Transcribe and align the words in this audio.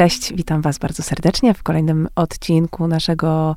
Cześć, 0.00 0.34
witam 0.34 0.62
Was 0.62 0.78
bardzo 0.78 1.02
serdecznie 1.02 1.54
w 1.54 1.62
kolejnym 1.62 2.08
odcinku 2.14 2.88
naszego 2.88 3.56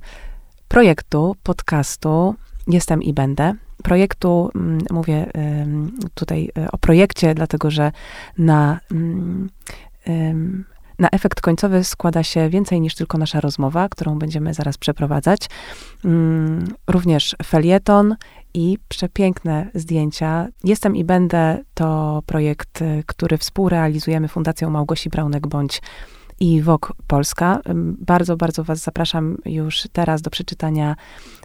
projektu, 0.67 1.35
podcastu 1.43 2.35
Jestem 2.67 3.03
i 3.03 3.13
Będę. 3.13 3.53
Projektu, 3.83 4.51
mm, 4.55 4.77
mówię 4.91 5.31
tutaj 6.13 6.49
e, 6.57 6.71
o 6.71 6.77
projekcie, 6.77 7.35
dlatego 7.35 7.71
że 7.71 7.91
na, 8.37 8.79
mm, 8.91 9.49
na 10.99 11.09
efekt 11.09 11.41
końcowy 11.41 11.83
składa 11.83 12.23
się 12.23 12.49
więcej 12.49 12.81
niż 12.81 12.95
tylko 12.95 13.17
nasza 13.17 13.41
rozmowa, 13.41 13.89
którą 13.89 14.19
będziemy 14.19 14.53
zaraz 14.53 14.77
przeprowadzać. 14.77 15.49
Mm, 16.05 16.73
również 16.87 17.35
felieton 17.45 18.15
i 18.53 18.77
przepiękne 18.87 19.69
zdjęcia. 19.73 20.47
Jestem 20.63 20.95
i 20.95 21.03
będę 21.03 21.63
to 21.73 22.21
projekt, 22.25 22.81
e, 22.81 23.03
który 23.05 23.37
współrealizujemy 23.37 24.27
Fundacją 24.27 24.69
Małgosi 24.69 25.09
Braunek 25.09 25.47
bądź 25.47 25.81
i 26.39 26.61
WOK 26.61 26.93
Polska. 27.07 27.59
Bardzo, 27.99 28.37
bardzo 28.37 28.63
Was 28.63 28.79
zapraszam 28.79 29.37
już 29.45 29.87
teraz 29.93 30.21
do 30.21 30.29
przeczytania 30.29 30.95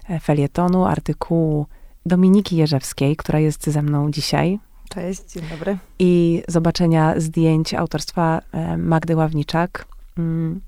e, 0.09 0.21
felietonu, 0.21 0.85
artykułu 0.85 1.67
Dominiki 2.07 2.57
Jerzewskiej, 2.57 3.17
która 3.17 3.39
jest 3.39 3.67
ze 3.67 3.83
mną 3.83 4.11
dzisiaj. 4.11 4.59
Cześć, 4.89 5.33
dzień 5.33 5.43
dobry. 5.51 5.79
I 5.99 6.43
zobaczenia 6.49 7.15
zdjęć 7.21 7.75
autorstwa 7.75 8.41
e, 8.53 8.77
Magdy 8.77 9.17
Ławniczak. 9.17 9.87
Mm. 10.19 10.61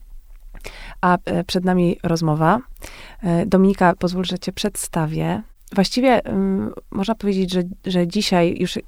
A 1.01 1.19
e, 1.25 1.45
przed 1.45 1.65
nami 1.65 1.97
rozmowa. 2.03 2.61
Dominika, 3.47 3.95
pozwól, 3.99 4.25
że 4.25 4.39
Cię 4.39 4.53
przedstawię. 4.53 5.43
Właściwie 5.75 6.23
można 6.91 7.15
powiedzieć, 7.15 7.53
że, 7.53 7.63
że 7.87 8.09
dzisiaj 8.09 8.57
już 8.61 8.79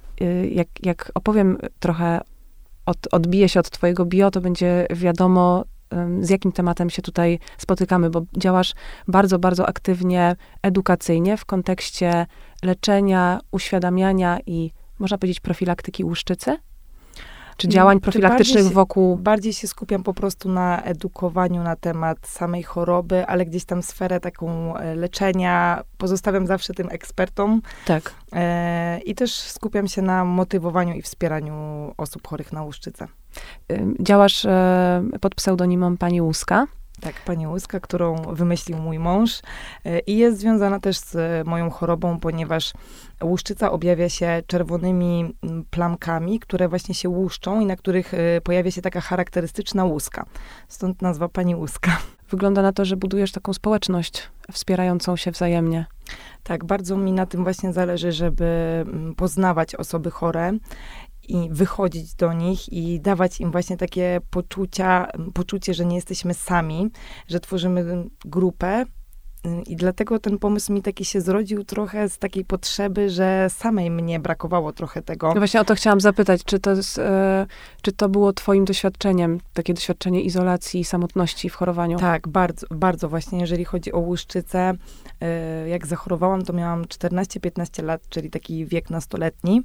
jak, 0.51 0.69
jak 0.83 1.13
opowiem 1.15 1.59
trochę 1.81 2.21
od, 2.87 2.99
odbije 3.13 3.49
się 3.49 3.61
od 3.61 3.71
twojego 3.71 4.05
bio, 4.05 4.31
to 4.31 4.41
będzie 4.41 4.87
wiadomo, 4.91 5.65
z 6.21 6.31
jakim 6.31 6.53
tematem 6.53 6.91
się 6.91 7.03
tutaj 7.03 7.39
spotykamy, 7.59 8.11
bo 8.11 8.23
działasz 8.37 8.75
bardzo, 9.09 9.39
bardzo 9.39 9.69
aktywnie 9.69 10.37
edukacyjnie 10.63 11.37
w 11.37 11.45
kontekście 11.45 12.27
leczenia, 12.63 13.41
uświadamiania 13.51 14.39
i 14.47 14.71
można 14.99 15.19
powiedzieć 15.19 15.41
profilaktyki 15.41 16.05
łuszczycy? 16.05 16.59
Czy 17.57 17.69
działań 17.69 18.01
profilaktycznych 18.01 18.65
bardziej 18.65 18.75
wokół. 18.75 19.17
bardziej 19.17 19.53
się 19.53 19.69
skupiam 19.69 20.03
po 20.03 20.15
prostu 20.15 20.49
na 20.49 20.83
edukowaniu 20.83 21.63
na 21.63 21.77
temat 21.77 22.19
samej 22.27 22.63
choroby, 22.63 23.27
ale 23.27 23.47
gdzieś 23.47 23.65
tam 23.65 23.83
sferę 23.83 24.21
taką 24.21 24.77
e, 24.77 24.95
leczenia 24.95 25.83
pozostawiam 25.99 26.47
zawsze 26.47 26.75
tym 26.75 26.89
ekspertom. 26.91 27.63
Tak. 27.85 28.15
E, 28.33 28.99
I 28.99 29.15
też 29.15 29.33
skupiam 29.35 29.89
się 29.89 30.03
na 30.03 30.25
motywowaniu 30.25 30.95
i 30.95 31.03
wspieraniu 31.03 31.55
osób 31.97 32.29
chorych 32.29 32.53
na 32.53 32.63
łuszczycę. 32.63 33.09
Działasz 34.01 34.45
e, 34.45 35.03
pod 35.21 35.35
pseudonimem 35.35 35.97
pani 35.97 36.23
Łuska. 36.23 36.67
Tak, 37.01 37.15
pani 37.25 37.47
łyska, 37.47 37.81
którą 37.81 38.17
wymyślił 38.17 38.79
mój 38.79 38.99
mąż 38.99 39.41
e, 39.85 39.99
i 39.99 40.17
jest 40.17 40.39
związana 40.39 40.81
też 40.81 40.99
z 40.99 41.47
moją 41.47 41.71
chorobą, 41.71 42.21
ponieważ 42.21 42.73
łuszczyca 43.25 43.73
objawia 43.73 44.09
się 44.09 44.43
czerwonymi 44.47 45.37
plamkami, 45.71 46.41
które 46.41 46.69
właśnie 46.69 46.95
się 46.95 47.09
łuszczą 47.09 47.61
i 47.61 47.67
na 47.67 47.77
których 47.77 48.15
e, 48.15 48.41
pojawia 48.41 48.71
się 48.71 48.83
taka 48.83 49.01
charakterystyczna 49.01 49.85
łuska. 49.85 50.27
Stąd 50.69 51.03
nazwa 51.03 51.29
pani 51.29 51.57
łuska. 51.57 51.99
Wygląda 52.31 52.63
na 52.63 52.73
to, 52.73 52.85
że 52.85 52.97
budujesz 52.97 53.33
taką 53.33 53.53
społeczność 53.53 54.31
wspierającą 54.53 55.17
się 55.17 55.31
wzajemnie. 55.31 55.87
Tak, 56.43 56.65
bardzo 56.65 56.97
mi 56.97 57.13
na 57.13 57.27
tym 57.27 57.43
właśnie 57.43 57.73
zależy, 57.73 58.13
żeby 58.13 58.85
poznawać 59.17 59.75
osoby 59.75 60.11
chore 60.11 60.53
i 61.29 61.49
wychodzić 61.51 62.15
do 62.15 62.33
nich 62.33 62.73
i 62.73 63.01
dawać 63.01 63.41
im 63.41 63.51
właśnie 63.53 63.77
takie 63.77 64.21
poczucia, 64.31 65.09
poczucie, 65.35 65.75
że 65.75 65.85
nie 65.85 65.97
jesteśmy 65.97 66.35
sami, 66.35 66.91
że 67.29 67.41
tworzymy 67.41 68.05
grupę. 68.25 68.85
I 69.67 69.77
dlatego 69.77 70.19
ten 70.19 70.39
pomysł 70.39 70.73
mi 70.73 70.83
taki 70.83 71.05
się 71.05 71.21
zrodził 71.21 71.65
trochę 71.65 72.09
z 72.09 72.19
takiej 72.19 72.45
potrzeby, 72.45 73.11
że 73.11 73.47
samej 73.51 73.91
mnie 73.91 74.21
brakowało 74.21 74.73
trochę 74.73 75.03
tego. 75.03 75.29
No 75.29 75.41
właśnie 75.41 75.61
o 75.61 75.65
to 75.65 75.75
chciałam 75.75 76.01
zapytać, 76.01 76.45
czy 76.45 76.61
to, 76.61 76.71
jest, 76.71 76.99
e, 76.99 77.47
czy 77.83 77.93
to 77.93 78.09
było 78.09 78.33
twoim 78.33 78.65
doświadczeniem, 78.65 79.41
takie 79.53 79.75
doświadczenie 79.75 80.23
izolacji 80.23 80.81
i 80.81 80.85
samotności 80.85 81.51
w 81.51 81.55
chorowaniu? 81.55 81.99
Tak, 81.99 82.29
bardzo, 82.29 82.67
bardzo 82.71 83.09
właśnie, 83.09 83.41
jeżeli 83.41 83.65
chodzi 83.65 83.93
o 83.93 83.99
łuszczycę. 83.99 84.75
E, 85.21 85.69
jak 85.69 85.87
zachorowałam, 85.87 86.43
to 86.43 86.53
miałam 86.53 86.85
14-15 86.85 87.85
lat, 87.85 88.03
czyli 88.09 88.31
taki 88.31 88.67
wiek 88.67 88.91
nastoletni. 88.91 89.63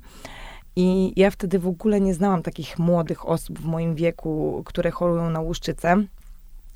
I 0.75 1.13
ja 1.15 1.31
wtedy 1.31 1.59
w 1.59 1.67
ogóle 1.67 2.01
nie 2.01 2.13
znałam 2.13 2.41
takich 2.41 2.79
młodych 2.79 3.29
osób 3.29 3.59
w 3.59 3.65
moim 3.65 3.95
wieku, 3.95 4.61
które 4.65 4.91
chorują 4.91 5.29
na 5.29 5.39
łuszczycę. 5.39 6.03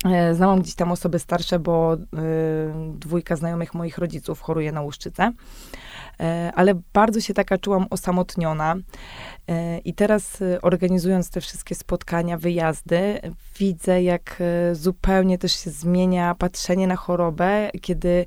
E, 0.04 0.34
znałam 0.34 0.60
gdzieś 0.60 0.74
tam 0.74 0.92
osoby 0.92 1.18
starsze, 1.18 1.58
bo 1.58 1.94
y, 1.94 1.98
dwójka 2.98 3.36
znajomych 3.36 3.74
moich 3.74 3.98
rodziców 3.98 4.40
choruje 4.40 4.72
na 4.72 4.82
łuszczycę. 4.82 5.32
Y, 6.20 6.24
ale 6.54 6.74
bardzo 6.92 7.20
się 7.20 7.34
taka 7.34 7.58
czułam 7.58 7.86
osamotniona. 7.90 8.76
I 9.84 9.94
teraz 9.94 10.42
organizując 10.62 11.30
te 11.30 11.40
wszystkie 11.40 11.74
spotkania, 11.74 12.38
wyjazdy, 12.38 13.20
widzę, 13.58 14.02
jak 14.02 14.42
zupełnie 14.72 15.38
też 15.38 15.52
się 15.52 15.70
zmienia 15.70 16.34
patrzenie 16.34 16.86
na 16.86 16.96
chorobę, 16.96 17.70
kiedy 17.80 18.26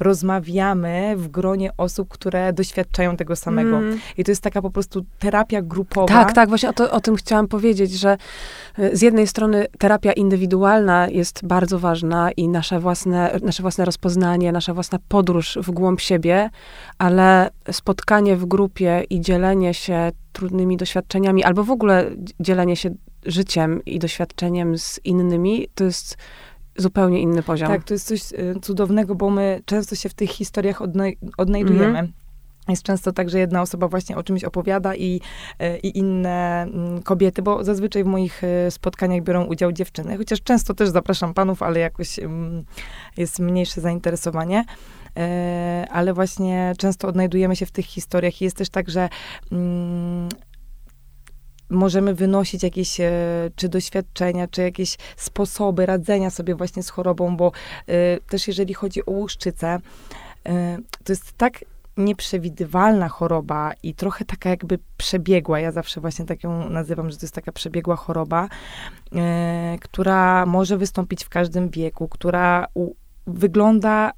rozmawiamy 0.00 1.14
w 1.16 1.28
gronie 1.28 1.70
osób, 1.76 2.08
które 2.08 2.52
doświadczają 2.52 3.16
tego 3.16 3.36
samego. 3.36 3.76
Mm. 3.76 3.98
I 4.18 4.24
to 4.24 4.30
jest 4.30 4.42
taka 4.42 4.62
po 4.62 4.70
prostu 4.70 5.04
terapia 5.18 5.62
grupowa. 5.62 6.06
Tak, 6.06 6.32
tak, 6.32 6.48
właśnie 6.48 6.68
o, 6.68 6.72
to, 6.72 6.90
o 6.90 7.00
tym 7.00 7.16
chciałam 7.16 7.48
powiedzieć, 7.48 7.92
że 7.92 8.16
y, 8.78 8.96
z 8.96 9.02
jednej 9.02 9.26
strony 9.26 9.66
terapia 9.78 10.12
indywidualna 10.12 11.08
jest 11.08 11.46
bardzo 11.46 11.78
ważna 11.78 12.32
i 12.32 12.48
nasze 12.48 12.80
własne, 12.80 13.38
nasze 13.42 13.62
własne 13.62 13.84
rozpoznanie, 13.84 14.52
nasza 14.52 14.74
własna 14.74 14.98
podróż 15.08 15.58
w 15.62 15.70
głąb 15.70 16.00
siebie, 16.00 16.50
ale 16.98 17.50
spotkanie 17.70 18.36
w 18.36 18.46
grupie 18.46 19.04
i 19.10 19.20
dzielenie 19.20 19.74
się 19.74 20.12
trudnymi 20.32 20.76
doświadczeniami, 20.76 21.44
albo 21.44 21.64
w 21.64 21.70
ogóle 21.70 22.10
dzielenie 22.40 22.76
się 22.76 22.90
życiem 23.26 23.84
i 23.84 23.98
doświadczeniem 23.98 24.78
z 24.78 25.00
innymi, 25.04 25.68
to 25.74 25.84
jest 25.84 26.16
zupełnie 26.78 27.20
inny 27.20 27.42
poziom. 27.42 27.68
Tak, 27.68 27.84
to 27.84 27.94
jest 27.94 28.06
coś 28.06 28.32
y, 28.32 28.60
cudownego, 28.62 29.14
bo 29.14 29.30
my 29.30 29.62
często 29.64 29.96
się 29.96 30.08
w 30.08 30.14
tych 30.14 30.30
historiach 30.30 30.82
odnajdujemy. 31.36 31.86
Mhm. 31.86 32.12
Jest 32.68 32.82
często 32.82 33.12
tak, 33.12 33.30
że 33.30 33.38
jedna 33.38 33.62
osoba 33.62 33.88
właśnie 33.88 34.16
o 34.16 34.22
czymś 34.22 34.44
opowiada 34.44 34.94
i, 34.94 35.20
y, 35.62 35.78
i 35.78 35.98
inne 35.98 36.62
mm, 36.62 37.02
kobiety, 37.02 37.42
bo 37.42 37.64
zazwyczaj 37.64 38.04
w 38.04 38.06
moich 38.06 38.44
y, 38.44 38.70
spotkaniach 38.70 39.22
biorą 39.22 39.44
udział 39.44 39.72
dziewczyny, 39.72 40.16
chociaż 40.16 40.42
często 40.42 40.74
też 40.74 40.88
zapraszam 40.88 41.34
panów, 41.34 41.62
ale 41.62 41.80
jakoś 41.80 42.18
mm, 42.18 42.64
jest 43.16 43.38
mniejsze 43.38 43.80
zainteresowanie 43.80 44.64
ale 45.90 46.14
właśnie 46.14 46.72
często 46.78 47.08
odnajdujemy 47.08 47.56
się 47.56 47.66
w 47.66 47.70
tych 47.70 47.86
historiach 47.86 48.42
i 48.42 48.44
jest 48.44 48.56
też 48.56 48.68
tak, 48.68 48.90
że 48.90 49.08
mm, 49.52 50.28
możemy 51.70 52.14
wynosić 52.14 52.62
jakieś 52.62 53.00
e, 53.00 53.12
czy 53.56 53.68
doświadczenia, 53.68 54.48
czy 54.48 54.62
jakieś 54.62 54.96
sposoby 55.16 55.86
radzenia 55.86 56.30
sobie 56.30 56.54
właśnie 56.54 56.82
z 56.82 56.90
chorobą, 56.90 57.36
bo 57.36 57.52
e, 57.86 58.20
też 58.20 58.48
jeżeli 58.48 58.74
chodzi 58.74 59.06
o 59.06 59.10
łuszczycę, 59.10 59.78
e, 60.46 60.78
to 61.04 61.12
jest 61.12 61.32
tak 61.36 61.64
nieprzewidywalna 61.96 63.08
choroba 63.08 63.72
i 63.82 63.94
trochę 63.94 64.24
taka 64.24 64.50
jakby 64.50 64.78
przebiegła. 64.96 65.60
Ja 65.60 65.72
zawsze 65.72 66.00
właśnie 66.00 66.24
tak 66.24 66.44
ją 66.44 66.70
nazywam, 66.70 67.10
że 67.10 67.16
to 67.16 67.24
jest 67.24 67.34
taka 67.34 67.52
przebiegła 67.52 67.96
choroba, 67.96 68.48
która 69.80 70.46
może 70.46 70.76
wystąpić 70.76 71.24
w 71.24 71.28
każdym 71.28 71.68
wieku, 71.68 72.08
która 72.08 72.66
wygląda 73.26 74.12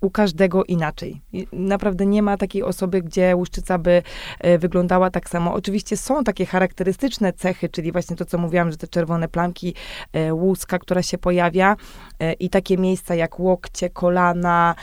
u 0.00 0.10
każdego 0.10 0.64
inaczej. 0.64 1.20
Naprawdę 1.52 2.06
nie 2.06 2.22
ma 2.22 2.36
takiej 2.36 2.62
osoby, 2.62 3.02
gdzie 3.02 3.36
łuszczyca 3.36 3.78
by 3.78 4.02
e, 4.40 4.58
wyglądała 4.58 5.10
tak 5.10 5.30
samo. 5.30 5.54
Oczywiście 5.54 5.96
są 5.96 6.24
takie 6.24 6.46
charakterystyczne 6.46 7.32
cechy, 7.32 7.68
czyli 7.68 7.92
właśnie 7.92 8.16
to, 8.16 8.24
co 8.24 8.38
mówiłam, 8.38 8.70
że 8.70 8.76
te 8.76 8.88
czerwone 8.88 9.28
plamki, 9.28 9.74
e, 10.12 10.34
łuska, 10.34 10.78
która 10.78 11.02
się 11.02 11.18
pojawia 11.18 11.76
e, 12.18 12.32
i 12.32 12.50
takie 12.50 12.78
miejsca 12.78 13.14
jak 13.14 13.40
łokcie, 13.40 13.90
kolana, 13.90 14.74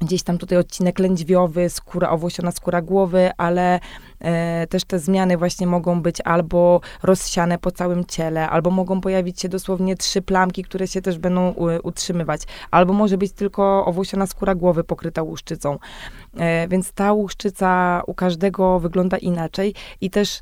gdzieś 0.00 0.22
tam 0.22 0.38
tutaj 0.38 0.58
odcinek 0.58 0.98
lędźwiowy, 0.98 1.70
skóra, 1.70 2.10
owłosiona 2.10 2.50
skóra 2.50 2.82
głowy, 2.82 3.30
ale 3.36 3.80
e, 4.20 4.66
też 4.66 4.84
te 4.84 4.98
zmiany 4.98 5.36
właśnie 5.36 5.66
mogą 5.66 6.02
być 6.02 6.20
albo 6.20 6.80
rozsiane 7.02 7.58
po 7.58 7.70
całym 7.70 8.04
ciele, 8.04 8.50
albo 8.50 8.70
mogą 8.70 9.00
pojawić 9.00 9.40
się 9.40 9.48
dosłownie 9.48 9.96
trzy 9.96 10.22
plamki, 10.22 10.64
które 10.64 10.86
się 10.86 11.02
też 11.02 11.18
będą 11.18 11.50
u, 11.50 11.66
utrzymywać, 11.82 12.42
albo 12.70 12.92
może 12.92 13.18
być 13.18 13.32
tylko 13.32 13.86
owłosiona 13.86 14.26
skóra 14.26 14.54
głowy 14.54 14.84
pokryta 14.84 15.22
łuszczycą. 15.22 15.78
E, 16.36 16.68
więc 16.68 16.92
ta 16.92 17.12
łuszczyca 17.12 18.02
u 18.06 18.14
każdego 18.14 18.80
wygląda 18.80 19.16
inaczej 19.16 19.74
i 20.00 20.10
też 20.10 20.40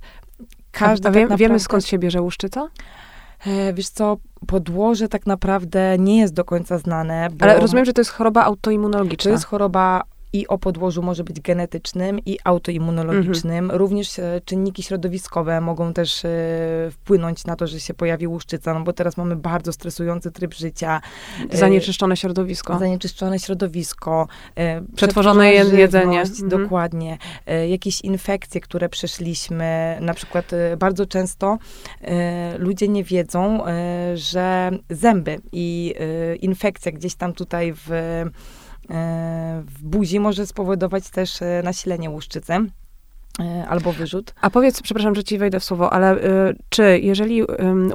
każda. 0.71 1.09
A, 1.09 1.13
a 1.13 1.15
wie, 1.15 1.21
tak 1.21 1.31
naprawdę... 1.31 1.45
wiemy 1.45 1.61
skąd 1.61 1.87
się 1.87 1.99
bierze 1.99 2.23
łuszczyca? 2.23 2.69
E, 3.47 3.73
wiesz 3.73 3.89
co, 3.89 4.17
podłoże 4.47 5.09
tak 5.09 5.27
naprawdę 5.27 5.99
nie 5.99 6.19
jest 6.19 6.35
do 6.35 6.45
końca 6.45 6.79
znane. 6.79 7.29
Ale 7.41 7.61
rozumiem, 7.61 7.85
że 7.85 7.93
to 7.93 8.01
jest 8.01 8.11
choroba 8.11 8.45
autoimmunologiczna. 8.45 9.29
To 9.29 9.33
jest 9.33 9.45
choroba 9.45 10.03
i 10.33 10.49
o 10.49 10.59
podłożu 10.59 11.03
może 11.03 11.25
być 11.25 11.41
genetycznym 11.41 12.19
i 12.27 12.39
autoimmunologicznym. 12.45 13.65
Mhm. 13.65 13.79
Również 13.79 14.19
e, 14.19 14.41
czynniki 14.45 14.83
środowiskowe 14.83 15.61
mogą 15.61 15.93
też 15.93 16.25
e, 16.25 16.29
wpłynąć 16.91 17.45
na 17.45 17.57
to, 17.57 17.67
że 17.67 17.81
się 17.81 17.95
pojawi 17.95 18.27
łuszczyca, 18.27 18.75
no 18.75 18.81
bo 18.81 18.93
teraz 18.93 19.17
mamy 19.17 19.37
bardzo 19.37 19.73
stresujący 19.73 20.31
tryb 20.31 20.55
życia. 20.55 21.01
E, 21.51 21.57
zanieczyszczone 21.57 22.17
środowisko. 22.17 22.79
Zanieczyszczone 22.79 23.39
środowisko. 23.39 24.29
Przetworzone 24.97 25.53
jedzenie. 25.53 26.21
Mhm. 26.21 26.49
Dokładnie. 26.49 27.19
Jakieś 27.69 28.01
infekcje, 28.01 28.61
które 28.61 28.89
przeszliśmy. 28.89 29.99
Na 30.01 30.15
przykład 30.15 30.51
bardzo 30.79 31.07
często 31.07 31.59
ludzie 32.59 32.89
nie 32.89 33.05
wiedzą, 33.05 33.65
że 34.15 34.71
zęby 34.91 35.41
i 35.53 35.95
infekcja 36.41 36.93
gdzieś 36.93 37.15
tam 37.15 37.33
tutaj 37.33 37.75
w 37.77 37.91
w 38.89 39.83
buzi 39.83 40.21
może 40.21 40.47
spowodować 40.47 41.11
też 41.11 41.43
e, 41.43 41.63
nasilenie 41.65 42.11
łuszczycy 42.11 42.53
e, 42.53 43.67
albo 43.69 43.93
wyrzut. 43.93 44.35
A 44.41 44.51
powiedz, 44.51 44.83
przepraszam, 44.83 45.15
że 45.15 45.25
ci 45.25 45.39
wejdę 45.39 45.61
w 45.61 45.65
słowo, 45.65 45.93
ale 45.93 46.17
y, 46.17 46.57
czy 46.69 46.99
jeżeli 46.99 47.43
y, 47.43 47.47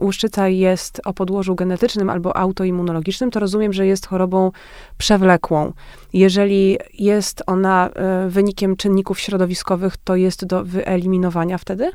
łuszczyca 0.01 0.47
jest 0.47 1.01
o 1.05 1.13
podłożu 1.13 1.55
genetycznym 1.55 2.09
albo 2.09 2.37
autoimmunologicznym, 2.37 3.31
to 3.31 3.39
rozumiem, 3.39 3.73
że 3.73 3.85
jest 3.85 4.05
chorobą 4.05 4.51
przewlekłą. 4.97 5.73
Jeżeli 6.13 6.77
jest 6.93 7.43
ona 7.47 7.89
y, 8.25 8.29
wynikiem 8.29 8.75
czynników 8.75 9.19
środowiskowych, 9.19 9.97
to 9.97 10.15
jest 10.15 10.45
do 10.45 10.63
wyeliminowania 10.65 11.57
wtedy? 11.57 11.91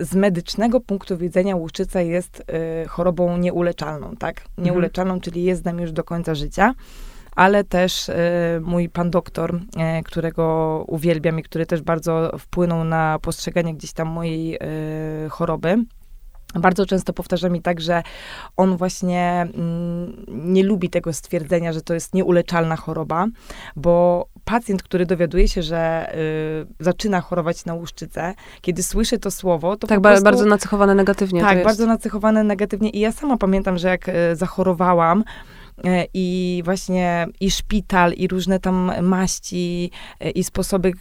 Z 0.00 0.14
medycznego 0.14 0.80
punktu 0.80 1.16
widzenia 1.16 1.56
łuszczyca 1.56 2.00
jest 2.00 2.42
chorobą 2.88 3.36
nieuleczalną, 3.36 4.16
tak? 4.16 4.40
Mhm. 4.40 4.66
Nieuleczalną, 4.66 5.14
mhm. 5.14 5.20
czyli 5.20 5.44
jest 5.44 5.62
z 5.62 5.64
nami 5.64 5.82
już 5.82 5.92
do 5.92 6.04
końca 6.04 6.34
życia 6.34 6.74
ale 7.34 7.64
też 7.64 8.08
e, 8.08 8.14
mój 8.62 8.88
pan 8.88 9.10
doktor, 9.10 9.60
e, 9.76 10.02
którego 10.02 10.84
uwielbiam 10.88 11.38
i 11.38 11.42
który 11.42 11.66
też 11.66 11.82
bardzo 11.82 12.38
wpłynął 12.38 12.84
na 12.84 13.18
postrzeganie 13.22 13.74
gdzieś 13.74 13.92
tam 13.92 14.08
mojej 14.08 14.54
e, 14.54 14.58
choroby. 15.30 15.84
Bardzo 16.54 16.86
często 16.86 17.12
powtarza 17.12 17.48
mi 17.48 17.62
tak, 17.62 17.80
że 17.80 18.02
on 18.56 18.76
właśnie 18.76 19.46
mm, 19.54 20.24
nie 20.28 20.62
lubi 20.62 20.90
tego 20.90 21.12
stwierdzenia, 21.12 21.72
że 21.72 21.82
to 21.82 21.94
jest 21.94 22.14
nieuleczalna 22.14 22.76
choroba, 22.76 23.26
bo 23.76 24.26
pacjent, 24.44 24.82
który 24.82 25.06
dowiaduje 25.06 25.48
się, 25.48 25.62
że 25.62 26.12
y, 26.14 26.84
zaczyna 26.84 27.20
chorować 27.20 27.64
na 27.64 27.74
łuszczycę, 27.74 28.34
kiedy 28.60 28.82
słyszy 28.82 29.18
to 29.18 29.30
słowo, 29.30 29.76
to 29.76 29.86
tak, 29.86 30.00
prostu, 30.00 30.24
bardzo 30.24 30.44
nacechowane 30.44 30.94
negatywnie. 30.94 31.40
Tak, 31.40 31.64
bardzo 31.64 31.86
nacechowane 31.86 32.44
negatywnie. 32.44 32.90
I 32.90 33.00
ja 33.00 33.12
sama 33.12 33.36
pamiętam, 33.36 33.78
że 33.78 33.88
jak 33.88 34.08
y, 34.08 34.12
zachorowałam, 34.36 35.24
i 36.14 36.62
właśnie 36.64 37.26
i 37.40 37.50
szpital, 37.50 38.12
i 38.12 38.28
różne 38.28 38.60
tam 38.60 38.92
maści, 39.02 39.90
e, 40.20 40.30
i 40.30 40.44
sposoby, 40.44 40.92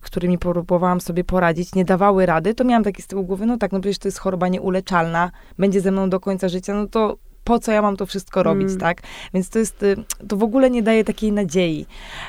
którymi 0.00 0.38
próbowałam 0.38 1.00
sobie 1.00 1.24
poradzić, 1.24 1.74
nie 1.74 1.84
dawały 1.84 2.26
rady, 2.26 2.54
to 2.54 2.64
miałam 2.64 2.84
taki 2.84 3.02
z 3.02 3.06
tyłu 3.06 3.24
głowy, 3.24 3.46
no 3.46 3.56
tak, 3.56 3.72
no 3.72 3.80
przecież 3.80 3.98
to 3.98 4.08
jest 4.08 4.18
choroba 4.18 4.48
nieuleczalna, 4.48 5.30
będzie 5.58 5.80
ze 5.80 5.90
mną 5.90 6.10
do 6.10 6.20
końca 6.20 6.48
życia, 6.48 6.74
no 6.74 6.86
to 6.86 7.18
po 7.48 7.58
co 7.58 7.72
ja 7.72 7.82
mam 7.82 7.96
to 7.96 8.06
wszystko 8.06 8.42
robić, 8.42 8.68
mm. 8.68 8.80
tak? 8.80 9.02
Więc 9.34 9.50
to 9.50 9.58
jest, 9.58 9.82
y, 9.82 9.96
to 10.28 10.36
w 10.36 10.42
ogóle 10.42 10.70
nie 10.70 10.82
daje 10.82 11.04
takiej 11.04 11.32
nadziei. 11.32 11.86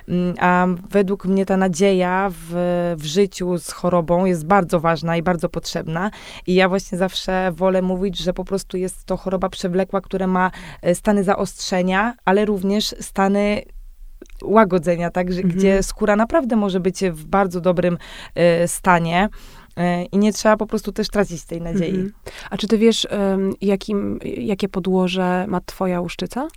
Mm, 0.07 0.35
a 0.39 0.67
według 0.89 1.25
mnie 1.25 1.45
ta 1.45 1.57
nadzieja 1.57 2.29
w, 2.31 2.53
w 2.97 3.05
życiu 3.05 3.57
z 3.57 3.71
chorobą 3.71 4.25
jest 4.25 4.45
bardzo 4.45 4.79
ważna 4.79 5.17
i 5.17 5.21
bardzo 5.23 5.49
potrzebna. 5.49 6.11
I 6.47 6.53
ja 6.53 6.69
właśnie 6.69 6.97
zawsze 6.97 7.51
wolę 7.51 7.81
mówić, 7.81 8.17
że 8.17 8.33
po 8.33 8.45
prostu 8.45 8.77
jest 8.77 9.05
to 9.05 9.17
choroba 9.17 9.49
przewlekła, 9.49 10.01
która 10.01 10.27
ma 10.27 10.51
e, 10.81 10.95
stany 10.95 11.23
zaostrzenia, 11.23 12.13
ale 12.25 12.45
również 12.45 12.95
stany 12.99 13.61
łagodzenia, 14.43 15.09
tak, 15.09 15.33
że, 15.33 15.41
-hmm. 15.41 15.47
gdzie 15.47 15.83
skóra 15.83 16.15
naprawdę 16.15 16.55
może 16.55 16.79
być 16.79 17.03
w 17.11 17.25
bardzo 17.25 17.61
dobrym 17.61 17.97
y, 18.63 18.67
stanie. 18.67 19.29
E, 19.79 20.03
I 20.03 20.17
nie 20.17 20.33
trzeba 20.33 20.57
po 20.57 20.67
prostu 20.67 20.91
też 20.91 21.09
tracić 21.09 21.45
tej 21.45 21.61
nadziei. 21.61 21.89
Mhm. 21.89 22.13
A 22.49 22.57
czy 22.57 22.67
ty 22.67 22.77
wiesz, 22.77 23.07
jakim, 23.61 24.19
jakie 24.23 24.69
podłoże 24.69 25.45
ma 25.47 25.61
twoja 25.61 26.01
łuszczyca? 26.01 26.47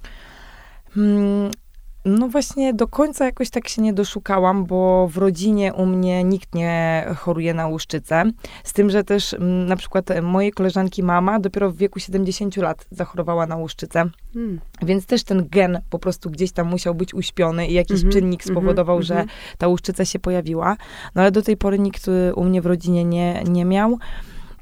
No 2.04 2.28
właśnie 2.28 2.74
do 2.74 2.88
końca 2.88 3.24
jakoś 3.24 3.50
tak 3.50 3.68
się 3.68 3.82
nie 3.82 3.92
doszukałam, 3.92 4.64
bo 4.64 5.08
w 5.08 5.16
rodzinie 5.16 5.74
u 5.74 5.86
mnie 5.86 6.24
nikt 6.24 6.54
nie 6.54 7.06
choruje 7.16 7.54
na 7.54 7.66
łuszczycę. 7.66 8.24
Z 8.64 8.72
tym, 8.72 8.90
że 8.90 9.04
też 9.04 9.34
mm, 9.34 9.66
na 9.66 9.76
przykład 9.76 10.10
mojej 10.22 10.52
koleżanki 10.52 11.02
mama 11.02 11.40
dopiero 11.40 11.70
w 11.70 11.76
wieku 11.76 12.00
70 12.00 12.56
lat 12.56 12.86
zachorowała 12.90 13.46
na 13.46 13.56
łuszczycę. 13.56 14.04
Hmm. 14.34 14.60
Więc 14.82 15.06
też 15.06 15.24
ten 15.24 15.48
gen 15.48 15.80
po 15.90 15.98
prostu 15.98 16.30
gdzieś 16.30 16.52
tam 16.52 16.68
musiał 16.68 16.94
być 16.94 17.14
uśpiony 17.14 17.66
i 17.66 17.72
jakiś 17.72 18.00
mm 18.00 18.10
-hmm, 18.10 18.12
czynnik 18.12 18.44
spowodował, 18.44 18.96
mm 18.96 19.04
-hmm, 19.04 19.06
że 19.06 19.14
mhm. 19.14 19.38
ta 19.58 19.68
łuszczyca 19.68 20.04
się 20.04 20.18
pojawiła. 20.18 20.76
No 21.14 21.22
ale 21.22 21.30
do 21.30 21.42
tej 21.42 21.56
pory 21.56 21.78
nikt 21.78 22.08
y, 22.08 22.34
u 22.34 22.44
mnie 22.44 22.62
w 22.62 22.66
rodzinie 22.66 23.04
nie, 23.04 23.44
nie 23.44 23.64
miał. 23.64 23.98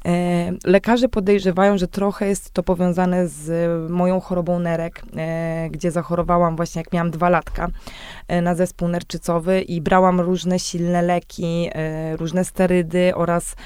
E, 0.05 0.53
lekarze 0.65 1.09
podejrzewają, 1.09 1.79
że 1.79 1.89
trochę 1.89 2.27
jest 2.27 2.51
to 2.51 2.63
powiązane 2.63 3.29
z 3.29 3.91
moją 3.91 4.21
chorobą 4.21 4.59
nerek, 4.59 5.03
e, 5.17 5.69
gdzie 5.71 5.91
zachorowałam 5.91 6.57
właśnie 6.57 6.81
jak 6.81 6.93
miałam 6.93 7.11
dwa 7.11 7.29
latka 7.29 7.69
e, 8.29 8.43
na 8.43 8.55
zespół 8.55 8.89
nerczycowy 8.89 9.61
i 9.61 9.81
brałam 9.81 10.21
różne 10.21 10.59
silne 10.59 11.03
leki, 11.03 11.71
różne 12.19 12.45
sterydy 12.45 13.13
oraz 13.15 13.57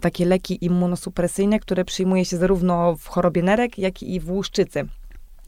takie 0.00 0.26
leki 0.26 0.64
immunosupresyjne, 0.64 1.60
które 1.60 1.84
przyjmuje 1.84 2.24
się 2.24 2.36
zarówno 2.36 2.96
w 2.96 3.06
chorobie 3.06 3.42
nerek, 3.42 3.78
jak 3.78 4.02
i 4.02 4.20
w 4.20 4.30
łuszczycy. 4.30 4.88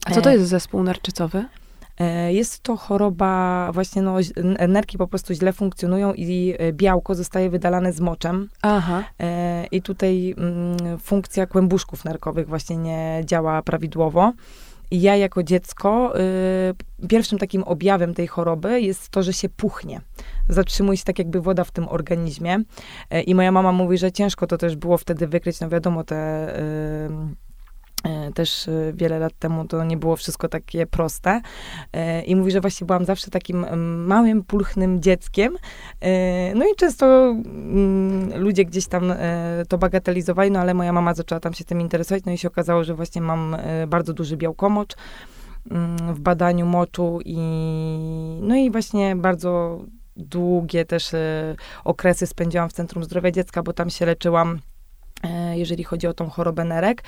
A 0.05 0.11
co 0.11 0.21
to 0.21 0.31
jest 0.31 0.45
zespół 0.45 0.83
nerczycowy? 0.83 1.45
E, 1.99 2.33
jest 2.33 2.59
to 2.63 2.77
choroba, 2.77 3.69
właśnie 3.73 4.01
no, 4.01 4.15
nerki 4.67 4.97
po 4.97 5.07
prostu 5.07 5.33
źle 5.33 5.53
funkcjonują 5.53 6.13
i 6.13 6.55
e, 6.59 6.73
białko 6.73 7.15
zostaje 7.15 7.49
wydalane 7.49 7.93
z 7.93 7.99
moczem. 7.99 8.49
Aha. 8.61 9.03
E, 9.19 9.65
I 9.71 9.81
tutaj 9.81 10.35
mm, 10.37 10.99
funkcja 10.99 11.45
kłębuszków 11.47 12.05
nerkowych 12.05 12.47
właśnie 12.47 12.77
nie 12.77 13.21
działa 13.25 13.61
prawidłowo. 13.61 14.33
I 14.91 15.01
ja 15.01 15.15
jako 15.15 15.43
dziecko, 15.43 16.13
y, 17.01 17.07
pierwszym 17.07 17.39
takim 17.39 17.63
objawem 17.63 18.13
tej 18.13 18.27
choroby 18.27 18.81
jest 18.81 19.09
to, 19.09 19.23
że 19.23 19.33
się 19.33 19.49
puchnie. 19.49 20.01
Zatrzymuje 20.49 20.97
się 20.97 21.03
tak 21.03 21.19
jakby 21.19 21.41
woda 21.41 21.63
w 21.63 21.71
tym 21.71 21.87
organizmie. 21.89 22.59
Y, 23.13 23.21
I 23.21 23.35
moja 23.35 23.51
mama 23.51 23.71
mówi, 23.71 23.97
że 23.97 24.11
ciężko 24.11 24.47
to 24.47 24.57
też 24.57 24.75
było 24.75 24.97
wtedy 24.97 25.27
wykryć. 25.27 25.59
No 25.59 25.69
wiadomo, 25.69 26.03
te 26.03 26.49
y, 26.59 27.09
też 28.33 28.67
e, 28.67 28.93
wiele 28.93 29.19
lat 29.19 29.33
temu 29.39 29.67
to 29.67 29.83
nie 29.83 29.97
było 29.97 30.15
wszystko 30.15 30.47
takie 30.47 30.85
proste. 30.85 31.41
E, 31.93 32.21
I 32.21 32.35
mówi, 32.35 32.51
że 32.51 32.61
właśnie 32.61 32.87
byłam 32.87 33.05
zawsze 33.05 33.31
takim 33.31 33.65
małym, 34.05 34.43
pulchnym 34.43 35.01
dzieckiem. 35.01 35.57
No 36.55 36.65
i 36.65 36.75
często 36.77 37.05
mm, 37.05 38.41
ludzie 38.41 38.65
gdzieś 38.65 38.87
tam 38.87 39.13
to 39.69 39.77
bagatelizowali, 39.77 40.51
no 40.51 40.59
ale 40.59 40.73
moja 40.73 40.93
mama 40.93 41.13
zaczęła 41.13 41.39
tam 41.39 41.53
się 41.53 41.63
tym 41.63 41.81
interesować, 41.81 42.23
no 42.25 42.31
i 42.31 42.37
się 42.37 42.47
okazało, 42.47 42.83
że 42.83 42.93
właśnie 42.93 43.21
mam 43.21 43.57
bardzo 43.87 44.13
duży 44.13 44.37
białkomocz 44.37 44.95
mm, 45.71 46.15
w 46.15 46.19
badaniu 46.19 46.65
moczu 46.65 47.19
i 47.25 47.37
no 48.41 48.55
i 48.55 48.71
właśnie 48.71 49.15
bardzo 49.15 49.81
długie 50.17 50.85
też 50.85 51.11
okresy 51.83 52.27
spędziłam 52.27 52.69
w 52.69 52.73
Centrum 52.73 53.03
Zdrowia 53.03 53.31
Dziecka, 53.31 53.63
bo 53.63 53.73
tam 53.73 53.89
się 53.89 54.05
leczyłam 54.05 54.59
E, 54.59 54.70
jeżeli 55.53 55.83
chodzi 55.83 56.07
o 56.07 56.13
tą 56.13 56.29
chorobę 56.29 56.63
nerek. 56.63 57.03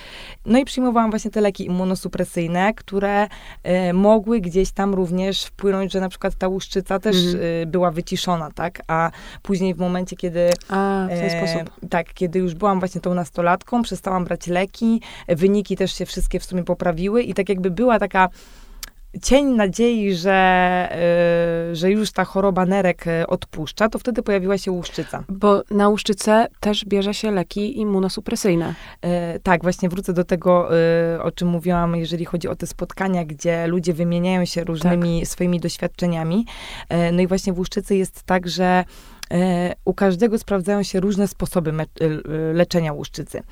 No 0.46 0.60
i 0.60 0.66
przyjmowałam 0.66 1.10
właśnie 1.10 1.32
te 1.32 1.42
leki 1.42 1.66
immunosupresyjne, 1.66 2.74
które 2.74 3.28
e, 3.64 3.94
mogły 3.94 4.42
gdzieś 4.42 4.72
tam 4.72 4.94
również 4.94 5.44
wpłynąć, 5.44 5.92
że 5.92 6.00
na 6.00 6.10
przykład 6.10 6.36
ta 6.36 6.48
łuszczyca 6.48 7.00
też 7.00 7.16
mhm. 7.16 7.44
e, 7.64 7.66
była 7.66 7.92
wyciszona, 7.92 8.52
tak? 8.52 8.82
A 8.88 9.12
później 9.42 9.74
w 9.74 9.78
momencie, 9.78 10.16
kiedy... 10.16 10.50
A, 10.70 11.08
w 11.12 11.20
ten 11.20 11.30
sposób. 11.30 11.90
Tak, 11.90 12.14
kiedy 12.14 12.40
już 12.40 12.54
byłam 12.54 12.80
właśnie 12.80 13.02
tą 13.02 13.14
nastolatką, 13.14 13.82
przestałam 13.82 14.26
brać 14.26 14.48
leki, 14.48 15.02
wyniki 15.28 15.78
też 15.78 15.94
się 15.94 16.06
wszystkie 16.06 16.40
w 16.40 16.46
sumie 16.46 16.64
poprawiły 16.64 17.24
i 17.24 17.34
tak 17.34 17.50
jakby 17.50 17.72
była 17.72 18.00
taka 18.00 18.30
cień 19.22 19.46
nadziei, 19.46 20.16
że, 20.16 20.90
yy, 21.70 21.76
że 21.76 21.92
już 21.92 22.12
ta 22.12 22.26
choroba 22.26 22.66
nerek 22.66 23.08
y, 23.08 23.28
odpuszcza, 23.28 23.90
to 23.90 24.00
wtedy 24.00 24.24
pojawiła 24.24 24.58
się 24.58 24.72
łuszczyca. 24.72 25.24
Bo 25.30 25.64
na 25.72 25.90
łuszczycę 25.90 26.48
też 26.60 26.86
bierze 26.86 27.14
się 27.14 27.32
leki 27.32 27.80
immunosupresyjne. 27.80 28.76
Yy, 29.04 29.10
tak, 29.44 29.64
właśnie 29.64 29.90
wrócę 29.90 30.14
do 30.14 30.24
tego, 30.24 30.70
o 31.24 31.32
czym 31.32 31.48
mówiłam, 31.48 31.96
jeżeli 31.96 32.26
chodzi 32.26 32.48
o 32.48 32.56
te 32.56 32.68
spotkania, 32.68 33.26
gdzie 33.26 33.68
ludzie 33.68 33.94
wymieniają 33.94 34.46
się 34.46 34.64
różnymi 34.64 35.20
tak. 35.20 35.30
swoimi 35.30 35.60
doświadczeniami. 35.60 36.46
Y, 36.94 37.12
no 37.12 37.22
i 37.22 37.28
właśnie 37.28 37.54
w 37.54 37.58
łuszczycy 37.58 37.96
jest 37.96 38.24
tak, 38.24 38.48
że 38.48 38.86
y, 39.34 39.36
u 39.86 39.94
każdego 39.94 40.38
sprawdzają 40.40 40.84
się 40.84 41.00
różne 41.00 41.28
sposoby 41.28 41.74
leczenia 42.54 42.94
łuszczycy. 42.94 43.44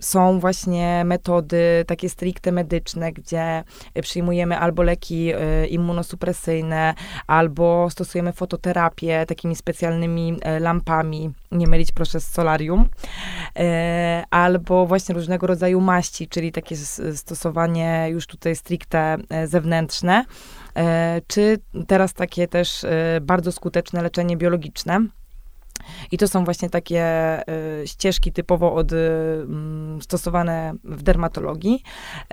Są 0.00 0.40
właśnie 0.40 1.02
metody 1.04 1.84
takie 1.86 2.08
stricte 2.08 2.52
medyczne, 2.52 3.12
gdzie 3.12 3.64
przyjmujemy 4.02 4.58
albo 4.58 4.82
leki 4.82 5.32
y, 5.34 5.66
immunosupresyjne, 5.66 6.94
albo 7.26 7.90
stosujemy 7.90 8.32
fototerapię 8.32 9.26
takimi 9.26 9.56
specjalnymi 9.56 10.32
y, 10.56 10.60
lampami, 10.60 11.30
nie 11.52 11.66
mylić 11.66 11.92
proszę 11.92 12.20
z 12.20 12.30
solarium, 12.30 12.88
albo 14.30 14.86
właśnie 14.86 15.14
różnego 15.14 15.46
rodzaju 15.46 15.80
maści, 15.80 16.28
czyli 16.28 16.52
takie 16.52 16.76
stosowanie 17.14 18.06
już 18.10 18.26
tutaj 18.26 18.56
stricte 18.56 19.16
zewnętrzne, 19.44 20.24
czy 21.26 21.58
teraz 21.86 22.14
takie 22.14 22.48
też 22.48 22.86
bardzo 23.20 23.52
skuteczne 23.52 24.02
leczenie 24.02 24.36
biologiczne. 24.36 25.06
I 26.12 26.18
to 26.18 26.28
są 26.28 26.44
właśnie 26.44 26.70
takie 26.70 27.04
y, 27.82 27.86
ścieżki 27.86 28.32
typowo 28.32 28.74
od, 28.74 28.92
y, 28.92 28.96
stosowane 30.00 30.74
w 30.84 31.02
dermatologii, 31.02 31.82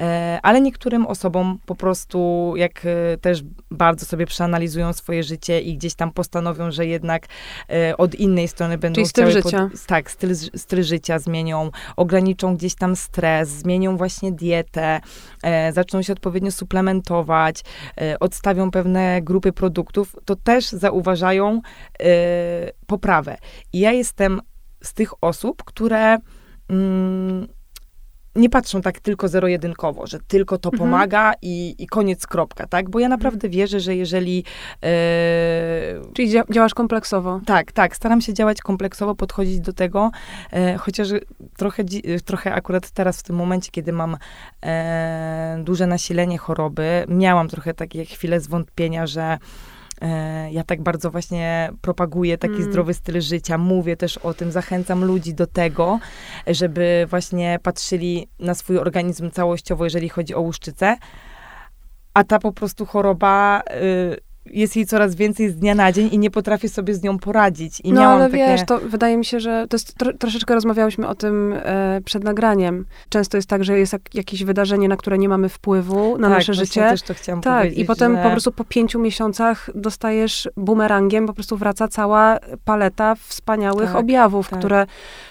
y, 0.02 0.04
ale 0.42 0.62
niektórym 0.62 1.06
osobom 1.06 1.60
po 1.66 1.76
prostu, 1.76 2.54
jak 2.56 2.88
też 3.22 3.44
bardzo 3.72 4.06
sobie 4.06 4.26
przeanalizują 4.26 4.94
swoje 4.94 5.24
życie 5.24 5.62
i 5.62 5.78
gdzieś 5.78 5.96
tam 5.96 6.12
postanowią, 6.12 6.72
że 6.72 6.86
jednak 6.86 7.28
od 7.98 8.16
innej 8.16 8.48
strony 8.48 8.78
będą 8.78 8.96
Czyli 8.96 9.08
styl 9.08 9.32
życia. 9.32 9.70
Pod, 9.72 9.86
tak, 9.86 10.12
styl, 10.12 10.36
styl 10.36 10.84
życia 10.84 11.20
zmienią, 11.20 11.72
ograniczą 11.96 12.58
gdzieś 12.58 12.76
tam 12.76 12.96
stres, 12.96 13.50
zmienią 13.50 13.98
właśnie 13.98 14.32
dietę, 14.32 15.02
zaczną 15.72 16.02
się 16.02 16.14
odpowiednio 16.14 16.52
suplementować, 16.52 17.64
odstawią 18.20 18.72
pewne 18.72 19.22
grupy 19.22 19.52
produktów, 19.52 20.16
to 20.26 20.36
też 20.36 20.70
zauważają 20.70 21.62
poprawę. 22.88 23.38
I 23.74 23.80
ja 23.80 23.92
jestem 23.92 24.42
z 24.84 24.94
tych 24.94 25.24
osób, 25.24 25.64
które 25.64 26.18
mm, 26.70 27.48
nie 28.36 28.50
patrzą 28.50 28.82
tak 28.82 29.00
tylko 29.00 29.28
zero-jedynkowo, 29.28 30.08
że 30.08 30.20
tylko 30.20 30.58
to 30.58 30.70
mhm. 30.70 30.90
pomaga 30.90 31.34
i, 31.42 31.76
i 31.80 31.88
koniec, 31.88 32.28
kropka, 32.28 32.68
tak? 32.68 32.90
Bo 32.90 33.00
ja 33.00 33.06
mhm. 33.06 33.20
naprawdę 33.20 33.50
wierzę, 33.50 33.80
że 33.80 33.96
jeżeli... 33.96 34.38
Yy, 34.38 34.90
Czyli 36.14 36.30
dzia 36.30 36.44
działasz 36.52 36.74
kompleksowo. 36.74 37.42
Tak, 37.46 37.72
tak. 37.72 37.96
Staram 37.96 38.22
się 38.22 38.34
działać 38.34 38.62
kompleksowo, 38.62 39.16
podchodzić 39.16 39.60
do 39.60 39.74
tego, 39.74 40.12
yy, 40.52 40.78
chociaż 40.78 41.08
trochę, 41.58 41.84
trochę 42.26 42.54
akurat 42.54 42.92
teraz, 42.92 43.20
w 43.20 43.24
tym 43.24 43.36
momencie, 43.36 43.72
kiedy 43.72 43.94
mam 43.94 44.18
yy, 44.64 44.70
duże 45.64 45.88
nasilenie 45.88 46.38
choroby, 46.38 47.06
miałam 47.08 47.48
trochę 47.48 47.74
takie 47.74 48.06
chwile 48.06 48.40
zwątpienia, 48.40 49.08
że 49.08 49.24
E, 49.24 49.38
ja 50.52 50.64
tak 50.64 50.82
bardzo 50.82 51.12
właśnie 51.12 51.72
propaguję 51.82 52.38
taki 52.38 52.56
mm. 52.56 52.72
zdrowy 52.72 52.94
styl 52.94 53.22
życia, 53.22 53.58
mówię 53.58 53.98
też 53.98 54.18
o 54.18 54.34
tym, 54.34 54.52
zachęcam 54.52 55.06
ludzi 55.06 55.34
do 55.34 55.48
tego, 55.48 56.00
żeby 56.48 57.06
właśnie 57.10 57.60
patrzyli 57.64 58.28
na 58.40 58.54
swój 58.54 58.78
organizm 58.78 59.32
całościowo, 59.32 59.84
jeżeli 59.84 60.10
chodzi 60.10 60.36
o 60.36 60.42
łuszczycę. 60.42 60.96
A 62.14 62.24
ta 62.24 62.40
po 62.40 62.52
prostu 62.52 62.86
choroba 62.86 63.62
y, 63.62 64.33
jest 64.46 64.76
jej 64.76 64.86
coraz 64.86 65.16
więcej 65.16 65.50
z 65.50 65.56
dnia 65.56 65.76
na 65.76 65.92
dzień 65.92 66.10
i 66.12 66.20
nie 66.20 66.32
potrafię 66.32 66.70
sobie 66.70 66.94
z 66.94 67.04
nią 67.04 67.20
poradzić. 67.20 67.80
I 67.84 67.94
no 67.94 68.04
ale 68.04 68.26
takie... 68.26 68.38
wiesz, 68.38 68.62
to 68.68 68.80
wydaje 68.80 69.18
mi 69.18 69.26
się, 69.26 69.40
że 69.40 69.66
to 69.70 69.76
jest, 69.76 69.94
tro, 69.94 70.14
troszeczkę 70.14 70.54
rozmawiałyśmy 70.54 71.08
o 71.08 71.16
tym 71.16 71.54
e, 71.54 72.02
przed 72.06 72.24
nagraniem. 72.24 72.86
Często 73.10 73.38
jest 73.38 73.50
tak, 73.50 73.64
że 73.64 73.80
jest 73.80 73.94
jak, 73.94 74.16
jakieś 74.16 74.44
wydarzenie, 74.44 74.88
na 74.88 74.98
które 74.98 75.18
nie 75.18 75.30
mamy 75.30 75.50
wpływu 75.50 76.18
na 76.18 76.28
tak, 76.30 76.38
nasze 76.38 76.54
życie. 76.54 76.82
też 76.82 77.02
to 77.02 77.14
chciałam 77.14 77.42
tak, 77.42 77.62
powiedzieć. 77.62 77.80
i 77.80 77.86
potem 77.86 78.16
że... 78.16 78.24
po 78.24 78.30
prostu 78.30 78.52
po 78.52 78.64
pięciu 78.64 79.00
miesiącach 79.00 79.70
dostajesz 79.76 80.50
bumerangiem, 80.58 81.28
po 81.28 81.34
prostu 81.34 81.58
wraca 81.58 81.88
cała 81.88 82.40
paleta 82.66 83.16
wspaniałych 83.16 83.88
tak, 83.88 83.96
objawów, 83.96 84.50
tak. 84.50 84.60
Które, 84.60 84.86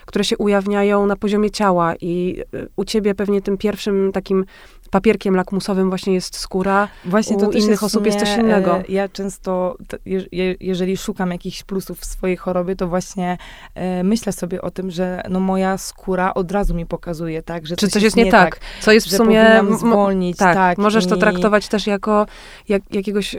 które 0.06 0.24
się 0.24 0.38
ujawniają 0.38 1.06
na 1.06 1.16
poziomie 1.16 1.50
ciała 1.50 1.94
i 2.00 2.42
e, 2.54 2.66
u 2.76 2.84
ciebie 2.84 3.14
pewnie 3.14 3.42
tym 3.42 3.58
pierwszym 3.58 4.12
takim 4.12 4.44
papierkiem 4.92 5.36
lakmusowym 5.36 5.88
właśnie 5.88 6.14
jest 6.14 6.36
skóra, 6.36 6.88
właśnie 7.04 7.36
to 7.36 7.48
u 7.48 7.50
innych 7.50 7.70
jest 7.70 7.82
osób 7.82 8.06
jest 8.06 8.18
coś 8.18 8.36
innego. 8.36 8.76
E, 8.76 8.84
ja 9.02 9.08
często, 9.08 9.76
je, 10.06 10.54
jeżeli 10.60 10.96
szukam 10.96 11.30
jakichś 11.30 11.62
plusów 11.62 11.98
w 11.98 12.04
swojej 12.04 12.36
chorobie, 12.36 12.76
to 12.76 12.88
właśnie 12.88 13.38
e, 13.74 14.04
myślę 14.04 14.32
sobie 14.32 14.62
o 14.62 14.70
tym, 14.70 14.90
że 14.90 15.22
no 15.30 15.40
moja 15.40 15.78
skóra 15.78 16.34
od 16.34 16.52
razu 16.52 16.74
mi 16.74 16.86
pokazuje, 16.86 17.42
tak, 17.42 17.66
że 17.66 17.76
Czy 17.76 17.86
coś, 17.86 17.92
coś 17.92 18.02
jest 18.02 18.16
nie 18.16 18.30
tak, 18.30 18.54
tak, 18.54 18.64
co 18.80 18.92
jest 18.92 19.06
w 19.06 19.16
sumie... 19.16 19.62
zwolnić, 19.78 20.36
tak, 20.36 20.54
tak. 20.54 20.78
Możesz 20.78 21.04
i... 21.04 21.08
to 21.08 21.16
traktować 21.16 21.68
też 21.68 21.86
jako 21.86 22.26
jak, 22.68 22.82
jakiegoś 22.94 23.34
e, 23.34 23.38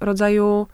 rodzaju 0.00 0.66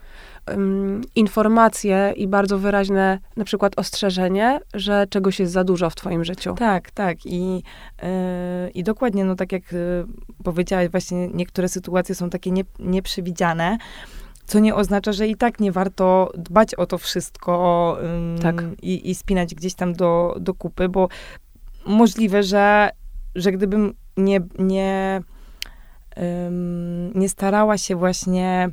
informacje 1.14 2.12
i 2.16 2.28
bardzo 2.28 2.58
wyraźne 2.58 3.18
na 3.36 3.44
przykład 3.44 3.78
ostrzeżenie, 3.78 4.60
że 4.74 5.06
czegoś 5.10 5.40
jest 5.40 5.52
za 5.52 5.64
dużo 5.64 5.90
w 5.90 5.94
twoim 5.94 6.24
życiu. 6.24 6.54
Tak, 6.54 6.90
tak. 6.90 7.26
I, 7.26 7.54
yy, 8.02 8.70
i 8.74 8.84
dokładnie, 8.84 9.24
no 9.24 9.34
tak 9.34 9.52
jak 9.52 9.72
yy, 9.72 10.06
powiedziałaś, 10.44 10.88
właśnie 10.88 11.28
niektóre 11.28 11.68
sytuacje 11.68 12.14
są 12.14 12.30
takie 12.30 12.50
nie, 12.50 12.64
nieprzewidziane, 12.78 13.78
co 14.46 14.58
nie 14.58 14.74
oznacza, 14.74 15.12
że 15.12 15.28
i 15.28 15.36
tak 15.36 15.60
nie 15.60 15.72
warto 15.72 16.32
dbać 16.34 16.74
o 16.74 16.86
to 16.86 16.98
wszystko 16.98 17.98
yy, 18.34 18.42
tak. 18.42 18.64
i, 18.82 19.10
i 19.10 19.14
spinać 19.14 19.54
gdzieś 19.54 19.74
tam 19.74 19.92
do, 19.92 20.36
do 20.40 20.54
kupy, 20.54 20.88
bo 20.88 21.08
możliwe, 21.86 22.42
że, 22.42 22.90
że 23.34 23.52
gdybym 23.52 23.94
nie, 24.16 24.40
nie, 24.58 25.22
nie 27.14 27.28
starała 27.28 27.78
się 27.78 27.96
właśnie 27.96 28.70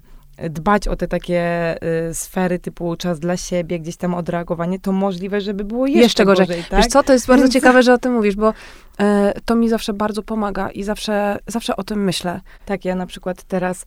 dbać 0.49 0.87
o 0.87 0.95
te 0.95 1.07
takie 1.07 1.75
y, 2.09 2.13
sfery 2.13 2.59
typu 2.59 2.95
czas 2.95 3.19
dla 3.19 3.37
siebie, 3.37 3.79
gdzieś 3.79 3.97
tam 3.97 4.13
odreagowanie, 4.13 4.79
to 4.79 4.91
możliwe, 4.91 5.41
żeby 5.41 5.63
było 5.63 5.87
jeszcze, 5.87 6.03
jeszcze 6.03 6.25
gorzej. 6.25 6.47
gorzej 6.47 6.63
tak? 6.63 6.79
Wiesz 6.79 6.87
co, 6.87 7.03
to 7.03 7.13
jest 7.13 7.27
bardzo 7.27 7.43
Więc... 7.43 7.53
ciekawe, 7.53 7.83
że 7.83 7.93
o 7.93 7.97
tym 7.97 8.13
mówisz, 8.13 8.35
bo 8.35 8.53
e, 8.99 9.33
to 9.45 9.55
mi 9.55 9.69
zawsze 9.69 9.93
bardzo 9.93 10.23
pomaga 10.23 10.69
i 10.69 10.83
zawsze, 10.83 11.37
zawsze 11.47 11.75
o 11.75 11.83
tym 11.83 12.03
myślę. 12.03 12.41
Tak, 12.65 12.85
ja 12.85 12.95
na 12.95 13.05
przykład 13.05 13.43
teraz 13.43 13.85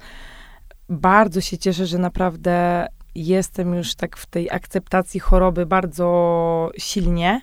bardzo 0.93 1.41
się 1.41 1.59
cieszę, 1.59 1.87
że 1.87 1.99
naprawdę 1.99 2.87
jestem 3.15 3.75
już 3.75 3.95
tak 3.95 4.17
w 4.17 4.27
tej 4.27 4.51
akceptacji 4.51 5.21
choroby 5.21 5.67
bardzo 5.67 6.71
silnie, 6.79 7.41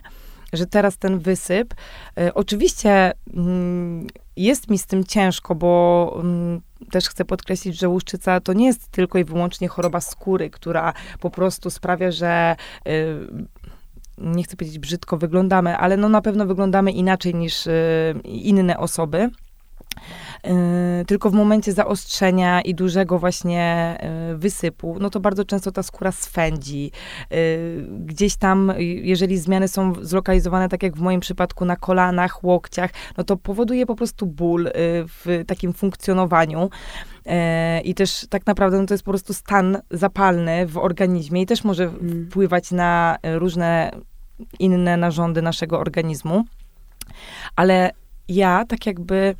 że 0.52 0.66
teraz 0.66 0.98
ten 0.98 1.18
wysyp, 1.18 1.74
y, 2.20 2.34
oczywiście 2.34 3.12
mm, 3.34 4.06
jest 4.36 4.70
mi 4.70 4.78
z 4.78 4.86
tym 4.86 5.04
ciężko, 5.04 5.54
bo 5.54 6.16
mm, 6.20 6.60
też 6.90 7.08
chcę 7.08 7.24
podkreślić, 7.24 7.78
że 7.78 7.88
łuszczyca 7.88 8.40
to 8.40 8.52
nie 8.52 8.66
jest 8.66 8.88
tylko 8.88 9.18
i 9.18 9.24
wyłącznie 9.24 9.68
choroba 9.68 10.00
skóry, 10.00 10.50
która 10.50 10.92
po 11.20 11.30
prostu 11.30 11.70
sprawia, 11.70 12.10
że 12.10 12.56
y, 12.88 13.28
nie 14.18 14.42
chcę 14.42 14.56
powiedzieć 14.56 14.78
brzydko 14.78 15.16
wyglądamy, 15.16 15.76
ale 15.76 15.96
no 15.96 16.08
na 16.08 16.20
pewno 16.20 16.46
wyglądamy 16.46 16.92
inaczej 16.92 17.34
niż 17.34 17.66
y, 17.66 18.14
inne 18.24 18.78
osoby. 18.78 19.30
Y, 20.46 21.04
tylko 21.04 21.30
w 21.30 21.32
momencie 21.32 21.72
zaostrzenia 21.72 22.60
i 22.60 22.74
dużego 22.74 23.18
właśnie 23.18 23.96
y, 24.32 24.36
wysypu, 24.36 24.96
no 25.00 25.10
to 25.10 25.20
bardzo 25.20 25.44
często 25.44 25.72
ta 25.72 25.82
skóra 25.82 26.12
swędzi. 26.12 26.90
Y, 27.32 27.86
gdzieś 28.06 28.36
tam, 28.36 28.72
jeżeli 28.78 29.38
zmiany 29.38 29.68
są 29.68 29.92
zlokalizowane, 30.02 30.68
tak 30.68 30.82
jak 30.82 30.96
w 30.96 31.00
moim 31.00 31.20
przypadku, 31.20 31.64
na 31.64 31.76
kolanach, 31.76 32.44
łokciach, 32.44 32.90
no 33.16 33.24
to 33.24 33.36
powoduje 33.36 33.86
po 33.86 33.96
prostu 33.96 34.26
ból 34.26 34.70
w 35.06 35.44
takim 35.46 35.72
funkcjonowaniu. 35.72 36.70
I 37.84 37.94
też 37.94 38.26
tak 38.30 38.46
naprawdę 38.46 38.80
no 38.80 38.86
to 38.86 38.94
jest 38.94 39.04
po 39.04 39.10
prostu 39.10 39.34
stan 39.34 39.78
zapalny 39.90 40.66
w 40.66 40.78
organizmie 40.78 41.42
i 41.42 41.46
też 41.46 41.64
może 41.64 41.84
mm. 41.84 42.26
wpływać 42.26 42.70
na 42.70 43.16
różne 43.22 43.90
inne 44.58 44.96
narządy 44.96 45.42
naszego 45.42 45.78
organizmu. 45.78 46.44
Ale 47.56 47.90
ja 48.28 48.64
tak 48.68 48.86
jakby 48.86 49.34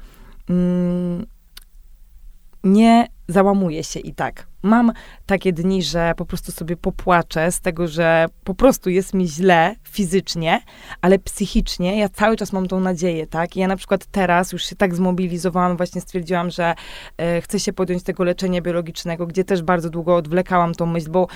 nie 2.65 3.10
załamuje 3.31 3.85
się 3.85 4.01
i 4.01 4.15
tak. 4.15 4.47
Mam 4.63 4.93
takie 5.27 5.53
dni, 5.53 5.83
że 5.83 6.13
po 6.17 6.25
prostu 6.25 6.53
sobie 6.53 6.77
popłaczę 6.77 7.53
z 7.53 7.61
tego, 7.61 7.89
że 7.89 8.27
po 8.45 8.55
prostu 8.55 8.91
jest 8.91 9.15
mi 9.15 9.29
źle 9.29 9.75
fizycznie, 9.85 10.61
ale 11.01 11.19
psychicznie 11.19 11.99
ja 11.99 12.09
cały 12.09 12.37
czas 12.37 12.53
mam 12.53 12.69
tą 12.69 12.81
nadzieję, 12.81 13.27
tak? 13.27 13.57
Ja 13.57 13.69
na 13.69 13.77
przykład 13.77 14.07
teraz 14.07 14.53
już 14.53 14.65
się 14.65 14.77
tak 14.77 14.95
zmobilizowałam, 14.95 15.77
właśnie 15.77 16.01
stwierdziłam, 16.01 16.51
że 16.51 16.75
e, 17.19 17.41
chcę 17.41 17.61
się 17.61 17.73
podjąć 17.73 18.03
tego 18.03 18.25
leczenia 18.25 18.61
biologicznego, 18.61 19.27
gdzie 19.27 19.45
też 19.45 19.63
bardzo 19.63 19.91
długo 19.91 20.17
odwlekałam 20.17 20.75
tą 20.75 20.87
myśl, 20.87 21.11
bo, 21.11 21.27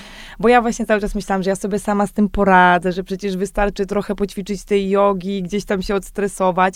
bo 0.40 0.48
ja 0.48 0.62
właśnie 0.62 0.86
cały 0.86 1.00
czas 1.00 1.14
myślałam, 1.14 1.42
że 1.42 1.50
ja 1.50 1.56
sobie 1.56 1.78
sama 1.78 2.06
z 2.06 2.12
tym 2.12 2.28
poradzę, 2.28 2.92
że 2.92 3.04
przecież 3.04 3.36
wystarczy 3.36 3.86
trochę 3.86 4.14
poćwiczyć 4.14 4.64
tej 4.64 4.90
jogi, 4.90 5.42
gdzieś 5.42 5.64
tam 5.64 5.82
się 5.82 5.94
odstresować, 5.94 6.74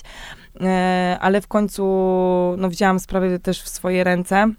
e, 0.61 1.17
ale 1.21 1.41
w 1.41 1.49
końcu 1.49 1.85
no, 2.59 2.69
wzięłam 2.69 3.01
sprawę 3.01 3.39
też 3.39 3.63
w 3.63 3.69
swoje 3.69 4.05
ręce 4.05 4.53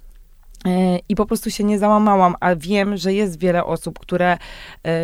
I 1.09 1.15
po 1.15 1.25
prostu 1.25 1.51
się 1.51 1.63
nie 1.63 1.79
załamałam, 1.79 2.35
a 2.39 2.55
wiem, 2.55 2.97
że 2.97 3.13
jest 3.13 3.39
wiele 3.39 3.65
osób, 3.65 3.99
które, 3.99 4.37
e, 4.85 4.97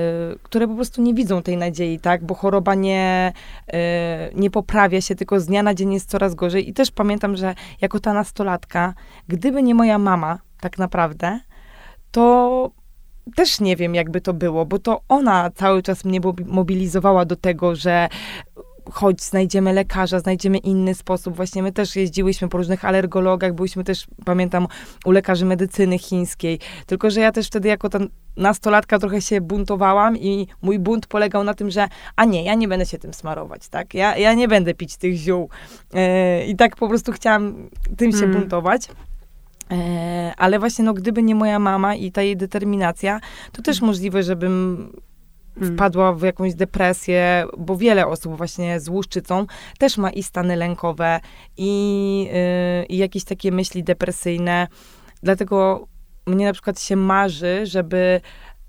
które 0.43 0.67
po 0.67 0.75
prostu 0.75 1.01
nie 1.01 1.13
widzą 1.13 1.41
tej 1.41 1.57
nadziei, 1.57 1.99
tak? 1.99 2.25
Bo 2.25 2.35
choroba 2.35 2.75
nie, 2.75 3.33
e, 3.73 4.29
nie 4.33 4.49
poprawia 4.49 5.01
się, 5.01 5.15
tylko 5.15 5.39
z 5.39 5.45
dnia 5.45 5.63
na 5.63 5.73
dzień 5.73 5.93
jest 5.93 6.09
coraz 6.09 6.35
gorzej. 6.35 6.69
I 6.69 6.73
też 6.73 6.91
pamiętam, 6.91 7.37
że 7.37 7.55
jako 7.81 7.99
ta 7.99 8.13
nastolatka, 8.13 8.93
gdyby 9.27 9.63
nie 9.63 9.75
moja 9.75 9.97
mama, 9.97 10.39
tak 10.59 10.77
naprawdę, 10.77 11.39
to 12.11 12.71
też 13.35 13.59
nie 13.59 13.75
wiem, 13.75 13.95
jakby 13.95 14.21
to 14.21 14.33
było, 14.33 14.65
bo 14.65 14.79
to 14.79 15.01
ona 15.09 15.51
cały 15.55 15.83
czas 15.83 16.05
mnie 16.05 16.19
mobilizowała 16.45 17.25
do 17.25 17.35
tego, 17.35 17.75
że 17.75 18.09
chodź, 18.91 19.21
znajdziemy 19.21 19.73
lekarza, 19.73 20.19
znajdziemy 20.19 20.57
inny 20.57 20.95
sposób. 20.95 21.35
Właśnie 21.35 21.63
my 21.63 21.71
też 21.71 21.95
jeździłyśmy 21.95 22.49
po 22.49 22.57
różnych 22.57 22.85
alergologach, 22.85 23.53
byliśmy 23.53 23.83
też, 23.83 24.07
pamiętam, 24.25 24.67
u 25.05 25.11
lekarzy 25.11 25.45
medycyny 25.45 25.99
chińskiej. 25.99 26.59
Tylko, 26.85 27.09
że 27.09 27.21
ja 27.21 27.31
też 27.31 27.47
wtedy 27.47 27.67
jako 27.67 27.89
ta 27.89 27.99
nastolatka 28.37 28.99
trochę 28.99 29.21
się 29.21 29.41
buntowałam 29.41 30.17
i 30.17 30.47
mój 30.61 30.79
bunt 30.79 31.07
polegał 31.07 31.43
na 31.43 31.53
tym, 31.53 31.69
że 31.71 31.87
a 32.15 32.25
nie, 32.25 32.43
ja 32.43 32.55
nie 32.55 32.67
będę 32.67 32.85
się 32.85 32.97
tym 32.97 33.13
smarować, 33.13 33.67
tak? 33.67 33.93
Ja, 33.93 34.17
ja 34.17 34.33
nie 34.33 34.47
będę 34.47 34.73
pić 34.73 34.97
tych 34.97 35.15
ziół. 35.15 35.49
E, 35.93 36.45
I 36.45 36.55
tak 36.55 36.75
po 36.75 36.87
prostu 36.87 37.11
chciałam 37.11 37.69
tym 37.97 38.11
się 38.11 38.25
mm. 38.25 38.39
buntować. 38.39 38.87
E, 39.71 40.33
ale 40.37 40.59
właśnie, 40.59 40.85
no, 40.85 40.93
gdyby 40.93 41.23
nie 41.23 41.35
moja 41.35 41.59
mama 41.59 41.95
i 41.95 42.11
ta 42.11 42.21
jej 42.21 42.37
determinacja, 42.37 43.19
to 43.51 43.61
też 43.61 43.77
mm. 43.77 43.87
możliwe, 43.87 44.23
żebym. 44.23 44.91
Wpadła 45.61 46.13
w 46.13 46.21
jakąś 46.21 46.55
depresję, 46.55 47.45
bo 47.57 47.77
wiele 47.77 48.07
osób 48.07 48.37
właśnie 48.37 48.79
z 48.79 48.89
łuszczycą 48.89 49.45
też 49.79 49.97
ma 49.97 50.09
i 50.09 50.23
stany 50.23 50.55
lękowe, 50.55 51.19
i, 51.57 52.29
yy, 52.79 52.85
i 52.85 52.97
jakieś 52.97 53.23
takie 53.23 53.51
myśli 53.51 53.83
depresyjne. 53.83 54.67
Dlatego 55.23 55.87
mnie 56.27 56.45
na 56.45 56.53
przykład 56.53 56.81
się 56.81 56.95
marzy, 56.95 57.65
żeby 57.65 58.21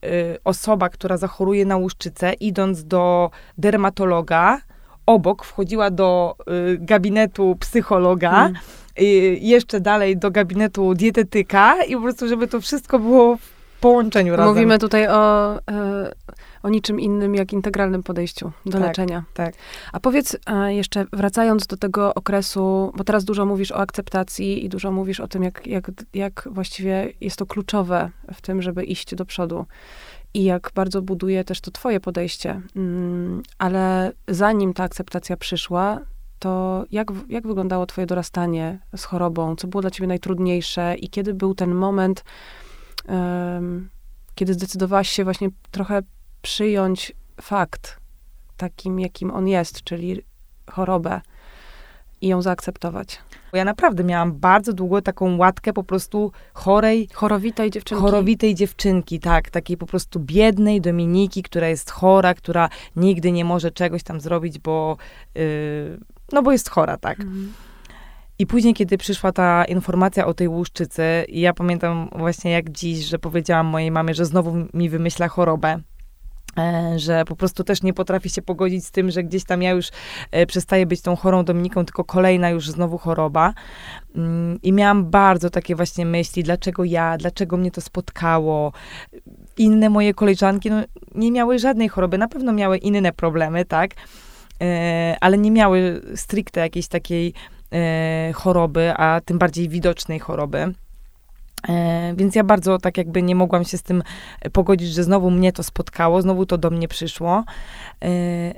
y, 0.04 0.38
osoba, 0.44 0.88
która 0.88 1.16
zachoruje 1.16 1.64
na 1.64 1.76
łuszczycę, 1.76 2.32
idąc 2.32 2.84
do 2.84 3.30
dermatologa, 3.58 4.60
obok 5.06 5.44
wchodziła 5.44 5.90
do 5.90 6.36
y, 6.74 6.78
gabinetu 6.78 7.56
psychologa, 7.60 8.46
mm. 8.46 8.56
y, 9.00 9.02
jeszcze 9.40 9.80
dalej 9.80 10.16
do 10.16 10.30
gabinetu 10.30 10.94
dietetyka 10.94 11.84
i 11.84 11.94
po 11.94 12.02
prostu, 12.02 12.28
żeby 12.28 12.46
to 12.48 12.60
wszystko 12.60 12.98
było 12.98 13.36
w 13.36 13.55
połączeniu 13.80 14.36
razem. 14.36 14.54
Mówimy 14.54 14.78
tutaj 14.78 15.08
o, 15.08 15.56
y, 15.56 15.60
o 16.62 16.68
niczym 16.68 17.00
innym 17.00 17.34
jak 17.34 17.52
integralnym 17.52 18.02
podejściu 18.02 18.52
do 18.66 18.72
tak, 18.72 18.82
leczenia. 18.82 19.24
Tak. 19.34 19.54
A 19.92 20.00
powiedz 20.00 20.36
e, 20.46 20.74
jeszcze, 20.74 21.06
wracając 21.12 21.66
do 21.66 21.76
tego 21.76 22.14
okresu, 22.14 22.92
bo 22.96 23.04
teraz 23.04 23.24
dużo 23.24 23.46
mówisz 23.46 23.72
o 23.72 23.78
akceptacji 23.78 24.64
i 24.64 24.68
dużo 24.68 24.92
mówisz 24.92 25.20
o 25.20 25.28
tym, 25.28 25.42
jak, 25.42 25.66
jak, 25.66 25.90
jak 26.14 26.48
właściwie 26.50 27.12
jest 27.20 27.36
to 27.36 27.46
kluczowe 27.46 28.10
w 28.34 28.40
tym, 28.40 28.62
żeby 28.62 28.84
iść 28.84 29.14
do 29.14 29.24
przodu 29.24 29.66
i 30.34 30.44
jak 30.44 30.70
bardzo 30.74 31.02
buduje 31.02 31.44
też 31.44 31.60
to 31.60 31.70
twoje 31.70 32.00
podejście. 32.00 32.60
Mm, 32.76 33.42
ale 33.58 34.12
zanim 34.28 34.74
ta 34.74 34.84
akceptacja 34.84 35.36
przyszła, 35.36 36.00
to 36.38 36.84
jak, 36.90 37.08
jak 37.28 37.46
wyglądało 37.46 37.86
twoje 37.86 38.06
dorastanie 38.06 38.78
z 38.96 39.04
chorobą? 39.04 39.56
Co 39.56 39.68
było 39.68 39.80
dla 39.80 39.90
ciebie 39.90 40.06
najtrudniejsze 40.06 40.94
i 40.94 41.08
kiedy 41.08 41.34
był 41.34 41.54
ten 41.54 41.74
moment, 41.74 42.24
kiedy 44.34 44.54
zdecydowałaś 44.54 45.08
się 45.08 45.24
właśnie 45.24 45.48
trochę 45.70 46.02
przyjąć 46.42 47.12
fakt 47.40 48.00
takim, 48.56 49.00
jakim 49.00 49.30
on 49.30 49.48
jest, 49.48 49.82
czyli 49.82 50.22
chorobę 50.70 51.20
i 52.20 52.28
ją 52.28 52.42
zaakceptować. 52.42 53.18
Ja 53.52 53.64
naprawdę 53.64 54.04
miałam 54.04 54.32
bardzo 54.32 54.72
długo 54.72 55.02
taką 55.02 55.36
łatkę 55.36 55.72
po 55.72 55.84
prostu 55.84 56.32
chorej. 56.54 57.08
Chorowitej 57.12 57.70
dziewczynki. 57.70 58.02
Chorowitej 58.02 58.54
dziewczynki, 58.54 59.20
tak. 59.20 59.50
Takiej 59.50 59.76
po 59.76 59.86
prostu 59.86 60.20
biednej 60.20 60.80
Dominiki, 60.80 61.42
która 61.42 61.68
jest 61.68 61.90
chora, 61.90 62.34
która 62.34 62.68
nigdy 62.96 63.32
nie 63.32 63.44
może 63.44 63.70
czegoś 63.70 64.02
tam 64.02 64.20
zrobić, 64.20 64.58
bo, 64.58 64.96
yy, 65.34 65.98
no 66.32 66.42
bo 66.42 66.52
jest 66.52 66.70
chora, 66.70 66.96
tak. 66.96 67.20
Mhm. 67.20 67.52
I 68.38 68.46
później, 68.46 68.74
kiedy 68.74 68.98
przyszła 68.98 69.32
ta 69.32 69.64
informacja 69.64 70.26
o 70.26 70.34
tej 70.34 70.48
łuszczycy, 70.48 71.02
ja 71.28 71.54
pamiętam 71.54 72.08
właśnie 72.12 72.50
jak 72.50 72.70
dziś, 72.70 72.98
że 72.98 73.18
powiedziałam 73.18 73.66
mojej 73.66 73.90
mamie, 73.90 74.14
że 74.14 74.24
znowu 74.24 74.54
mi 74.74 74.88
wymyśla 74.88 75.28
chorobę, 75.28 75.80
E, 76.58 76.98
że 76.98 77.24
po 77.24 77.36
prostu 77.36 77.64
też 77.64 77.82
nie 77.82 77.92
potrafi 77.92 78.30
się 78.30 78.42
pogodzić 78.42 78.86
z 78.86 78.90
tym, 78.90 79.10
że 79.10 79.22
gdzieś 79.22 79.44
tam 79.44 79.62
ja 79.62 79.70
już 79.70 79.88
e, 80.30 80.46
przestaję 80.46 80.86
być 80.86 81.02
tą 81.02 81.16
chorą 81.16 81.44
Dominiką, 81.44 81.84
tylko 81.84 82.04
kolejna 82.04 82.50
już 82.50 82.70
znowu 82.70 82.98
choroba. 82.98 83.54
Mm, 84.14 84.58
I 84.62 84.72
miałam 84.72 85.10
bardzo 85.10 85.50
takie 85.50 85.76
właśnie 85.76 86.06
myśli, 86.06 86.42
dlaczego 86.42 86.84
ja, 86.84 87.16
dlaczego 87.16 87.56
mnie 87.56 87.70
to 87.70 87.80
spotkało. 87.80 88.72
Inne 89.58 89.90
moje 89.90 90.14
koleżanki 90.14 90.70
no, 90.70 90.82
nie 91.14 91.32
miały 91.32 91.58
żadnej 91.58 91.88
choroby, 91.88 92.18
na 92.18 92.28
pewno 92.28 92.52
miały 92.52 92.78
inne 92.78 93.12
problemy, 93.12 93.64
tak, 93.64 93.90
e, 94.62 95.16
ale 95.20 95.38
nie 95.38 95.50
miały 95.50 96.02
stricte 96.14 96.60
jakiejś 96.60 96.88
takiej 96.88 97.34
choroby, 98.34 98.92
a 98.96 99.20
tym 99.20 99.38
bardziej 99.38 99.68
widocznej 99.68 100.18
choroby. 100.18 100.74
E, 101.68 102.14
więc 102.16 102.34
ja 102.34 102.44
bardzo 102.44 102.78
tak 102.78 102.98
jakby 102.98 103.22
nie 103.22 103.34
mogłam 103.34 103.64
się 103.64 103.78
z 103.78 103.82
tym 103.82 104.02
pogodzić, 104.52 104.88
że 104.88 105.04
znowu 105.04 105.30
mnie 105.30 105.52
to 105.52 105.62
spotkało, 105.62 106.22
znowu 106.22 106.46
to 106.46 106.58
do 106.58 106.70
mnie 106.70 106.88
przyszło. 106.88 107.44
E, 108.02 108.08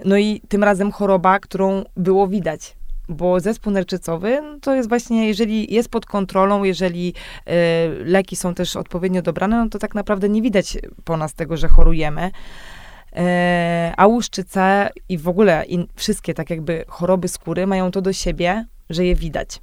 no 0.05 0.17
i 0.17 0.41
tym 0.49 0.65
razem 0.65 0.93
choroba, 0.93 1.41
którą 1.41 1.85
było 1.97 2.29
widać. 2.29 2.77
Bo 3.11 3.41
zespół 3.41 3.73
nerczycowy 3.73 4.41
no 4.43 4.59
to 4.61 4.75
jest 4.75 4.89
właśnie, 4.89 5.29
jeżeli 5.29 5.75
jest 5.75 5.89
pod 5.89 6.07
kontrolą, 6.07 6.65
jeżeli 6.65 7.15
e, 7.47 7.55
leki 7.89 8.37
są 8.37 8.55
też 8.55 8.77
odpowiednio 8.77 9.23
dobrane, 9.23 9.57
no 9.65 9.69
to 9.69 9.79
tak 9.79 9.95
naprawdę 9.95 10.29
nie 10.29 10.43
widać 10.43 10.79
po 11.05 11.17
nas 11.17 11.35
tego, 11.35 11.57
że 11.57 11.69
chorujemy. 11.69 12.31
a 13.97 14.07
łuszczyce 14.07 14.91
i 15.09 15.19
w 15.19 15.29
ogóle 15.29 15.65
in, 15.65 15.87
wszystkie 15.95 16.35
tak 16.35 16.51
jakby 16.51 16.85
choroby 16.89 17.29
skóry 17.29 17.67
mają 17.67 17.91
to 17.91 18.03
do 18.03 18.13
siebie, 18.13 18.65
że 18.91 19.05
je 19.05 19.15
widać. 19.15 19.61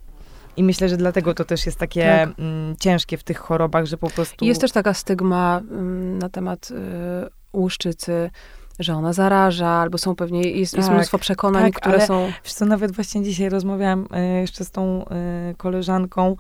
I 0.58 0.64
myślę, 0.64 0.90
że 0.90 0.98
dlatego 0.98 1.34
to 1.34 1.46
też 1.46 1.66
jest 1.66 1.80
takie 1.80 2.06
tak. 2.06 2.40
mm, 2.40 2.76
ciężkie 2.80 3.18
w 3.18 3.24
tych 3.24 3.38
chorobach, 3.38 3.86
że 3.86 3.98
po 3.98 4.10
prostu... 4.10 4.46
Jest 4.46 4.62
też 4.62 4.72
taka 4.72 4.94
stygma 4.94 5.62
mm, 5.72 6.20
na 6.20 6.30
temat 6.30 6.72
y, 6.72 6.76
łuszczycy, 7.54 8.30
że 8.80 8.96
ona 8.96 9.14
zaraża, 9.14 9.68
albo 9.68 9.98
są 9.98 10.16
pewnie, 10.16 10.42
jest, 10.42 10.72
tak, 10.72 10.78
jest 10.78 10.92
mnóstwo 10.92 11.18
przekonań, 11.18 11.64
tak, 11.64 11.82
które 11.82 11.96
ale, 11.96 12.08
są... 12.08 12.32
Wiesz 12.44 12.54
co, 12.54 12.66
nawet 12.66 12.92
właśnie 12.92 13.24
dzisiaj 13.24 13.50
rozmawiałam 13.50 14.08
y, 14.38 14.42
jeszcze 14.42 14.66
z 14.66 14.72
tą 14.72 15.06
y, 15.52 15.56
koleżanką. 15.56 16.36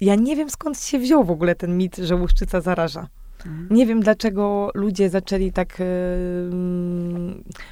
Ja 0.00 0.14
nie 0.14 0.36
wiem, 0.36 0.50
skąd 0.50 0.80
się 0.80 0.98
wziął 0.98 1.24
w 1.24 1.30
ogóle 1.30 1.54
ten 1.54 1.76
mit, 1.76 1.96
że 1.96 2.16
łuszczyca 2.16 2.60
zaraża. 2.60 3.08
Mhm. 3.46 3.68
Nie 3.70 3.86
wiem, 3.86 4.00
dlaczego 4.00 4.70
ludzie 4.74 5.10
zaczęli 5.10 5.52
tak. 5.52 5.78
Yy, 5.78 5.86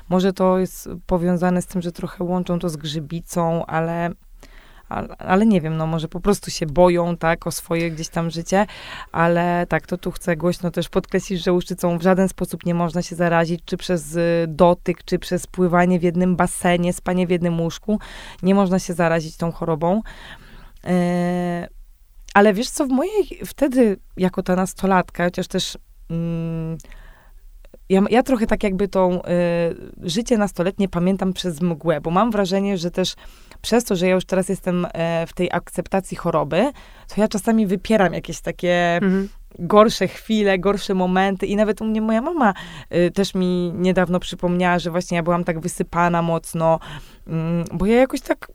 może 0.09 0.33
to 0.33 0.59
jest 0.59 0.89
powiązane 1.07 1.63
z 1.63 1.67
tym, 1.67 1.83
że 1.83 1.93
trochę 1.93 2.25
łączą 2.25 2.59
to 2.59 2.69
z 2.69 2.77
grzybicą, 2.77 3.67
ale 3.67 4.11
ale, 4.89 5.17
ale, 5.19 5.47
nie 5.47 5.61
wiem, 5.61 5.77
no 5.77 5.87
może 5.87 6.09
po 6.09 6.21
prostu 6.21 6.51
się 6.51 6.67
boją, 6.67 7.17
tak, 7.17 7.47
o 7.47 7.51
swoje 7.51 7.91
gdzieś 7.91 8.09
tam 8.09 8.31
życie, 8.31 8.67
ale 9.13 9.67
tak, 9.69 9.87
to 9.87 9.99
tu 9.99 10.11
chcę 10.11 10.37
głośno 10.37 10.71
też 10.71 10.89
podkreślić, 10.89 11.43
że 11.43 11.53
łuszczycą 11.53 11.99
w 11.99 12.03
żaden 12.03 12.29
sposób 12.29 12.67
nie 12.67 12.75
można 12.75 13.03
się 13.03 13.17
zarazić, 13.17 13.61
czy 13.65 13.77
przez 13.77 14.17
y, 14.17 14.47
dotyk, 14.49 15.05
czy 15.05 15.19
przez 15.19 15.47
pływanie 15.47 15.99
w 15.99 16.03
jednym 16.03 16.37
basenie, 16.37 16.93
spanie 16.93 17.27
w 17.27 17.31
jednym 17.31 17.61
łóżku, 17.61 17.99
nie 18.43 18.55
można 18.55 18.79
się 18.79 18.95
zarazić 18.95 19.37
tą 19.37 19.53
chorobą. 19.53 20.03
Yy, 20.85 20.91
ale 22.35 22.55
wiesz 22.55 22.71
co, 22.71 22.87
w 22.87 22.89
mojej, 22.89 23.41
wtedy, 23.47 23.97
jako 24.17 24.43
ta 24.43 24.57
nastolatka, 24.57 25.25
chociaż 25.25 25.49
też... 25.49 25.79
Yy, 26.11 26.17
ja, 27.89 28.03
ja 28.11 28.23
trochę 28.23 28.47
tak 28.47 28.63
jakby 28.63 28.89
tą 28.89 29.23
y, 29.23 29.23
życie 30.03 30.39
nastoletnie 30.39 30.89
pamiętam 30.89 31.33
przez 31.33 31.61
mgłę, 31.61 32.01
bo 32.01 32.11
mam 32.11 32.31
wrażenie, 32.31 32.79
że 32.79 32.91
też 32.91 33.15
przez 33.63 33.85
to, 33.85 33.97
że 33.97 34.07
ja 34.07 34.15
już 34.15 34.25
teraz 34.25 34.49
jestem 34.49 34.87
e, 34.93 35.27
w 35.27 35.33
tej 35.33 35.53
akceptacji 35.53 36.17
choroby, 36.17 36.73
to 37.09 37.21
ja 37.21 37.29
czasami 37.29 37.67
wypieram 37.67 38.15
jakieś 38.15 38.41
takie 38.41 38.97
mhm. 38.97 39.29
gorsze 39.59 40.09
chwile, 40.09 40.59
gorsze 40.59 40.95
momenty 40.95 41.47
i 41.47 41.57
nawet 41.57 41.81
u 41.81 41.85
mnie 41.85 42.01
moja 42.01 42.21
mama 42.21 42.55
y, 42.95 43.11
też 43.11 43.35
mi 43.35 43.73
niedawno 43.75 44.21
przypomniała, 44.21 44.79
że 44.79 44.91
właśnie 44.91 45.17
ja 45.17 45.23
byłam 45.23 45.45
tak 45.45 45.61
wysypana 45.61 46.23
mocno, 46.23 46.79
mm, 47.27 47.65
bo 47.73 47.87
ja 47.87 47.97
jakoś 47.97 48.21
tak 48.21 48.49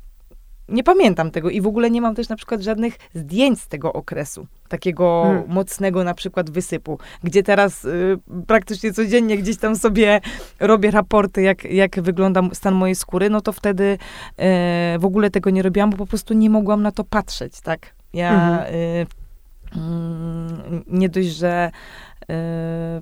nie 0.71 0.83
pamiętam 0.83 1.31
tego 1.31 1.49
i 1.49 1.61
w 1.61 1.67
ogóle 1.67 1.91
nie 1.91 2.01
mam 2.01 2.15
też 2.15 2.29
na 2.29 2.35
przykład 2.35 2.61
żadnych 2.61 2.97
zdjęć 3.13 3.61
z 3.61 3.67
tego 3.67 3.93
okresu, 3.93 4.47
takiego 4.67 5.23
hmm. 5.23 5.43
mocnego 5.47 6.03
na 6.03 6.13
przykład 6.13 6.49
wysypu, 6.49 6.99
gdzie 7.23 7.43
teraz 7.43 7.85
y, 7.85 8.17
praktycznie 8.47 8.93
codziennie 8.93 9.37
gdzieś 9.37 9.57
tam 9.57 9.75
sobie 9.75 10.21
robię 10.59 10.91
raporty, 10.91 11.41
jak, 11.41 11.63
jak 11.63 12.01
wygląda 12.01 12.41
stan 12.53 12.73
mojej 12.75 12.95
skóry, 12.95 13.29
no 13.29 13.41
to 13.41 13.51
wtedy 13.51 13.83
y, 14.93 14.99
w 14.99 15.05
ogóle 15.05 15.29
tego 15.29 15.49
nie 15.49 15.61
robiłam, 15.61 15.89
bo 15.89 15.97
po 15.97 16.07
prostu 16.07 16.33
nie 16.33 16.49
mogłam 16.49 16.81
na 16.81 16.91
to 16.91 17.03
patrzeć, 17.03 17.61
tak? 17.61 17.93
Ja 18.13 18.31
mhm. 18.31 18.75
y, 18.75 19.05
mm, 19.75 20.83
nie 20.87 21.09
dość, 21.09 21.27
że 21.27 21.71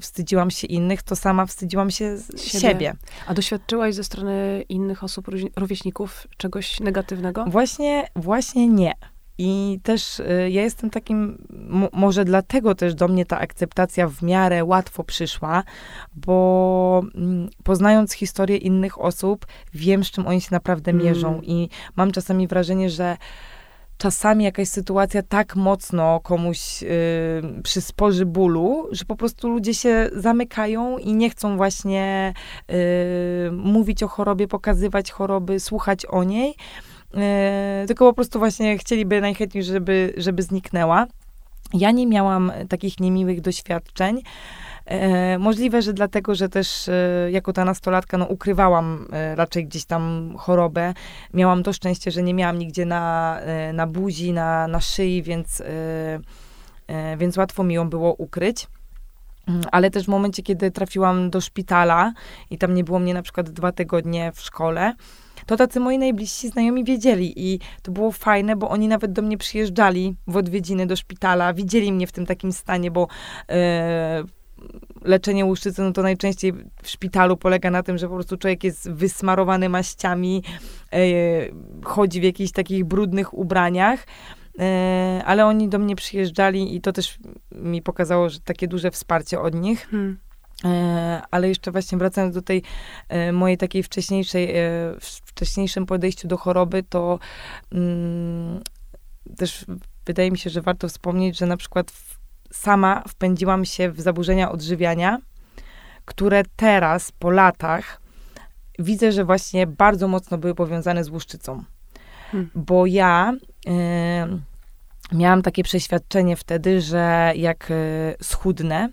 wstydziłam 0.02 0.52
się 0.52 0.68
innych, 0.68 1.04
to 1.04 1.16
sama 1.16 1.46
wstydziłam 1.46 1.92
się 1.92 2.18
siebie. 2.38 2.60
siebie. 2.60 2.94
A 3.28 3.34
doświadczyłaś 3.34 3.96
ze 3.96 4.04
strony 4.04 4.64
innych 4.70 5.04
osób, 5.04 5.28
rówieśników 5.58 6.28
czegoś 6.38 6.80
negatywnego? 6.80 7.46
Właśnie, 7.46 8.08
właśnie 8.16 8.68
nie. 8.68 8.94
I 9.38 9.80
też 9.84 10.20
y, 10.20 10.50
ja 10.52 10.62
jestem 10.62 10.90
takim, 10.90 11.48
może 11.94 12.26
dlatego 12.26 12.76
też 12.76 12.96
do 12.96 13.08
mnie 13.08 13.26
ta 13.26 13.40
akceptacja 13.40 14.08
w 14.08 14.22
miarę 14.22 14.66
łatwo 14.66 15.04
przyszła, 15.04 15.64
bo 16.16 17.02
mm, 17.16 17.50
poznając 17.64 18.14
historię 18.14 18.58
innych 18.58 19.02
osób, 19.02 19.46
wiem, 19.74 20.04
z 20.04 20.12
czym 20.12 20.28
oni 20.28 20.42
się 20.42 20.50
naprawdę 20.52 20.92
mm. 20.92 21.06
mierzą. 21.06 21.42
I 21.44 21.70
mam 21.96 22.12
czasami 22.12 22.48
wrażenie, 22.48 22.90
że 22.90 23.18
czasami 23.98 24.44
jakaś 24.44 24.68
sytuacja 24.68 25.24
tak 25.24 25.56
mocno 25.56 26.20
komuś 26.20 26.84
y, 26.84 26.88
przysporzy 27.64 28.26
bólu, 28.26 28.88
że 28.92 29.06
po 29.06 29.16
prostu 29.16 29.50
ludzie 29.50 29.74
się 29.74 30.10
zamykają 30.14 30.98
i 30.98 31.14
nie 31.14 31.30
chcą 31.30 31.58
właśnie 31.58 32.34
y, 32.72 33.52
mówić 33.52 34.04
o 34.04 34.08
chorobie, 34.08 34.48
pokazywać 34.48 35.12
choroby, 35.12 35.60
słuchać 35.60 36.06
o 36.06 36.24
niej, 36.24 36.56
y, 37.84 37.88
tylko 37.88 38.06
po 38.06 38.14
prostu 38.14 38.40
właśnie 38.40 38.78
chcieliby 38.78 39.22
najchętniej, 39.22 39.64
żeby, 39.64 40.14
żeby 40.18 40.44
zniknęła. 40.44 41.08
Ja 41.74 41.92
nie 41.92 42.08
miałam 42.08 42.52
takich 42.70 43.00
niemiłych 43.00 43.42
doświadczeń. 43.42 44.22
E, 44.88 45.38
możliwe, 45.40 45.82
że 45.82 45.94
dlatego, 45.94 46.36
że 46.36 46.50
też 46.50 46.90
e, 46.90 47.32
jako 47.32 47.54
ta 47.54 47.66
nastolatka 47.66 48.18
no, 48.18 48.26
ukrywałam 48.26 49.08
e, 49.12 49.36
raczej 49.36 49.66
gdzieś 49.66 49.86
tam 49.86 50.34
chorobę. 50.38 50.94
Miałam 51.34 51.64
to 51.64 51.74
szczęście, 51.74 52.12
że 52.12 52.24
nie 52.24 52.34
miałam 52.34 52.58
nigdzie 52.58 52.86
na, 52.86 53.38
e, 53.40 53.74
na 53.74 53.88
buzi, 53.88 54.34
na, 54.34 54.68
na 54.68 54.82
szyi, 54.82 55.24
więc, 55.24 55.62
e, 55.62 55.66
e, 56.88 57.18
więc 57.18 57.38
łatwo 57.38 57.64
mi 57.64 57.74
ją 57.74 57.90
było 57.90 58.14
ukryć. 58.14 58.68
Mm, 59.48 59.62
Ale 59.72 59.92
też 59.92 60.06
w 60.06 60.08
momencie, 60.08 60.44
kiedy 60.44 60.72
trafiłam 60.72 61.30
do 61.30 61.42
szpitala 61.42 62.14
i 62.50 62.58
tam 62.58 62.74
nie 62.74 62.84
było 62.84 63.00
mnie 63.00 63.14
na 63.14 63.22
przykład 63.22 63.50
dwa 63.50 63.72
tygodnie 63.72 64.32
w 64.36 64.42
szkole, 64.42 64.94
to 65.46 65.58
tacy 65.58 65.80
moi 65.80 65.98
najbliżsi 65.98 66.50
znajomi 66.50 66.84
wiedzieli 66.84 67.54
i 67.54 67.60
to 67.82 67.92
było 67.92 68.12
fajne, 68.12 68.56
bo 68.56 68.70
oni 68.70 68.88
nawet 68.88 69.12
do 69.12 69.22
mnie 69.22 69.38
przyjeżdżali 69.38 70.16
w 70.28 70.38
odwiedziny 70.38 70.88
do 70.88 70.96
szpitala, 70.96 71.54
widzieli 71.54 71.92
mnie 71.92 72.08
w 72.08 72.12
tym 72.12 72.26
takim 72.26 72.52
stanie, 72.52 72.92
bo 72.92 73.08
leczenie 75.02 75.46
łuszczycy, 75.46 75.82
no 75.82 75.92
to 75.92 76.02
najczęściej 76.02 76.54
w 76.84 76.90
szpitalu 76.90 77.38
polega 77.38 77.72
na 77.72 77.84
tym, 77.84 77.98
że 77.98 78.08
po 78.08 78.14
prostu 78.14 78.38
człowiek 78.38 78.64
jest 78.64 78.92
wysmarowany 78.92 79.70
maściami, 79.70 80.44
e, 80.94 81.00
chodzi 81.84 82.22
w 82.22 82.24
jakichś 82.24 82.52
takich 82.52 82.86
brudnych 82.86 83.34
ubraniach, 83.34 84.06
e, 84.60 85.22
ale 85.26 85.46
oni 85.46 85.70
do 85.70 85.80
mnie 85.80 85.96
przyjeżdżali 85.96 86.76
i 86.76 86.82
to 86.82 86.94
też 86.94 87.20
mi 87.52 87.82
pokazało, 87.82 88.30
że 88.30 88.40
takie 88.40 88.68
duże 88.68 88.92
wsparcie 88.92 89.40
od 89.40 89.56
nich. 89.56 89.88
Hmm. 89.92 90.18
E, 90.66 91.22
ale 91.32 91.50
jeszcze 91.50 91.72
właśnie 91.72 91.98
wracając 91.98 92.36
do 92.36 92.42
tej 92.42 92.64
mojej 93.34 93.58
takiej 93.58 93.84
wcześniejszej, 93.84 94.54
wcześniejszym 95.00 95.86
podejściu 95.86 96.28
do 96.28 96.38
choroby, 96.38 96.84
to 96.84 97.20
mm, 97.72 98.62
też 99.38 99.66
wydaje 100.06 100.32
mi 100.32 100.38
się, 100.38 100.50
że 100.50 100.62
warto 100.62 100.88
wspomnieć, 100.88 101.38
że 101.38 101.46
na 101.46 101.58
przykład 101.58 101.92
w, 101.92 102.18
sama 102.52 103.04
wpędziłam 103.08 103.66
się 103.66 103.92
w 103.92 104.02
zaburzenia 104.02 104.52
odżywiania, 104.52 105.18
które 106.06 106.44
teraz, 106.56 107.12
po 107.12 107.30
latach, 107.32 108.02
widzę, 108.80 109.12
że 109.12 109.26
właśnie 109.26 109.68
bardzo 109.68 110.08
mocno 110.08 110.38
były 110.38 110.56
powiązane 110.56 111.04
z 111.04 111.10
łuszczycą. 111.10 111.64
Hmm. 112.32 112.50
Bo 112.56 112.86
ja 112.86 113.34
e, 113.68 114.28
miałam 115.12 115.42
takie 115.42 115.64
przeświadczenie 115.64 116.36
wtedy, 116.36 116.82
że 116.82 117.34
jak 117.36 117.72
e, 117.72 117.74
schudnę, 118.24 118.90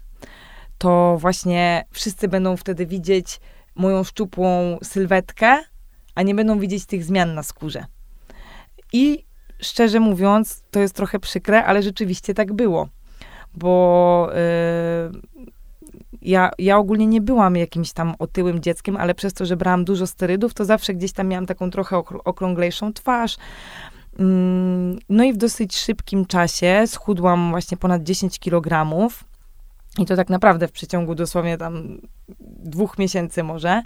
to 0.78 1.16
właśnie 1.20 1.84
wszyscy 1.90 2.28
będą 2.28 2.56
wtedy 2.56 2.86
widzieć 2.86 3.40
moją 3.74 4.04
szczupłą 4.04 4.78
sylwetkę, 4.82 5.62
a 6.14 6.22
nie 6.22 6.34
będą 6.34 6.58
widzieć 6.58 6.86
tych 6.86 7.04
zmian 7.04 7.34
na 7.34 7.42
skórze. 7.42 7.84
I 8.92 9.24
szczerze 9.60 10.00
mówiąc, 10.00 10.64
to 10.70 10.80
jest 10.80 10.94
trochę 10.94 11.18
przykre, 11.18 11.64
ale 11.64 11.82
rzeczywiście 11.82 12.34
tak 12.34 12.52
było. 12.52 12.88
Bo 13.56 14.28
yy, 14.34 15.20
ja, 16.22 16.50
ja 16.58 16.78
ogólnie 16.78 17.06
nie 17.06 17.20
byłam 17.20 17.56
jakimś 17.56 17.92
tam 17.92 18.14
otyłym 18.18 18.60
dzieckiem, 18.60 18.96
ale 18.96 19.14
przez 19.14 19.34
to, 19.34 19.46
że 19.46 19.56
brałam 19.56 19.84
dużo 19.84 20.06
sterydów, 20.06 20.54
to 20.54 20.64
zawsze 20.64 20.94
gdzieś 20.94 21.12
tam 21.12 21.28
miałam 21.28 21.46
taką 21.46 21.70
trochę 21.70 21.96
okrą- 21.96 22.20
okrąglejszą 22.24 22.92
twarz. 22.92 23.36
Mm, 24.18 24.98
No 25.08 25.24
i 25.24 25.32
w 25.32 25.36
dosyć 25.36 25.76
szybkim 25.76 26.26
czasie 26.26 26.84
schudłam 26.86 27.50
właśnie 27.50 27.76
ponad 27.76 28.02
10 28.02 28.38
kilogramów. 28.38 29.24
I 29.98 30.06
to 30.06 30.16
tak 30.16 30.28
naprawdę 30.30 30.68
w 30.68 30.72
przeciągu 30.72 31.14
dosłownie 31.14 31.58
tam 31.58 31.98
dwóch 32.64 32.98
miesięcy 32.98 33.42
może. 33.42 33.82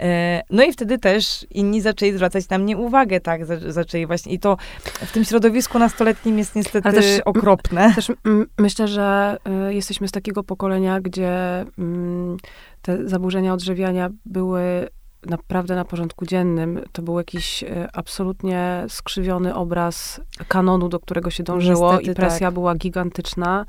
E, 0.00 0.42
No 0.50 0.62
i 0.62 0.72
wtedy 0.72 0.98
też 0.98 1.46
inni 1.50 1.80
zaczęli 1.80 2.12
zwracać 2.12 2.48
na 2.48 2.58
mnie 2.58 2.76
uwagę, 2.76 3.20
tak, 3.20 3.46
za- 3.46 3.72
zaczęli 3.72 4.06
właśnie. 4.06 4.32
I 4.32 4.38
to 4.38 4.56
w 4.82 5.12
tym 5.12 5.24
środowisku 5.24 5.78
nastoletnim 5.78 6.38
jest 6.38 6.56
niestety 6.56 6.88
Ale 6.88 6.98
też- 7.00 7.20
okropne. 7.24 7.92
Też 7.94 8.12
mm, 8.24 8.46
myślę, 8.58 8.88
że 8.88 9.36
y, 9.68 9.74
jesteśmy 9.74 10.08
z 10.08 10.10
takiego 10.12 10.42
pokolenia, 10.44 11.00
gdzie 11.00 11.64
mm, 11.78 12.36
te 12.82 13.08
zaburzenia 13.08 13.54
odżywiania 13.54 14.10
były 14.24 14.88
naprawdę 15.26 15.74
na 15.74 15.84
porządku 15.84 16.26
dziennym. 16.26 16.80
To 16.92 17.02
był 17.02 17.18
jakiś 17.18 17.62
y, 17.62 17.66
absolutnie 17.92 18.84
skrzywiony 18.88 19.54
obraz 19.54 20.20
kanonu, 20.48 20.88
do 20.88 21.00
którego 21.00 21.30
się 21.30 21.42
dążyło 21.42 21.92
Niestety 21.92 22.12
i 22.12 22.14
presja 22.14 22.46
tak. 22.46 22.54
była 22.54 22.74
gigantyczna. 22.74 23.64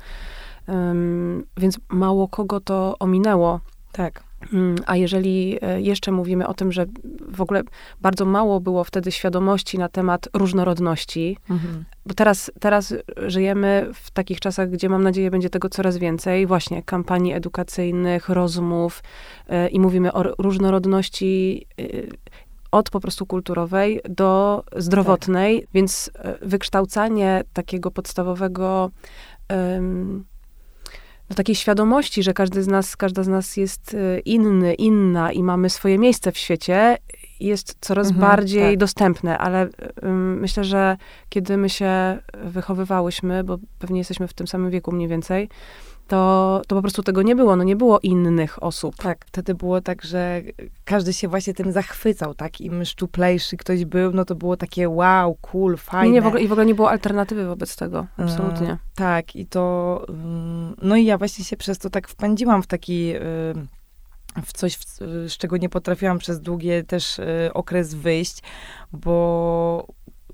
Ym, 0.68 1.44
więc 1.56 1.78
mało 1.88 2.28
kogo 2.28 2.60
to 2.60 2.96
ominęło. 2.98 3.60
Tak. 3.92 4.24
Mm, 4.52 4.76
A 4.86 4.96
jeżeli 4.96 5.58
e, 5.62 5.80
jeszcze 5.80 6.12
mówimy 6.12 6.46
o 6.46 6.54
tym, 6.54 6.72
że 6.72 6.86
w 7.28 7.40
ogóle 7.40 7.62
bardzo 8.00 8.24
mało 8.24 8.60
było 8.60 8.84
wtedy 8.84 9.12
świadomości 9.12 9.78
na 9.78 9.88
temat 9.88 10.28
różnorodności, 10.34 11.36
Mhm. 11.50 11.84
bo 12.06 12.14
teraz, 12.14 12.50
teraz 12.60 12.94
żyjemy 13.16 13.90
w 13.94 14.10
takich 14.10 14.40
czasach, 14.40 14.70
gdzie 14.70 14.88
mam 14.88 15.02
nadzieję 15.02 15.30
będzie 15.30 15.50
tego 15.50 15.68
coraz 15.68 15.96
więcej, 15.98 16.46
właśnie 16.46 16.82
kampanii 16.82 17.32
edukacyjnych, 17.32 18.28
rozmów 18.28 19.02
e, 19.48 19.68
i 19.68 19.80
mówimy 19.80 20.12
o 20.12 20.22
różnorodności 20.22 21.66
e, 21.80 21.84
od 22.70 22.90
po 22.90 23.00
prostu 23.00 23.26
kulturowej 23.26 24.00
do 24.08 24.64
zdrowotnej, 24.76 25.66
więc 25.74 26.10
e, 26.14 26.46
wykształcanie 26.46 27.44
takiego 27.52 27.90
podstawowego 27.90 28.90
em, 29.48 30.24
no, 31.32 31.36
takiej 31.36 31.54
świadomości, 31.54 32.22
że 32.22 32.34
każdy 32.34 32.62
z 32.62 32.66
nas, 32.68 32.96
każda 32.96 33.22
z 33.22 33.28
nas 33.28 33.56
jest 33.56 33.94
e, 33.94 34.18
inny, 34.20 34.74
inna 34.74 35.32
i 35.32 35.42
mamy 35.42 35.70
swoje 35.70 35.98
miejsce 35.98 36.32
w 36.32 36.38
świecie, 36.38 36.98
jest 37.40 37.76
coraz 37.80 38.06
Mhm, 38.08 38.20
bardziej 38.30 38.70
tak. 38.72 38.78
dostępne, 38.78 39.38
ale 39.38 39.68
ym, 40.04 40.40
myślę, 40.40 40.64
że 40.64 40.96
kiedy 41.28 41.56
my 41.56 41.68
się 41.68 42.18
wychowywałyśmy, 42.44 43.44
bo 43.44 43.58
pewnie 43.78 43.98
jesteśmy 43.98 44.28
w 44.28 44.34
tym 44.34 44.46
samym 44.46 44.70
wieku 44.70 44.92
mniej 44.92 45.08
więcej, 45.08 45.48
to, 46.08 46.62
to 46.66 46.76
po 46.76 46.82
prostu 46.82 47.02
tego 47.02 47.22
nie 47.22 47.36
było. 47.36 47.56
No 47.56 47.64
nie 47.64 47.76
było 47.76 48.00
innych 48.00 48.62
osób. 48.62 48.96
Tak, 48.96 49.24
wtedy 49.26 49.54
było 49.54 49.80
tak, 49.80 50.02
że 50.02 50.42
każdy 50.84 51.12
się 51.12 51.28
właśnie 51.28 51.54
tym 51.54 51.72
zachwycał, 51.72 52.34
tak? 52.34 52.60
Im 52.60 52.84
szczuplejszy 52.84 53.56
ktoś 53.56 53.84
był, 53.84 54.12
no 54.12 54.24
to 54.24 54.34
było 54.34 54.56
takie 54.56 54.88
wow, 54.88 55.34
cool, 55.40 55.76
fajne. 55.76 56.06
Nie, 56.06 56.12
nie, 56.12 56.22
w 56.22 56.26
ogóle, 56.26 56.42
I 56.42 56.48
w 56.48 56.52
ogóle 56.52 56.66
nie 56.66 56.74
było 56.74 56.90
alternatywy 56.90 57.46
wobec 57.46 57.76
tego. 57.76 58.06
E, 58.18 58.22
Absolutnie. 58.22 58.78
Tak, 58.94 59.36
i 59.36 59.46
to. 59.46 60.04
ym, 60.08 60.76
No 60.82 60.96
i 60.96 61.04
ja 61.04 61.18
właśnie 61.18 61.44
się 61.44 61.56
przez 61.56 61.78
to 61.78 61.90
tak 61.90 62.08
wpędziłam 62.08 62.62
w 62.62 62.66
taki. 62.66 63.14
ym, 63.16 63.68
w 64.44 64.52
coś, 64.52 64.78
z 65.28 65.36
czego 65.36 65.56
nie 65.56 65.68
potrafiłam 65.68 66.18
przez 66.18 66.40
długie 66.40 66.84
też 66.84 67.18
y, 67.18 67.50
okres 67.54 67.94
wyjść, 67.94 68.42
bo 68.92 69.86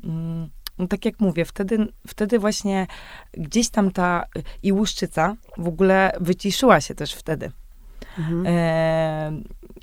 ym, 0.05 0.51
no 0.79 0.87
tak 0.87 1.05
jak 1.05 1.21
mówię, 1.21 1.45
wtedy, 1.45 1.87
wtedy 2.07 2.39
właśnie 2.39 2.87
gdzieś 3.33 3.69
tam 3.69 3.91
ta 3.91 4.25
i 4.63 4.73
łuszczyca 4.73 5.37
w 5.59 5.69
ogóle 5.69 6.13
wyciszyła 6.21 6.81
się 6.81 6.95
też 6.95 7.15
wtedy. 7.15 7.51
Mhm. 8.19 8.47
E, 8.47 9.33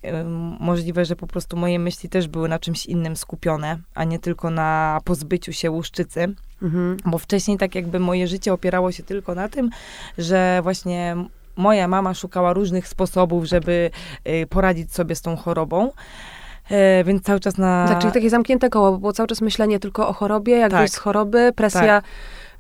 em, 0.04 0.58
możliwe, 0.60 1.06
że 1.06 1.16
po 1.16 1.28
prostu 1.28 1.58
moje 1.58 1.80
myśli 1.80 2.10
też 2.10 2.28
były 2.28 2.50
na 2.50 2.60
czymś 2.60 2.86
innym 2.86 3.16
skupione, 3.16 3.80
a 3.96 4.04
nie 4.04 4.20
tylko 4.20 4.50
na 4.50 5.00
pozbyciu 5.04 5.54
się 5.54 5.72
łuszczycy. 5.72 6.36
Mhm. 6.62 6.98
Bo 7.06 7.18
wcześniej 7.18 7.58
tak 7.58 7.76
jakby 7.76 8.00
moje 8.00 8.28
życie 8.28 8.54
opierało 8.54 8.92
się 8.92 9.04
tylko 9.04 9.36
na 9.36 9.50
tym, 9.50 9.70
że 10.18 10.60
właśnie 10.64 11.16
moja 11.56 11.88
mama 11.88 12.14
szukała 12.14 12.54
różnych 12.54 12.88
sposobów, 12.88 13.46
żeby 13.46 13.92
y, 14.28 14.48
poradzić 14.48 14.94
sobie 14.94 15.16
z 15.16 15.22
tą 15.22 15.36
chorobą. 15.36 15.92
E, 16.70 17.04
więc 17.04 17.24
cały 17.24 17.40
czas 17.40 17.58
na... 17.58 17.88
Tak, 17.88 18.00
czyli 18.00 18.14
takie 18.14 18.30
zamknięte 18.30 18.70
koło, 18.70 18.92
bo 18.92 18.98
było 18.98 19.14
cały 19.14 19.28
czas 19.28 19.42
myślenie 19.42 19.80
tylko 19.80 20.08
o 20.08 20.14
chorobie, 20.14 20.58
jak 20.58 20.72
Tak. 20.72 20.80
wyjść 20.80 20.94
z 20.94 20.98
choroby, 20.98 21.52
presja, 21.56 22.02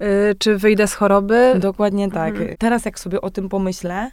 y, 0.01 0.35
czy 0.39 0.57
wyjdę 0.57 0.87
z 0.87 0.93
choroby. 0.93 1.53
Dokładnie 1.59 2.11
tak. 2.11 2.29
Mhm. 2.35 2.55
Teraz 2.59 2.85
jak 2.85 2.99
sobie 2.99 3.21
o 3.21 3.29
tym 3.29 3.49
pomyślę, 3.49 4.11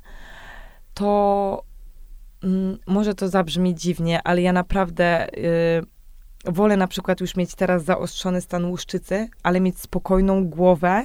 to 0.95 1.63
mm, 2.43 2.79
może 2.87 3.15
to 3.15 3.29
zabrzmi 3.29 3.75
dziwnie, 3.75 4.21
ale 4.25 4.43
ja 4.43 4.53
naprawdę 4.53 5.29
y, 5.29 5.83
wolę 6.53 6.77
na 6.77 6.87
przykład 6.87 7.21
już 7.21 7.37
mieć 7.37 7.55
teraz 7.55 7.85
zaostrzony 7.85 8.41
stan 8.41 8.65
łuszczycy, 8.65 9.29
ale 9.43 9.61
mieć 9.61 9.79
spokojną 9.79 10.45
głowę, 10.45 11.05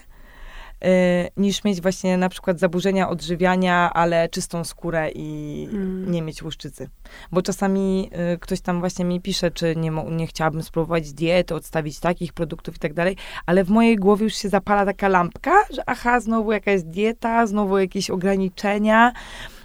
niż 1.37 1.63
mieć 1.63 1.81
właśnie 1.81 2.17
na 2.17 2.29
przykład 2.29 2.59
zaburzenia 2.59 3.09
odżywiania, 3.09 3.93
ale 3.93 4.29
czystą 4.29 4.63
skórę 4.63 5.09
i 5.15 5.67
Mm. 5.73 6.11
nie 6.11 6.21
mieć 6.21 6.43
łuszczycy. 6.43 6.89
Bo 7.31 7.41
czasami 7.41 8.09
y, 8.33 8.37
ktoś 8.39 8.61
tam 8.61 8.79
właśnie 8.79 9.05
mi 9.05 9.21
pisze, 9.21 9.51
czy 9.51 9.75
nie, 9.75 9.91
nie 9.91 10.27
chciałabym 10.27 10.63
spróbować 10.63 11.13
diety, 11.13 11.55
odstawić 11.55 11.99
takich 11.99 12.33
produktów 12.33 12.75
i 12.75 12.79
tak 12.79 12.93
dalej, 12.93 13.17
ale 13.45 13.63
w 13.63 13.69
mojej 13.69 13.95
głowie 13.95 14.23
już 14.23 14.35
się 14.35 14.49
zapala 14.49 14.85
taka 14.85 15.07
lampka, 15.07 15.51
że 15.69 15.81
aha, 15.85 16.19
znowu 16.19 16.51
jakaś 16.51 16.83
dieta, 16.83 17.47
znowu 17.47 17.77
jakieś 17.77 18.09
ograniczenia. 18.09 19.13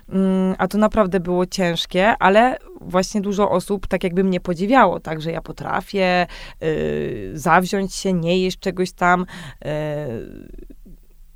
Mm, 0.09 0.55
a 0.59 0.69
to 0.69 0.79
naprawdę 0.79 1.21
było 1.21 1.47
ciężkie, 1.47 2.09
ale 2.19 2.57
właśnie 2.81 3.21
dużo 3.21 3.51
osób 3.51 3.87
tak 3.87 4.05
jakby 4.05 4.25
mnie 4.25 4.41
podziwiało, 4.41 5.01
tak, 5.01 5.21
że 5.23 5.33
ja 5.33 5.41
potrafię 5.43 6.27
y, 6.63 7.31
zawziąć 7.35 7.95
się, 7.95 8.13
nie 8.13 8.39
jeść 8.39 8.59
czegoś 8.59 8.93
tam. 8.93 9.21
Y, 9.23 10.67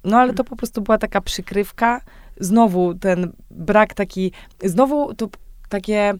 no 0.06 0.18
ale 0.18 0.32
to 0.34 0.44
po 0.44 0.56
prostu 0.56 0.82
była 0.82 0.98
taka 0.98 1.20
przykrywka. 1.20 2.00
Znowu 2.40 2.94
ten 2.94 3.32
brak 3.50 3.94
taki, 3.94 4.32
znowu 4.64 5.14
to 5.14 5.28
takie 5.68 6.14
y, 6.14 6.18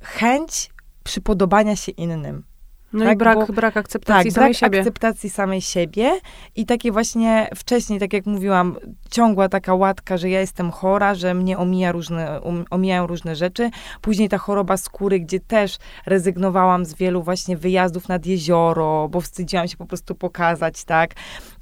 chęć 0.00 0.70
przypodobania 1.04 1.76
się 1.76 1.92
innym. 1.92 2.44
No 2.92 3.04
Tak, 3.04 3.14
i 3.14 3.16
brak, 3.16 3.38
bo- 3.46 3.52
brak 3.52 3.76
akceptacji 3.76 4.24
Tak, 4.30 4.34
samej 4.34 4.50
brak 4.50 4.56
siebie. 4.56 4.78
akceptacji 4.78 5.30
samej 5.30 5.60
siebie 5.60 6.10
i 6.56 6.66
takie 6.66 6.92
właśnie 6.92 7.48
wcześniej, 7.56 8.00
tak 8.00 8.12
jak 8.12 8.26
mówiłam, 8.26 8.76
ciągła 9.10 9.48
taka 9.48 9.74
łatka, 9.74 10.16
że 10.16 10.30
ja 10.30 10.40
jestem 10.40 10.70
chora, 10.70 11.14
że 11.14 11.34
mnie 11.34 11.58
omija 11.58 11.92
różne, 11.92 12.40
um, 12.40 12.64
omijają 12.70 13.06
różne 13.06 13.36
rzeczy. 13.36 13.70
Później 14.00 14.28
ta 14.28 14.38
choroba 14.38 14.76
skóry, 14.76 15.20
gdzie 15.20 15.40
też 15.40 15.76
rezygnowałam 16.06 16.84
z 16.84 16.94
wielu 16.94 17.22
właśnie 17.22 17.56
wyjazdów 17.56 18.08
nad 18.08 18.26
jezioro, 18.26 19.08
bo 19.08 19.20
wstydziłam 19.20 19.68
się 19.68 19.76
po 19.76 19.86
prostu 19.86 20.14
pokazać, 20.14 20.84
tak. 20.84 21.10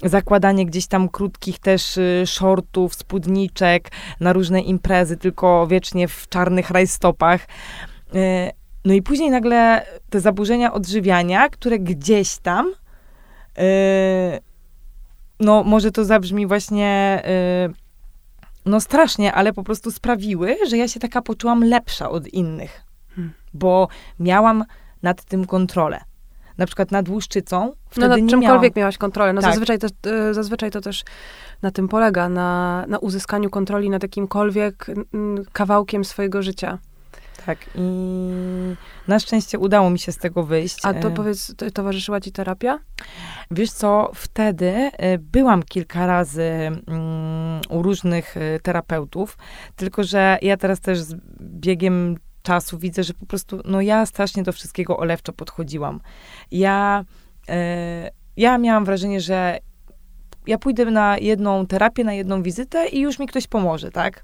Zakładanie 0.03 0.65
gdzieś 0.65 0.87
tam 0.87 1.09
krótkich 1.09 1.59
też 1.59 1.97
y, 1.97 2.23
shortów, 2.25 2.95
spódniczek 2.95 3.91
na 4.19 4.33
różne 4.33 4.61
imprezy, 4.61 5.17
tylko 5.17 5.67
wiecznie 5.67 6.07
w 6.07 6.29
czarnych 6.29 6.69
rajstopach. 6.69 7.41
Y, 8.15 8.58
no 8.89 8.95
i 8.95 9.01
później 9.01 9.29
nagle 9.29 9.85
te 10.09 10.19
zaburzenia 10.19 10.73
odżywiania, 10.73 11.49
które 11.49 11.79
gdzieś 11.79 12.37
tam, 12.37 12.71
yy, 13.57 13.63
no 15.39 15.63
może 15.63 15.91
to 15.91 16.05
zabrzmi 16.05 16.47
właśnie, 16.47 17.21
yy, 17.67 17.73
no 18.65 18.79
strasznie, 18.81 19.33
ale 19.33 19.53
po 19.53 19.63
prostu 19.63 19.91
sprawiły, 19.91 20.57
że 20.69 20.77
ja 20.77 20.87
się 20.87 20.99
taka 20.99 21.21
poczułam 21.21 21.63
lepsza 21.63 22.09
od 22.09 22.27
innych, 22.27 22.81
Hmm. 23.15 23.33
bo 23.53 23.87
miałam 24.19 24.65
nad 25.03 25.23
tym 25.23 25.45
kontrolę. 25.45 26.01
Na 26.57 26.65
przykład 26.65 26.91
nad 26.91 27.09
łuszczycą. 27.09 27.73
Wtedy 27.89 28.07
No 28.07 28.15
nad 28.15 28.21
nie 28.21 28.29
czymkolwiek 28.29 28.75
miałam. 28.75 28.81
miałaś 28.83 28.97
kontrolę. 28.97 29.33
No 29.33 29.41
Tak. 29.41 29.51
zazwyczaj, 29.51 29.79
to, 29.79 29.87
e, 30.09 30.33
zazwyczaj 30.33 30.71
to 30.71 30.81
też 30.81 31.03
na 31.61 31.71
tym 31.71 31.87
polega, 31.87 32.29
na, 32.29 32.85
na 32.87 32.97
uzyskaniu 32.97 33.49
kontroli 33.49 33.89
nad 33.89 34.03
jakimkolwiek 34.03 34.87
kawałkiem 35.53 36.05
swojego 36.05 36.41
życia. 36.41 36.77
Tak. 37.49 37.69
I 37.75 37.85
na 39.07 39.19
szczęście 39.19 39.59
udało 39.59 39.89
mi 39.89 39.99
się 39.99 40.11
z 40.11 40.17
tego 40.17 40.43
wyjść. 40.43 40.77
A 40.83 40.93
to 40.93 41.07
E, 41.07 41.11
powiedz, 41.11 41.55
to, 41.55 41.71
towarzyszyła 41.71 42.21
ci 42.21 42.31
terapia? 42.31 42.79
Wiesz 43.51 43.71
co, 43.71 44.11
wtedy 44.15 44.91
y, 45.13 45.17
byłam 45.17 45.63
kilka 45.63 46.07
razy 46.07 46.43
mm, 46.43 47.61
u 47.69 47.81
różnych 47.81 48.37
y, 48.37 48.59
terapeutów, 48.63 49.37
tylko 49.75 50.03
że 50.03 50.37
ja 50.41 50.57
teraz 50.57 50.79
też 50.79 50.99
z 50.99 51.15
biegiem 51.41 52.17
czasu 52.41 52.77
widzę, 52.77 53.03
że 53.03 53.13
po 53.13 53.25
prostu, 53.25 53.61
no 53.65 53.81
ja 53.81 54.05
strasznie 54.05 54.43
do 54.43 54.51
wszystkiego 54.51 54.97
olewczo 54.97 55.33
podchodziłam. 55.33 55.99
Ja, 56.51 57.05
ja 58.37 58.57
miałam 58.57 58.85
wrażenie, 58.85 59.21
że 59.21 59.59
ja 60.47 60.57
pójdę 60.57 60.85
na 60.85 61.17
jedną 61.17 61.67
terapię, 61.67 62.03
na 62.03 62.13
jedną 62.13 62.43
wizytę 62.43 62.87
i 62.87 62.99
już 62.99 63.19
mi 63.19 63.27
ktoś 63.27 63.47
pomoże, 63.47 63.91
tak? 63.91 64.23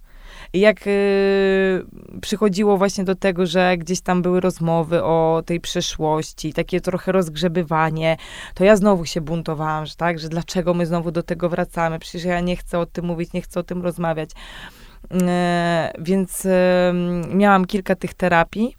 Jak 0.55 0.87
y, 0.87 1.85
przychodziło 2.21 2.77
właśnie 2.77 3.03
do 3.03 3.15
tego, 3.15 3.45
że 3.45 3.77
gdzieś 3.77 4.01
tam 4.01 4.21
były 4.21 4.39
rozmowy 4.39 5.03
o 5.03 5.43
tej 5.45 5.59
przeszłości, 5.59 6.53
takie 6.53 6.81
trochę 6.81 7.11
rozgrzebywanie, 7.11 8.17
to 8.53 8.63
ja 8.63 8.75
znowu 8.75 9.05
się 9.05 9.21
buntowałam, 9.21 9.85
że 9.85 9.95
tak, 9.95 10.19
że 10.19 10.29
dlaczego 10.29 10.73
my 10.73 10.85
znowu 10.85 11.11
do 11.11 11.23
tego 11.23 11.49
wracamy, 11.49 11.99
przecież 11.99 12.23
ja 12.23 12.39
nie 12.39 12.55
chcę 12.55 12.79
o 12.79 12.85
tym 12.85 13.05
mówić, 13.05 13.33
nie 13.33 13.41
chcę 13.41 13.59
o 13.59 13.63
tym 13.63 13.81
rozmawiać. 13.81 14.29
E, 15.27 15.93
więc 15.99 16.47
miałam 17.33 17.65
kilka 17.65 17.95
tych 17.95 18.13
terapii. 18.13 18.75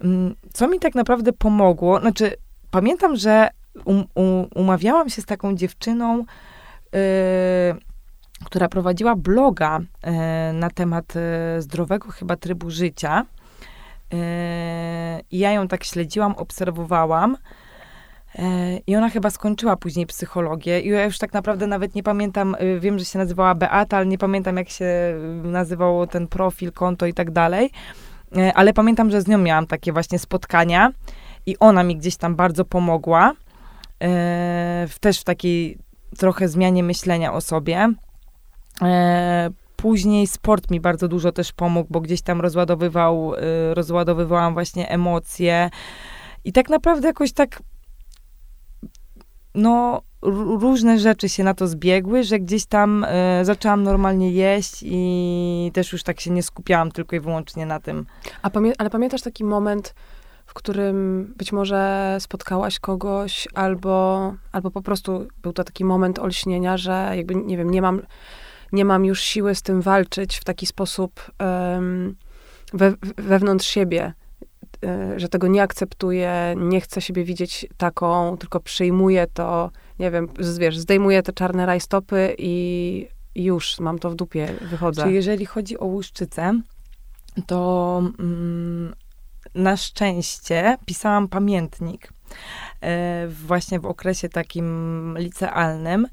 Mm, 0.00 0.34
Co 0.52 0.68
mi 0.68 0.80
tak 0.80 0.94
naprawdę 0.94 1.32
pomogło, 1.32 2.00
znaczy 2.00 2.36
pamiętam, 2.70 3.16
że 3.16 3.48
um, 3.84 4.04
um, 4.14 4.46
umawiałam 4.54 5.08
się 5.08 5.22
z 5.22 5.26
taką 5.26 5.54
dziewczyną, 5.54 6.24
e, 6.94 7.74
która 8.46 8.68
prowadziła 8.68 9.16
bloga 9.16 9.80
e, 10.02 10.52
na 10.52 10.70
temat 10.70 11.14
e, 11.16 11.62
zdrowego 11.62 12.10
chyba 12.10 12.36
trybu 12.36 12.70
życia. 12.70 13.26
E, 14.12 15.20
I 15.30 15.38
ja 15.38 15.52
ją 15.52 15.68
tak 15.68 15.84
śledziłam, 15.84 16.34
obserwowałam. 16.36 17.36
I 18.86 18.96
ona 18.96 19.10
chyba 19.10 19.30
skończyła 19.30 19.76
później 19.76 20.06
psychologię. 20.06 20.80
I 20.80 20.88
ja 20.88 21.04
już 21.04 21.18
tak 21.18 21.32
naprawdę 21.32 21.66
nawet 21.66 21.94
nie 21.94 22.02
pamiętam, 22.02 22.56
wiem, 22.80 22.98
że 22.98 23.04
się 23.04 23.18
nazywała 23.18 23.54
Beata, 23.54 23.96
ale 23.96 24.06
nie 24.06 24.18
pamiętam, 24.18 24.56
jak 24.56 24.68
się 24.68 24.86
nazywało 25.42 26.06
ten 26.06 26.28
profil, 26.28 26.72
konto 26.72 27.06
i 27.06 27.14
tak 27.14 27.30
dalej. 27.30 27.70
Ale 28.54 28.72
pamiętam, 28.72 29.10
że 29.10 29.22
z 29.22 29.28
nią 29.28 29.38
miałam 29.38 29.66
takie 29.66 29.92
właśnie 29.92 30.18
spotkania 30.18 30.92
i 31.46 31.58
ona 31.58 31.82
mi 31.82 31.96
gdzieś 31.96 32.16
tam 32.16 32.36
bardzo 32.36 32.64
pomogła. 32.64 33.32
Też 35.00 35.20
w 35.20 35.24
takiej 35.24 35.78
trochę 36.18 36.48
zmianie 36.48 36.82
myślenia 36.82 37.32
o 37.32 37.40
sobie. 37.40 37.94
E, 38.82 39.50
Później 39.76 40.26
sport 40.26 40.70
mi 40.70 40.80
bardzo 40.80 41.08
dużo 41.08 41.32
też 41.32 41.52
pomógł, 41.52 41.88
bo 41.90 42.00
gdzieś 42.00 42.22
tam 42.22 42.40
rozładowywał, 42.40 43.34
y, 43.34 43.38
rozładowywałam 43.74 44.54
właśnie 44.54 44.88
emocje. 44.88 45.70
I 46.44 46.52
tak 46.52 46.68
naprawdę 46.68 47.08
jakoś 47.08 47.32
tak, 47.32 47.62
no, 49.54 50.02
różne 50.60 50.98
rzeczy 50.98 51.28
się 51.28 51.44
na 51.44 51.54
to 51.54 51.66
zbiegły, 51.66 52.24
że 52.24 52.38
gdzieś 52.38 52.66
tam 52.66 53.04
y, 53.04 53.44
zaczęłam 53.44 53.82
normalnie 53.82 54.30
jeść 54.30 54.82
i 54.82 55.70
też 55.74 55.92
już 55.92 56.02
tak 56.02 56.20
się 56.20 56.30
nie 56.30 56.42
skupiałam 56.42 56.92
tylko 56.92 57.16
i 57.16 57.20
wyłącznie 57.20 57.66
na 57.66 57.80
tym. 57.80 58.06
A 58.42 58.50
pamię- 58.50 58.74
ale 58.78 58.90
pamiętasz 58.90 59.22
taki 59.22 59.44
moment, 59.44 59.94
w 60.46 60.54
którym 60.54 61.26
być 61.36 61.52
może 61.52 62.16
spotkałaś 62.20 62.78
kogoś, 62.78 63.48
albo, 63.54 64.34
albo 64.52 64.70
po 64.70 64.82
prostu 64.82 65.26
był 65.42 65.52
to 65.52 65.64
taki 65.64 65.84
moment 65.84 66.18
olśnienia, 66.18 66.76
że 66.76 67.12
jakby, 67.16 67.34
nie 67.34 67.56
wiem, 67.56 67.70
nie 67.70 67.82
mam, 67.82 68.02
nie 68.72 68.84
mam 68.84 69.04
już 69.04 69.20
siły 69.20 69.54
z 69.54 69.62
tym 69.62 69.82
walczyć 69.82 70.36
w 70.36 70.44
taki 70.44 70.66
sposób 70.66 71.30
em, 71.38 72.16
we, 72.72 72.94
wewnątrz 73.16 73.66
siebie, 73.66 74.12
e, 74.84 75.20
że 75.20 75.28
tego 75.28 75.46
nie 75.46 75.62
akceptuję, 75.62 76.54
nie 76.56 76.80
chcę 76.80 77.00
siebie 77.00 77.24
widzieć 77.24 77.66
taką, 77.76 78.36
tylko 78.36 78.60
przyjmuję 78.60 79.26
to, 79.34 79.70
nie 79.98 80.10
wiem, 80.10 80.28
wiesz, 80.58 80.78
zdejmuję 80.78 81.22
te 81.22 81.32
czarne 81.32 81.66
rajstopy 81.66 82.34
i 82.38 83.08
już 83.34 83.80
mam 83.80 83.98
to 83.98 84.10
w 84.10 84.14
dupie, 84.14 84.48
wychodzę. 84.60 85.02
Czyli 85.02 85.14
jeżeli 85.14 85.46
chodzi 85.46 85.78
o 85.78 85.84
łuszczycę, 85.84 86.60
to 87.46 88.02
mm, 88.18 88.94
na 89.54 89.76
szczęście 89.76 90.76
pisałam 90.86 91.28
pamiętnik 91.28 92.12
e, 92.80 93.28
właśnie 93.28 93.80
w 93.80 93.86
okresie 93.86 94.28
takim 94.28 95.14
licealnym, 95.18 96.06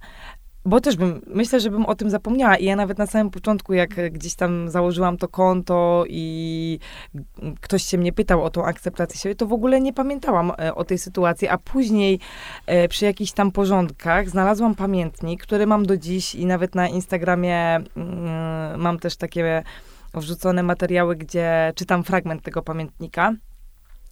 bo 0.65 0.82
też 0.82 0.95
bym, 0.95 1.21
myślę, 1.28 1.60
że 1.60 1.69
bym 1.69 1.86
o 1.86 1.95
tym 1.95 2.10
zapomniała. 2.10 2.58
I 2.58 2.65
ja 2.65 2.76
nawet 2.76 2.97
na 2.97 3.08
samym 3.08 3.30
początku, 3.30 3.73
jak 3.73 4.13
gdzieś 4.13 4.36
tam 4.36 4.69
założyłam 4.69 5.17
to 5.17 5.28
konto 5.28 6.04
i 6.08 6.80
ktoś 7.62 7.84
się 7.84 7.97
mnie 7.97 8.13
pytał 8.13 8.43
o 8.43 8.49
tą 8.49 8.65
akceptację 8.65 9.19
siebie, 9.19 9.36
to 9.36 9.47
w 9.47 9.54
ogóle 9.54 9.82
nie 9.82 9.93
pamiętałam 9.93 10.52
e, 10.60 10.76
o 10.76 10.84
tej 10.84 10.97
sytuacji, 10.97 11.47
a 11.47 11.58
później 11.58 12.19
e, 12.65 12.88
przy 12.88 13.06
jakichś 13.06 13.32
tam 13.32 13.52
porządkach 13.52 14.30
znalazłam 14.30 14.76
pamiętnik, 14.76 15.43
który 15.43 15.67
mam 15.67 15.86
do 15.86 15.97
dziś 15.97 16.36
i 16.36 16.45
nawet 16.45 16.76
na 16.76 16.88
Instagramie 16.88 17.76
mm, 17.76 18.82
mam 18.82 18.99
też 18.99 19.15
takie 19.15 19.63
wrzucone 20.13 20.63
materiały, 20.63 21.15
gdzie 21.15 21.73
czytam 21.76 22.04
fragment 22.04 22.43
tego 22.43 22.62
pamiętnika. 22.62 23.34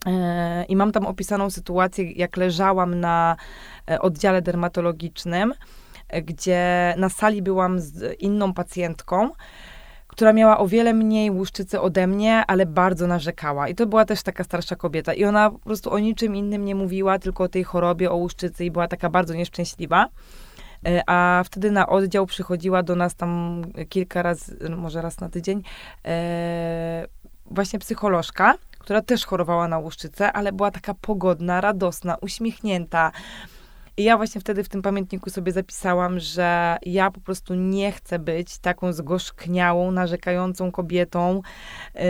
E, 0.06 0.64
I 0.64 0.76
mam 0.76 0.92
tam 0.92 1.06
opisaną 1.06 1.50
sytuację, 1.50 2.12
jak 2.12 2.36
leżałam 2.36 3.00
na 3.00 3.36
oddziale 4.00 4.42
dermatologicznym, 4.42 5.54
gdzie 6.22 6.94
na 6.96 7.08
sali 7.08 7.42
byłam 7.42 7.80
z 7.80 8.20
inną 8.20 8.54
pacjentką, 8.54 9.30
która 10.06 10.32
miała 10.32 10.58
o 10.58 10.66
wiele 10.66 10.94
mniej 10.94 11.30
łuszczycy 11.30 11.80
ode 11.80 12.06
mnie, 12.06 12.44
ale 12.46 12.66
bardzo 12.66 13.06
narzekała. 13.06 13.68
I 13.68 13.74
to 13.74 13.86
była 13.86 14.04
też 14.04 14.22
taka 14.22 14.44
starsza 14.44 14.76
kobieta. 14.76 15.14
I 15.14 15.24
ona 15.24 15.50
po 15.50 15.58
prostu 15.58 15.92
o 15.92 15.98
niczym 15.98 16.36
innym 16.36 16.64
nie 16.64 16.74
mówiła, 16.74 17.18
tylko 17.18 17.44
o 17.44 17.48
tej 17.48 17.64
chorobie, 17.64 18.10
o 18.10 18.16
łuszczycy 18.16 18.64
i 18.64 18.70
była 18.70 18.88
taka 18.88 19.10
bardzo 19.10 19.34
nieszczęśliwa. 19.34 20.08
E, 20.86 21.02
A 21.06 21.42
wtedy 21.44 21.70
na 21.70 21.86
oddział 21.88 22.26
przychodziła 22.26 22.82
do 22.82 22.96
nas 22.96 23.14
tam 23.14 23.62
kilka 23.88 24.22
razy, 24.22 24.70
może 24.76 25.02
raz 25.02 25.20
na 25.20 25.28
tydzień, 25.28 25.62
e, 26.04 27.06
właśnie 27.46 27.78
psycholożka, 27.78 28.54
która 28.78 29.02
też 29.02 29.26
chorowała 29.26 29.68
na 29.68 29.78
łuszczycę, 29.78 30.32
ale 30.32 30.52
była 30.52 30.70
taka 30.70 30.94
pogodna, 30.94 31.60
radosna, 31.60 32.16
uśmiechnięta. 32.20 33.12
I 33.96 34.04
ja 34.04 34.16
właśnie 34.16 34.40
wtedy 34.40 34.64
w 34.64 34.68
tym 34.68 34.82
pamiętniku 34.82 35.30
sobie 35.30 35.52
zapisałam, 35.52 36.20
że 36.20 36.76
ja 36.82 37.10
po 37.10 37.20
prostu 37.20 37.54
nie 37.54 37.92
chcę 37.92 38.18
być 38.18 38.58
taką 38.58 38.92
zgorzkniałą, 38.92 39.90
narzekającą 39.90 40.72
kobietą, 40.72 41.40
yy, 41.94 42.02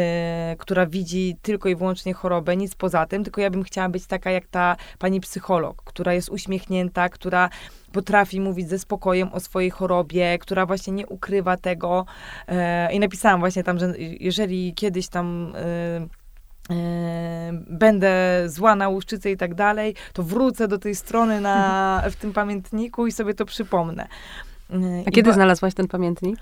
która 0.59 0.87
widzi 0.87 1.37
tylko 1.42 1.68
i 1.68 1.77
wyłącznie 1.77 2.14
chorobę, 2.14 2.57
nic 2.57 2.75
poza 2.75 3.07
tym, 3.07 3.25
tylko 3.25 3.40
ja 3.40 3.51
bym 3.51 3.62
chciała 3.62 3.88
być 3.88 4.07
taka 4.07 4.31
jak 4.31 4.47
ta 4.47 4.77
pani 4.99 5.21
psycholog, 5.21 5.83
która 5.85 6.14
jest 6.14 6.29
uśmiechnięta, 6.29 7.09
która 7.09 7.51
potrafi 7.92 8.40
mówić 8.40 8.68
ze 8.68 8.79
spokojem 8.79 9.33
o 9.33 9.40
swojej 9.40 9.71
chorobie, 9.71 10.38
która 10.38 10.66
właśnie 10.66 10.92
nie 10.92 11.07
ukrywa 11.07 11.57
tego. 11.57 12.07
Yy, 12.49 12.55
I 12.92 12.99
napisałam 12.99 13.40
właśnie 13.40 13.64
tam, 13.64 13.79
że 13.79 13.92
jeżeli 13.99 14.75
kiedyś 14.75 15.09
tam... 15.09 15.55
Yy, 16.70 16.77
będę 17.68 18.42
zła 18.46 18.77
na 18.77 18.88
łuszczycę 18.88 19.31
i 19.31 19.37
tak 19.37 19.55
dalej, 19.55 19.94
to 20.12 20.22
wrócę 20.22 20.68
do 20.68 20.79
tej 20.79 20.94
strony 20.94 21.40
na, 21.40 22.03
w 22.12 22.16
tym 22.16 22.33
pamiętniku 22.33 23.07
i 23.07 23.12
sobie 23.12 23.35
to 23.35 23.44
przypomnę. 23.44 24.09
A 25.07 25.09
I 25.09 25.12
kiedy 25.12 25.31
ba- 25.31 25.35
znalazłaś 25.35 25.75
ten 25.75 25.88
pamiętnik? 25.88 26.38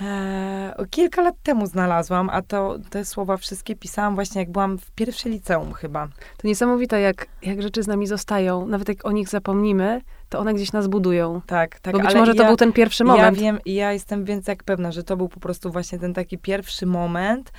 E, 0.00 0.86
kilka 0.90 1.22
lat 1.22 1.34
temu 1.42 1.66
znalazłam, 1.66 2.30
a 2.30 2.42
to 2.42 2.78
te 2.90 3.04
słowa 3.04 3.36
wszystkie 3.36 3.76
pisałam 3.76 4.14
właśnie 4.14 4.40
jak 4.40 4.50
byłam 4.50 4.78
w 4.78 4.90
pierwszej 4.90 5.32
liceum 5.32 5.72
chyba. 5.72 6.08
To 6.36 6.48
niesamowite, 6.48 7.00
jak, 7.00 7.26
jak 7.42 7.62
rzeczy 7.62 7.82
z 7.82 7.86
nami 7.86 8.06
zostają. 8.06 8.66
Nawet 8.66 8.88
jak 8.88 9.06
o 9.06 9.12
nich 9.12 9.28
zapomnimy, 9.28 10.00
to 10.28 10.38
one 10.38 10.54
gdzieś 10.54 10.72
nas 10.72 10.88
budują. 10.88 11.40
Tak, 11.46 11.80
tak. 11.80 11.92
Bo 11.94 12.00
być 12.00 12.14
może 12.14 12.34
to 12.34 12.44
był 12.44 12.56
ten 12.56 12.72
pierwszy 12.72 13.04
moment. 13.04 13.36
Ja 13.36 13.42
wiem 13.42 13.58
i 13.64 13.74
ja 13.74 13.92
jestem 13.92 14.24
więc 14.24 14.48
jak 14.48 14.64
pewna, 14.64 14.92
że 14.92 15.04
to 15.04 15.16
był 15.16 15.28
po 15.28 15.40
prostu 15.40 15.70
właśnie 15.70 15.98
ten 15.98 16.14
taki 16.14 16.38
pierwszy 16.38 16.86
moment, 16.86 17.48
e, 17.48 17.52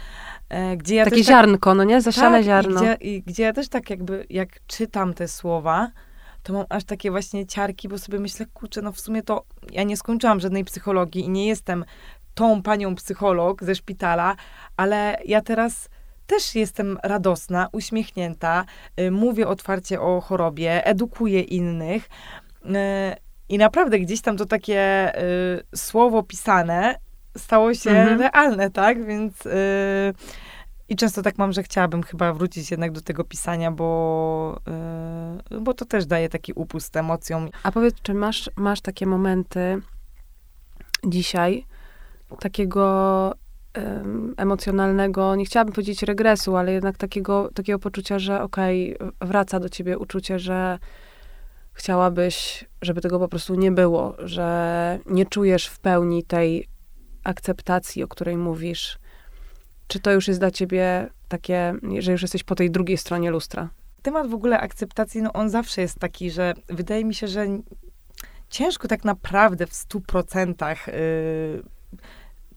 gdzie 0.78 0.96
ja 0.96 1.06
Takie 1.06 1.18
też 1.18 1.26
tak- 1.26 1.36
ziarnko, 1.36 1.76
no 1.76 1.84
nie? 1.84 2.02
Zasiane 2.02 2.38
tak, 2.38 2.46
ziarno. 2.46 2.82
I 2.82 2.84
gdzie, 2.84 2.94
I 2.94 3.24
gdzie 3.24 3.44
ja 3.44 3.54
też 3.54 3.70
tak 3.70 3.90
jakby, 3.90 4.26
jak 4.30 4.50
czytam 4.68 5.14
te 5.14 5.28
słowa, 5.28 5.92
to 6.44 6.54
mam 6.54 6.66
aż 6.70 6.84
takie 6.84 7.12
właśnie 7.12 7.46
ciarki, 7.46 7.88
bo 7.88 7.98
sobie 7.98 8.20
myślę, 8.20 8.46
kurczę, 8.54 8.82
no 8.82 8.92
w 8.92 9.00
sumie 9.00 9.24
to 9.24 9.46
ja 9.72 9.84
nie 9.84 9.98
skończyłam 9.98 10.40
żadnej 10.40 10.66
psychologii 10.66 11.26
i 11.26 11.30
nie 11.30 11.48
jestem 11.48 11.86
tą 12.34 12.62
panią 12.62 12.96
psycholog 12.96 13.64
ze 13.64 13.76
szpitala, 13.76 14.36
ale 14.78 15.18
ja 15.26 15.42
teraz 15.42 15.90
też 16.28 16.56
jestem 16.56 16.98
radosna, 17.04 17.68
uśmiechnięta, 17.72 18.66
y, 19.00 19.12
mówię 19.12 19.48
otwarcie 19.48 20.02
o 20.02 20.22
chorobie, 20.22 20.86
edukuję 20.86 21.42
innych. 21.42 22.10
Y, 22.66 22.70
I 23.50 23.58
naprawdę 23.58 24.00
gdzieś 24.00 24.22
tam 24.22 24.38
to 24.38 24.46
takie 24.46 25.12
y, 25.22 25.78
słowo 25.78 26.24
pisane 26.24 26.96
stało 27.38 27.74
się 27.74 27.90
mhm. 27.90 28.20
realne, 28.22 28.72
tak? 28.72 29.06
Więc 29.06 29.34
i 30.90 30.96
często 30.96 31.22
tak 31.22 31.38
mam, 31.38 31.54
że 31.54 31.64
chciałabym 31.64 32.04
chyba 32.04 32.34
wrócić 32.34 32.72
jednak 32.72 32.92
do 32.92 33.02
tego 33.02 33.24
pisania, 33.24 33.72
bo, 33.72 34.60
bo 35.62 35.74
to 35.74 35.86
też 35.86 36.06
daje 36.06 36.30
taki 36.30 36.54
upust 36.54 36.98
emocjom. 36.98 37.50
A 37.64 37.72
powiedz, 37.72 37.96
czy 38.04 38.14
masz, 38.14 38.50
masz 38.56 38.82
takie 38.82 39.06
momenty 39.06 39.82
dzisiaj, 41.08 41.66
takiego 42.40 43.34
um, 43.78 44.34
emocjonalnego, 44.38 45.36
nie 45.36 45.46
chciałabym 45.46 45.74
powiedzieć 45.74 46.04
regresu, 46.04 46.56
ale 46.56 46.72
jednak 46.72 46.98
takiego, 46.98 47.50
takiego 47.54 47.80
poczucia, 47.80 48.20
że 48.20 48.42
okej, 48.42 49.00
okay, 49.00 49.12
wraca 49.22 49.60
do 49.60 49.70
ciebie 49.70 49.98
uczucie, 49.98 50.40
że 50.40 50.80
chciałabyś, 51.74 52.66
żeby 52.82 53.02
tego 53.02 53.20
po 53.20 53.28
prostu 53.28 53.56
nie 53.56 53.72
było, 53.72 54.16
że 54.20 55.00
nie 55.06 55.26
czujesz 55.26 55.68
w 55.68 55.80
pełni 55.80 56.24
tej 56.24 56.68
akceptacji, 57.24 58.04
o 58.04 58.08
której 58.08 58.38
mówisz. 58.38 59.00
Czy 59.88 60.00
to 60.00 60.12
już 60.12 60.28
jest 60.28 60.40
dla 60.40 60.52
ciebie 60.52 61.10
takie, 61.28 61.74
że 62.00 62.12
już 62.12 62.22
jesteś 62.22 62.44
po 62.44 62.56
tej 62.56 62.72
drugiej 62.72 62.98
stronie 62.98 63.32
lustra? 63.32 63.70
Temat 64.02 64.28
w 64.28 64.34
ogóle 64.34 64.60
akceptacji, 64.60 65.22
no 65.22 65.34
on 65.34 65.50
zawsze 65.50 65.82
jest 65.82 66.00
taki, 66.00 66.32
że 66.32 66.54
wydaje 66.68 67.06
mi 67.06 67.16
się, 67.16 67.28
że 67.28 67.48
ciężko 68.50 68.88
tak 68.88 69.06
naprawdę 69.06 69.68
w 69.68 69.74
stu 69.74 70.02
procentach 70.02 70.88
yy, 70.88 70.94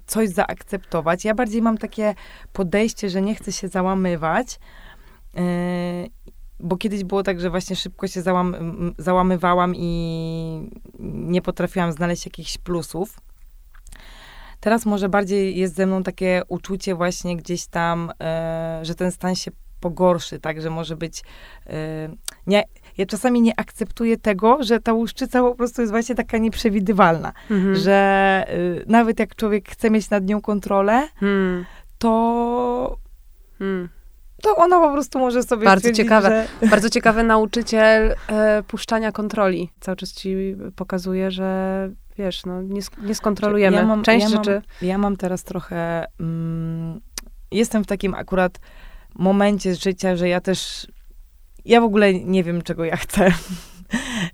coś 0.07 0.29
zaakceptować. 0.29 1.25
Ja 1.25 1.35
bardziej 1.35 1.63
mam 1.63 1.79
takie 1.79 2.15
podejście, 2.53 3.11
że 3.11 3.23
nie 3.23 3.35
chcę 3.35 3.53
się 3.53 3.69
załamywać. 3.69 4.59
Yy, 5.35 5.43
bo 6.61 6.77
kiedyś 6.77 7.05
było 7.05 7.23
tak, 7.23 7.41
że 7.41 7.51
właśnie 7.51 7.77
szybko 7.77 8.09
się 8.09 8.23
załam, 8.23 8.57
załamywałam 8.99 9.75
i 9.77 10.71
nie 11.01 11.43
potrafiłam 11.43 11.93
znaleźć 11.93 12.27
jakichś 12.27 12.59
plusów. 12.59 13.21
Teraz 14.65 14.87
może 14.87 15.09
bardziej 15.09 15.57
jest 15.57 15.75
ze 15.75 15.87
mną 15.87 16.03
takie 16.03 16.43
uczucie 16.49 16.95
właśnie 16.95 17.37
gdzieś 17.37 17.67
tam, 17.67 18.13
yy, 18.79 18.85
że 18.85 18.95
ten 18.95 19.13
stan 19.13 19.35
się 19.35 19.51
pogorszy, 19.81 20.41
tak, 20.41 20.61
że 20.63 20.71
może 20.71 20.97
być 20.97 21.23
yy, 21.67 21.73
nie, 22.47 22.65
ja 22.99 23.07
czasami 23.07 23.43
nie 23.43 23.61
akceptuję 23.61 24.17
tego, 24.17 24.59
że 24.61 24.81
ta 24.81 24.93
łuszczyca 24.93 25.41
po 25.43 25.55
prostu 25.55 25.81
jest 25.81 25.93
właśnie 25.93 26.15
taka 26.15 26.39
nieprzewidywalna, 26.39 27.33
mhm. 27.51 27.77
że 27.77 28.45
y, 28.51 28.85
nawet 28.87 29.19
jak 29.21 29.35
człowiek 29.35 29.69
chce 29.69 29.91
mieć 29.91 30.11
nad 30.11 30.25
nią 30.25 30.41
kontrolę, 30.41 31.09
hmm. 31.17 31.65
to 31.99 32.99
hmm. 33.59 33.89
to 34.43 34.57
ona 34.57 34.81
po 34.81 34.93
prostu 34.93 35.19
może 35.19 35.43
sobie 35.43 35.65
Bardzo 35.65 35.93
ciekawe. 35.93 36.47
Że... 36.63 36.69
Bardzo 36.71 36.91
ciekawy 36.91 37.23
nauczyciel 37.23 38.15
e, 38.29 38.63
puszczania 38.63 39.13
kontroli. 39.13 39.71
Cały 39.81 39.97
czas 39.97 40.13
ci 40.13 40.57
pokazuje, 40.77 41.31
że 41.31 41.91
wiesz, 42.19 42.47
no 42.47 42.63
nie, 42.63 42.81
nie 43.03 43.15
skontrolujemy. 43.15 43.77
Ja 43.77 43.87
mam, 43.87 44.03
Część 44.03 44.25
ja 44.25 44.37
rzeczy... 44.37 44.51
Mam, 44.51 44.89
ja 44.89 44.99
mam 44.99 45.17
teraz 45.17 45.45
trochę... 45.45 46.05
Mm, 46.21 47.01
jestem 47.51 47.85
w 47.85 47.87
takim 47.87 48.15
akurat 48.15 48.61
momencie 49.15 49.75
życia, 49.75 50.17
że 50.17 50.29
ja 50.29 50.41
też 50.41 50.87
ja 51.65 51.81
w 51.81 51.85
ogóle 51.85 52.15
nie 52.15 52.45
wiem, 52.45 52.63
czego 52.63 52.85
ja 52.85 52.97
chcę. 52.97 53.33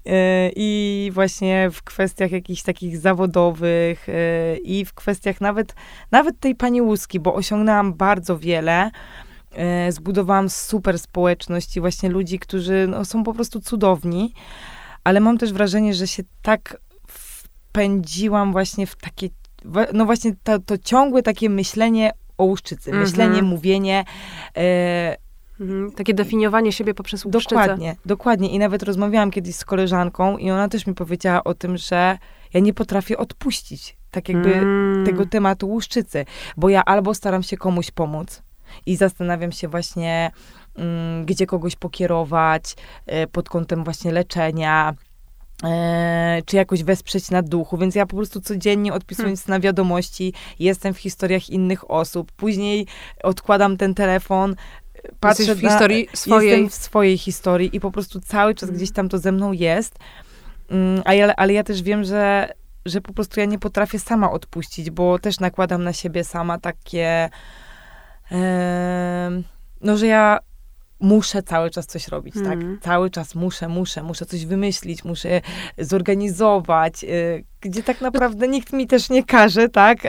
E, 0.06 0.50
I 0.56 1.10
właśnie 1.14 1.70
w 1.72 1.82
kwestiach 1.82 2.30
jakichś 2.30 2.62
takich 2.62 2.98
zawodowych 2.98 4.08
e, 4.08 4.56
i 4.56 4.84
w 4.84 4.94
kwestiach 4.94 5.40
nawet, 5.40 5.74
nawet 6.10 6.40
tej 6.40 6.54
pani 6.54 6.82
łuski, 6.82 7.20
bo 7.20 7.34
osiągnęłam 7.34 7.94
bardzo 7.94 8.38
wiele. 8.38 8.90
E, 9.52 9.92
zbudowałam 9.92 10.48
super 10.48 10.98
społeczność 10.98 11.76
i 11.76 11.80
właśnie 11.80 12.08
ludzi, 12.08 12.38
którzy 12.38 12.86
no, 12.88 13.04
są 13.04 13.24
po 13.24 13.34
prostu 13.34 13.60
cudowni, 13.60 14.34
ale 15.04 15.20
mam 15.20 15.38
też 15.38 15.52
wrażenie, 15.52 15.94
że 15.94 16.06
się 16.06 16.22
tak 16.42 16.76
wpędziłam 17.70 18.52
właśnie 18.52 18.86
w 18.86 18.96
takie, 18.96 19.28
no 19.92 20.06
właśnie 20.06 20.32
to, 20.42 20.58
to 20.58 20.78
ciągłe 20.78 21.22
takie 21.22 21.50
myślenie 21.50 22.12
o 22.38 22.44
łuszczycy, 22.44 22.90
mm 22.90 23.02
-hmm. 23.02 23.06
myślenie, 23.06 23.42
mówienie, 23.42 24.04
Mhm, 25.60 25.92
takie 25.92 26.14
definiowanie 26.14 26.72
siebie 26.72 26.94
poprzez 26.94 27.24
łuszczycę. 27.24 27.54
Dokładnie, 27.54 27.96
dokładnie. 28.04 28.50
I 28.50 28.58
nawet 28.58 28.82
rozmawiałam 28.82 29.30
kiedyś 29.30 29.56
z 29.56 29.64
koleżanką 29.64 30.38
i 30.38 30.50
ona 30.50 30.68
też 30.68 30.86
mi 30.86 30.94
powiedziała 30.94 31.44
o 31.44 31.54
tym, 31.54 31.76
że 31.76 32.18
ja 32.54 32.60
nie 32.60 32.74
potrafię 32.74 33.18
odpuścić 33.18 33.96
tak 34.10 34.28
jakby 34.28 34.54
mm. 34.54 35.06
tego 35.06 35.26
tematu 35.26 35.68
łuszczycy, 35.68 36.24
bo 36.56 36.68
ja 36.68 36.84
albo 36.84 37.14
staram 37.14 37.42
się 37.42 37.56
komuś 37.56 37.90
pomóc 37.90 38.42
i 38.86 38.96
zastanawiam 38.96 39.52
się 39.52 39.68
właśnie, 39.68 40.30
mm, 40.76 41.26
gdzie 41.26 41.46
kogoś 41.46 41.76
pokierować 41.76 42.76
y, 43.24 43.26
pod 43.26 43.48
kątem 43.48 43.84
właśnie 43.84 44.12
leczenia, 44.12 44.94
e, 45.64 46.42
czy 46.46 46.56
jakoś 46.56 46.82
wesprzeć 46.82 47.30
na 47.30 47.42
duchu, 47.42 47.78
więc 47.78 47.94
ja 47.94 48.06
po 48.06 48.16
prostu 48.16 48.40
codziennie 48.40 48.92
odpisując 48.92 49.44
hmm. 49.44 49.60
na 49.60 49.64
wiadomości, 49.64 50.32
jestem 50.58 50.94
w 50.94 50.98
historiach 50.98 51.50
innych 51.50 51.90
osób, 51.90 52.32
później 52.32 52.86
odkładam 53.22 53.76
ten 53.76 53.94
telefon, 53.94 54.56
patrzę 55.20 55.54
w 55.54 55.60
historii 55.60 56.08
na, 56.10 56.16
swojej. 56.16 56.50
Jestem 56.50 56.68
w 56.68 56.74
swojej 56.74 57.18
historii 57.18 57.76
i 57.76 57.80
po 57.80 57.90
prostu 57.90 58.20
cały 58.20 58.54
czas 58.54 58.70
gdzieś 58.70 58.92
tam 58.92 59.08
to 59.08 59.18
ze 59.18 59.32
mną 59.32 59.52
jest. 59.52 59.98
Mm, 60.70 61.02
ale, 61.04 61.36
ale 61.36 61.52
ja 61.52 61.64
też 61.64 61.82
wiem, 61.82 62.04
że, 62.04 62.52
że 62.86 63.00
po 63.00 63.12
prostu 63.12 63.40
ja 63.40 63.46
nie 63.46 63.58
potrafię 63.58 63.98
sama 63.98 64.32
odpuścić, 64.32 64.90
bo 64.90 65.18
też 65.18 65.40
nakładam 65.40 65.84
na 65.84 65.92
siebie 65.92 66.24
sama 66.24 66.58
takie. 66.58 67.30
no, 69.80 69.96
że 69.96 70.06
ja 70.06 70.38
muszę 71.00 71.42
cały 71.42 71.70
czas 71.70 71.86
coś 71.86 72.08
robić, 72.08 72.36
mm. 72.36 72.50
tak? 72.50 72.82
Cały 72.82 73.10
czas 73.10 73.34
muszę, 73.34 73.68
muszę, 73.68 74.02
muszę 74.02 74.26
coś 74.26 74.46
wymyślić, 74.46 75.04
muszę 75.04 75.40
zorganizować, 75.78 77.04
y, 77.04 77.44
gdzie 77.60 77.82
tak 77.82 78.00
naprawdę 78.00 78.48
nikt 78.48 78.72
mi 78.72 78.86
też 78.86 79.10
nie 79.10 79.24
każe, 79.24 79.68
tak? 79.68 80.04
Y, 80.04 80.08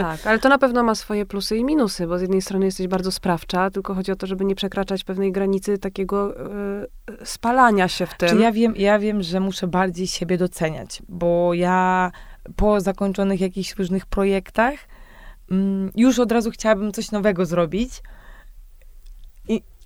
tak, 0.00 0.26
ale 0.26 0.38
to 0.38 0.48
na 0.48 0.58
pewno 0.58 0.82
ma 0.82 0.94
swoje 0.94 1.26
plusy 1.26 1.56
i 1.56 1.64
minusy, 1.64 2.06
bo 2.06 2.18
z 2.18 2.22
jednej 2.22 2.42
strony 2.42 2.64
jesteś 2.64 2.88
bardzo 2.88 3.12
sprawcza, 3.12 3.70
tylko 3.70 3.94
chodzi 3.94 4.12
o 4.12 4.16
to, 4.16 4.26
żeby 4.26 4.44
nie 4.44 4.54
przekraczać 4.54 5.04
pewnej 5.04 5.32
granicy 5.32 5.78
takiego 5.78 6.34
y, 7.20 7.26
spalania 7.26 7.88
się 7.88 8.06
w 8.06 8.14
tym. 8.14 8.28
Czy 8.28 8.36
ja 8.36 8.52
wiem, 8.52 8.74
ja 8.76 8.98
wiem, 8.98 9.22
że 9.22 9.40
muszę 9.40 9.66
bardziej 9.66 10.06
siebie 10.06 10.38
doceniać, 10.38 11.02
bo 11.08 11.54
ja 11.54 12.10
po 12.56 12.80
zakończonych 12.80 13.40
jakichś 13.40 13.74
różnych 13.74 14.06
projektach 14.06 14.74
mm, 15.50 15.90
już 15.96 16.18
od 16.18 16.32
razu 16.32 16.50
chciałabym 16.50 16.92
coś 16.92 17.10
nowego 17.10 17.46
zrobić, 17.46 18.02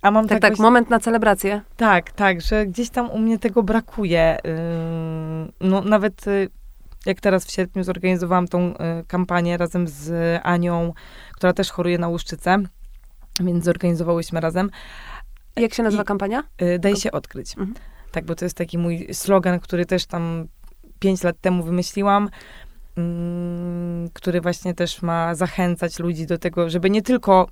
a 0.03 0.11
mam 0.11 0.27
tak, 0.27 0.41
tak, 0.41 0.51
właśnie, 0.51 0.63
moment 0.63 0.89
na 0.89 0.99
celebrację. 0.99 1.61
Tak, 1.77 2.11
tak, 2.11 2.41
że 2.41 2.65
gdzieś 2.65 2.89
tam 2.89 3.09
u 3.09 3.19
mnie 3.19 3.39
tego 3.39 3.63
brakuje. 3.63 4.37
no 5.61 5.81
nawet 5.81 6.27
y, 6.27 6.49
jak 7.05 7.21
teraz 7.21 7.45
w 7.45 7.51
sierpniu 7.51 7.83
zorganizowałam 7.83 8.47
tą 8.47 8.73
y, 8.73 8.75
kampanię 9.07 9.57
razem 9.57 9.87
z 9.87 10.39
Anią, 10.43 10.93
która 11.33 11.53
też 11.53 11.71
choruje 11.71 11.97
na 11.97 12.07
łuszczycę, 12.07 12.57
więc 13.39 13.65
zorganizowałyśmy 13.65 14.41
razem. 14.41 14.69
Jak 15.55 15.73
się 15.73 15.83
nazywa 15.83 16.03
I, 16.03 16.05
kampania? 16.05 16.43
Y, 16.61 16.79
daj 16.79 16.95
się 16.95 17.11
odkryć. 17.11 17.57
Mhm. 17.57 17.75
Tak, 18.11 18.25
bo 18.25 18.35
to 18.35 18.45
jest 18.45 18.57
taki 18.57 18.77
mój 18.77 19.07
slogan, 19.13 19.59
który 19.59 19.85
też 19.85 20.05
tam 20.05 20.47
pięć 20.99 21.23
lat 21.23 21.35
temu 21.41 21.63
wymyśliłam, 21.63 22.29
mm, 22.97 24.09
który 24.13 24.41
właśnie 24.41 24.73
też 24.73 25.01
ma 25.01 25.35
zachęcać 25.35 25.99
ludzi 25.99 26.25
do 26.25 26.37
tego, 26.37 26.69
żeby 26.69 26.89
nie 26.89 27.01
tylko 27.01 27.47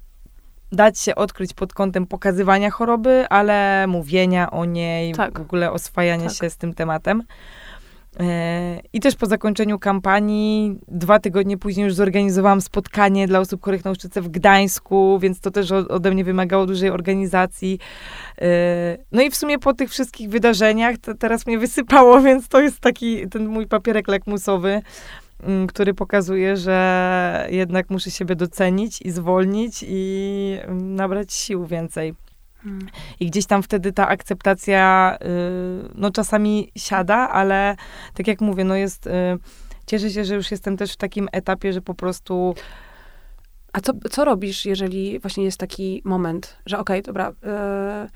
dać 0.72 1.00
się 1.00 1.16
odkryć 1.16 1.54
pod 1.54 1.74
kątem 1.74 2.08
pokazywania 2.08 2.72
choroby, 2.72 3.26
ale 3.30 3.88
mówienia 3.88 4.52
o 4.52 4.66
niej, 4.66 5.14
tak. 5.14 5.40
w 5.40 5.42
ogóle 5.42 5.72
oswajania 5.72 6.28
tak. 6.28 6.38
się 6.38 6.50
z 6.50 6.58
tym 6.58 6.74
tematem. 6.74 7.24
E, 8.20 8.80
I 8.94 9.00
też 9.00 9.16
po 9.16 9.26
zakończeniu 9.26 9.80
kampanii, 9.80 10.80
dwa 10.88 11.20
tygodnie 11.20 11.58
później 11.58 11.84
już 11.84 11.94
zorganizowałam 11.94 12.62
spotkanie 12.62 13.28
dla 13.28 13.40
osób 13.40 13.64
chorych 13.64 13.86
na 13.86 13.92
w 14.16 14.28
Gdańsku, 14.28 15.20
więc 15.20 15.40
to 15.40 15.52
też 15.52 15.72
ode 15.72 16.12
mnie 16.12 16.24
wymagało 16.24 16.66
dużej 16.66 16.90
organizacji. 16.90 17.80
E, 18.42 18.98
no 19.12 19.22
i 19.22 19.30
w 19.30 19.36
sumie 19.36 19.60
po 19.60 19.74
tych 19.74 19.90
wszystkich 19.90 20.30
wydarzeniach 20.30 20.98
to 20.98 21.14
teraz 21.14 21.46
mnie 21.48 21.58
wysypało, 21.58 22.22
więc 22.28 22.48
to 22.48 22.62
jest 22.62 22.80
taki 22.80 23.30
ten 23.30 23.48
mój 23.48 23.68
papierek 23.68 24.08
lakmusowy, 24.08 24.82
który 25.68 25.94
pokazuje, 25.94 26.58
że 26.58 27.48
jednak 27.50 27.90
muszę 27.90 28.12
siebie 28.12 28.36
docenić 28.36 29.02
i 29.02 29.12
zwolnić 29.12 29.86
i 29.88 30.58
mm, 30.62 30.96
nabrać 30.96 31.34
sił 31.34 31.66
więcej. 31.66 32.14
I 33.20 33.26
gdzieś 33.26 33.46
tam 33.46 33.64
wtedy 33.64 33.92
ta 33.92 34.08
akceptacja, 34.08 35.18
y, 35.22 35.90
no 35.96 36.12
czasami 36.12 36.72
siada, 36.76 37.30
ale 37.30 37.76
tak 38.14 38.28
jak 38.28 38.42
mówię, 38.42 38.64
no 38.64 38.76
jest, 38.76 39.08
y, 39.08 39.12
cieszę 39.86 40.10
się, 40.10 40.26
że 40.26 40.36
już 40.36 40.52
jestem 40.52 40.78
też 40.78 40.94
w 40.94 40.98
takim 40.98 41.28
etapie, 41.32 41.74
że 41.74 41.82
po 41.82 41.94
prostu... 41.94 42.56
A 43.74 43.82
co, 43.82 43.94
co 44.12 44.26
robisz, 44.26 44.66
jeżeli 44.66 45.20
właśnie 45.20 45.44
jest 45.44 45.58
taki 45.58 46.02
moment, 46.06 46.58
że 46.66 46.80
okej, 46.80 47.00
okay, 47.00 47.14
dobra, 47.14 47.30
y, 47.30 48.10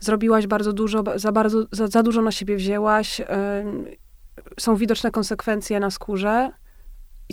zrobiłaś 0.00 0.46
bardzo 0.46 0.72
dużo, 0.72 1.04
za, 1.14 1.32
bardzo, 1.32 1.64
za, 1.72 1.86
za 1.86 2.02
dużo 2.02 2.22
na 2.22 2.32
siebie 2.32 2.56
wzięłaś, 2.56 3.20
są 4.60 4.76
widoczne 4.76 5.10
konsekwencje 5.10 5.80
na 5.80 5.90
skórze 5.90 6.50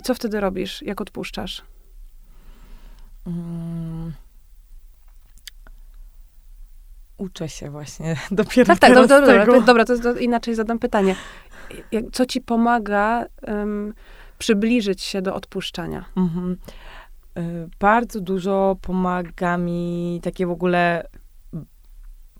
i 0.02 0.04
co 0.04 0.14
wtedy 0.14 0.40
robisz, 0.40 0.82
jak 0.82 1.00
odpuszczasz? 1.00 1.62
Hmm. 3.24 4.12
uczę 7.18 7.48
się 7.48 7.70
właśnie 7.70 8.16
dopiero 8.30 8.66
tak, 8.66 8.78
tak, 8.78 8.94
dobra, 8.94 9.20
dobra, 9.20 9.46
to, 9.46 9.60
dobra, 9.60 9.84
to, 9.84 10.18
inaczej 10.18 10.54
zadam 10.54 10.78
pytanie. 10.78 11.16
Co 12.12 12.26
ci 12.26 12.40
pomaga 12.40 13.26
um, 13.42 13.94
przybliżyć 14.38 15.02
się 15.02 15.22
do 15.22 15.34
odpuszczania? 15.34 16.04
Mhm. 16.16 16.56
Y, 17.38 17.68
bardzo 17.80 18.20
dużo 18.20 18.76
pomaga 18.80 19.58
mi 19.58 20.20
takie 20.22 20.46
w 20.46 20.50
ogóle 20.50 21.06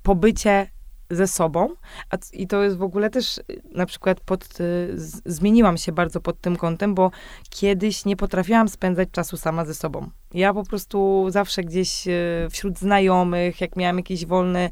pobycie 0.02 0.66
ze 1.12 1.26
sobą. 1.26 1.68
A, 2.10 2.16
I 2.32 2.46
to 2.46 2.62
jest 2.62 2.76
w 2.76 2.82
ogóle 2.82 3.10
też 3.10 3.38
y, 3.38 3.42
na 3.74 3.86
przykład 3.86 4.20
pod, 4.20 4.44
y, 4.44 4.48
z, 4.94 5.22
zmieniłam 5.26 5.76
się 5.76 5.92
bardzo 5.92 6.20
pod 6.20 6.40
tym 6.40 6.56
kątem, 6.56 6.94
bo 6.94 7.10
kiedyś 7.50 8.04
nie 8.04 8.16
potrafiłam 8.16 8.68
spędzać 8.68 9.08
czasu 9.12 9.36
sama 9.36 9.64
ze 9.64 9.74
sobą. 9.74 10.10
Ja 10.34 10.54
po 10.54 10.64
prostu 10.64 11.26
zawsze 11.28 11.62
gdzieś 11.62 12.08
y, 12.08 12.48
wśród 12.50 12.78
znajomych, 12.78 13.60
jak 13.60 13.76
miałam 13.76 13.96
jakiś 13.96 14.26
wolny 14.26 14.70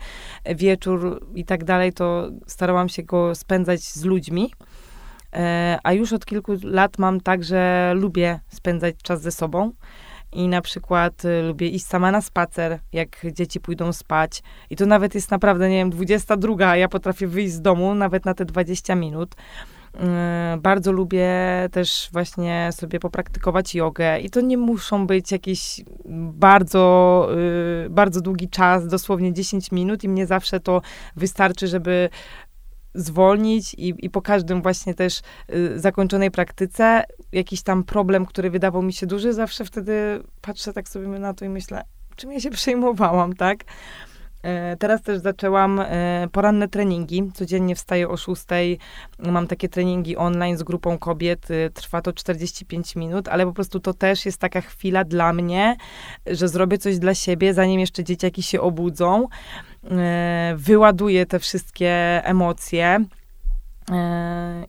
wieczór 0.57 1.27
i 1.35 1.45
tak 1.45 1.65
dalej, 1.65 1.93
to 1.93 2.31
starałam 2.47 2.89
się 2.89 3.03
go 3.03 3.35
spędzać 3.35 3.81
z 3.81 4.05
ludźmi. 4.05 4.51
E, 5.33 5.79
a 5.83 5.93
już 5.93 6.13
od 6.13 6.27
kilku 6.27 6.53
lat 6.63 6.99
mam 6.99 7.21
tak, 7.21 7.45
że 7.45 7.93
lubię 7.97 8.41
spędzać 8.49 8.95
czas 9.03 9.23
ze 9.23 9.33
sobą. 9.33 9.73
I 10.33 10.49
na 10.49 10.61
przykład 10.61 11.25
y, 11.25 11.43
lubię 11.43 11.69
iść 11.69 11.87
sama 11.87 12.11
na 12.11 12.21
spacer, 12.21 12.79
jak 12.93 13.09
dzieci 13.33 13.61
pójdą 13.61 13.93
spać. 13.93 14.43
I 14.71 14.77
to 14.77 14.87
nawet 14.87 15.15
jest 15.15 15.31
naprawdę, 15.31 15.69
nie 15.69 15.77
wiem, 15.77 15.91
22, 15.91 16.69
a 16.69 16.77
ja 16.77 16.89
potrafię 16.89 17.27
wyjść 17.27 17.53
z 17.53 17.61
domu 17.61 17.95
nawet 17.95 18.25
na 18.25 18.35
te 18.35 18.45
20 18.45 18.95
minut. 18.95 19.35
Y, 19.95 20.61
bardzo 20.61 20.93
lubię 20.93 21.29
też 21.73 22.09
właśnie 22.13 22.71
sobie 22.73 23.01
popraktykować 23.01 23.75
jogę 23.75 24.19
i 24.19 24.31
to 24.31 24.41
nie 24.41 24.59
muszą 24.59 25.07
być 25.07 25.33
jakieś 25.33 25.81
bardzo, 26.33 27.29
y, 27.87 27.91
bardzo 27.91 28.21
długi 28.21 28.49
czas, 28.49 28.87
dosłownie 28.87 29.33
10 29.33 29.73
minut 29.73 30.05
i 30.05 30.09
mnie 30.09 30.27
zawsze 30.27 30.61
to 30.61 30.83
wystarczy, 31.17 31.67
żeby 31.67 32.09
zwolnić 32.95 33.75
i, 33.75 33.95
i 33.99 34.11
po 34.11 34.23
każdym 34.23 34.63
właśnie 34.63 34.95
też 34.95 35.21
y, 35.55 35.81
zakończonej 35.81 36.31
praktyce 36.31 37.05
jakiś 37.33 37.63
tam 37.63 37.85
problem, 37.85 38.27
który 38.27 38.51
wydawał 38.51 38.83
mi 38.83 38.93
się 38.93 39.07
duży, 39.07 39.33
zawsze 39.33 39.65
wtedy 39.65 40.23
patrzę 40.41 40.73
tak 40.73 40.89
sobie 40.89 41.09
na 41.09 41.35
to 41.35 41.45
i 41.45 41.49
myślę, 41.49 41.85
czym 42.21 42.33
ja 42.33 42.41
się 42.41 42.51
przejmowałam, 42.51 43.37
tak? 43.37 43.65
E, 44.43 44.77
teraz 44.77 45.03
też 45.03 45.19
zaczęłam 45.19 45.81
e, 45.81 46.29
poranne 46.33 46.69
treningi. 46.69 47.31
Codziennie 47.35 47.75
wstaję 47.75 48.09
o 48.09 48.17
6. 48.17 48.45
Mam 49.19 49.47
takie 49.47 49.69
treningi 49.69 50.17
online 50.17 50.57
z 50.57 50.63
grupą 50.63 50.99
kobiet. 50.99 51.51
E, 51.51 51.71
trwa 51.71 52.03
to 52.03 52.13
45 52.13 52.97
minut, 52.97 53.29
ale 53.29 53.47
po 53.47 53.53
prostu 53.53 53.81
to 53.81 53.95
też 53.95 54.27
jest 54.27 54.39
taka 54.39 54.61
chwila 54.61 55.05
dla 55.05 55.33
mnie, 55.33 55.77
że 56.27 56.49
zrobię 56.49 56.79
coś 56.79 56.99
dla 56.99 57.15
siebie, 57.15 57.55
zanim 57.55 57.81
jeszcze 57.81 58.05
dzieciaki 58.05 58.43
się 58.43 58.61
obudzą. 58.61 59.27
Wyładuję 60.57 61.27
te 61.27 61.39
wszystkie 61.39 62.21
emocje. 62.25 63.05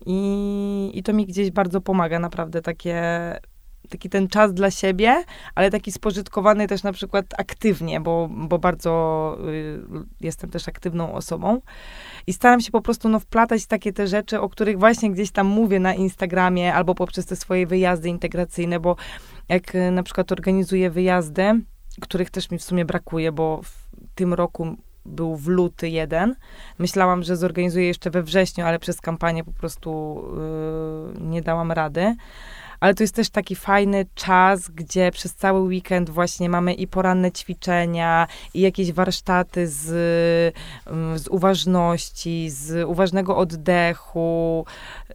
I, 0.06 0.90
I 0.94 1.02
to 1.02 1.12
mi 1.12 1.26
gdzieś 1.26 1.50
bardzo 1.50 1.80
pomaga, 1.80 2.18
naprawdę 2.18 2.62
takie 2.62 3.02
taki 3.92 4.10
ten 4.10 4.28
czas 4.28 4.54
dla 4.54 4.70
siebie, 4.70 5.24
ale 5.54 5.70
taki 5.70 5.92
spożytkowany 5.92 6.66
też 6.66 6.82
na 6.82 6.92
przykład 6.92 7.26
aktywnie, 7.38 8.00
bo, 8.00 8.28
bo 8.30 8.58
bardzo 8.58 9.36
y, 9.48 9.82
jestem 10.20 10.50
też 10.50 10.68
aktywną 10.68 11.14
osobą. 11.14 11.60
I 12.26 12.32
staram 12.32 12.60
się 12.60 12.70
po 12.70 12.80
prostu 12.80 13.08
no, 13.08 13.20
wplatać 13.20 13.66
takie 13.66 13.92
te 13.92 14.06
rzeczy, 14.06 14.40
o 14.40 14.48
których 14.48 14.78
właśnie 14.78 15.10
gdzieś 15.10 15.30
tam 15.30 15.46
mówię 15.46 15.80
na 15.80 15.94
Instagramie 15.94 16.74
albo 16.74 16.94
poprzez 16.94 17.26
te 17.26 17.36
swoje 17.36 17.66
wyjazdy 17.66 18.08
integracyjne, 18.08 18.80
bo 18.80 18.96
jak 19.48 19.74
y, 19.74 19.90
na 19.90 20.02
przykład 20.02 20.32
organizuję 20.32 20.90
wyjazdy, 20.90 21.60
których 22.00 22.30
też 22.30 22.50
mi 22.50 22.58
w 22.58 22.62
sumie 22.62 22.84
brakuje, 22.84 23.32
bo 23.32 23.60
w 23.62 23.88
tym 24.14 24.34
roku 24.34 24.76
był 25.04 25.36
w 25.36 25.48
luty 25.48 25.88
jeden. 25.88 26.34
Myślałam, 26.78 27.22
że 27.22 27.36
zorganizuję 27.36 27.86
jeszcze 27.86 28.10
we 28.10 28.22
wrześniu, 28.22 28.64
ale 28.64 28.78
przez 28.78 29.00
kampanię 29.00 29.44
po 29.44 29.52
prostu 29.52 30.22
yy, 31.16 31.20
nie 31.20 31.42
dałam 31.42 31.72
rady 31.72 32.16
ale 32.82 32.94
to 32.94 33.02
jest 33.02 33.14
też 33.14 33.30
taki 33.30 33.56
fajny 33.56 34.06
czas, 34.14 34.68
gdzie 34.68 35.10
przez 35.10 35.34
cały 35.34 35.60
weekend 35.60 36.10
właśnie 36.10 36.48
mamy 36.48 36.74
i 36.74 36.86
poranne 36.86 37.32
ćwiczenia, 37.32 38.26
i 38.54 38.60
jakieś 38.60 38.92
warsztaty 38.92 39.68
z, 39.68 39.88
mm, 40.86 41.18
z 41.18 41.28
uważności, 41.28 42.50
z 42.50 42.88
uważnego 42.88 43.36
oddechu. 43.36 44.66
Y, 45.10 45.14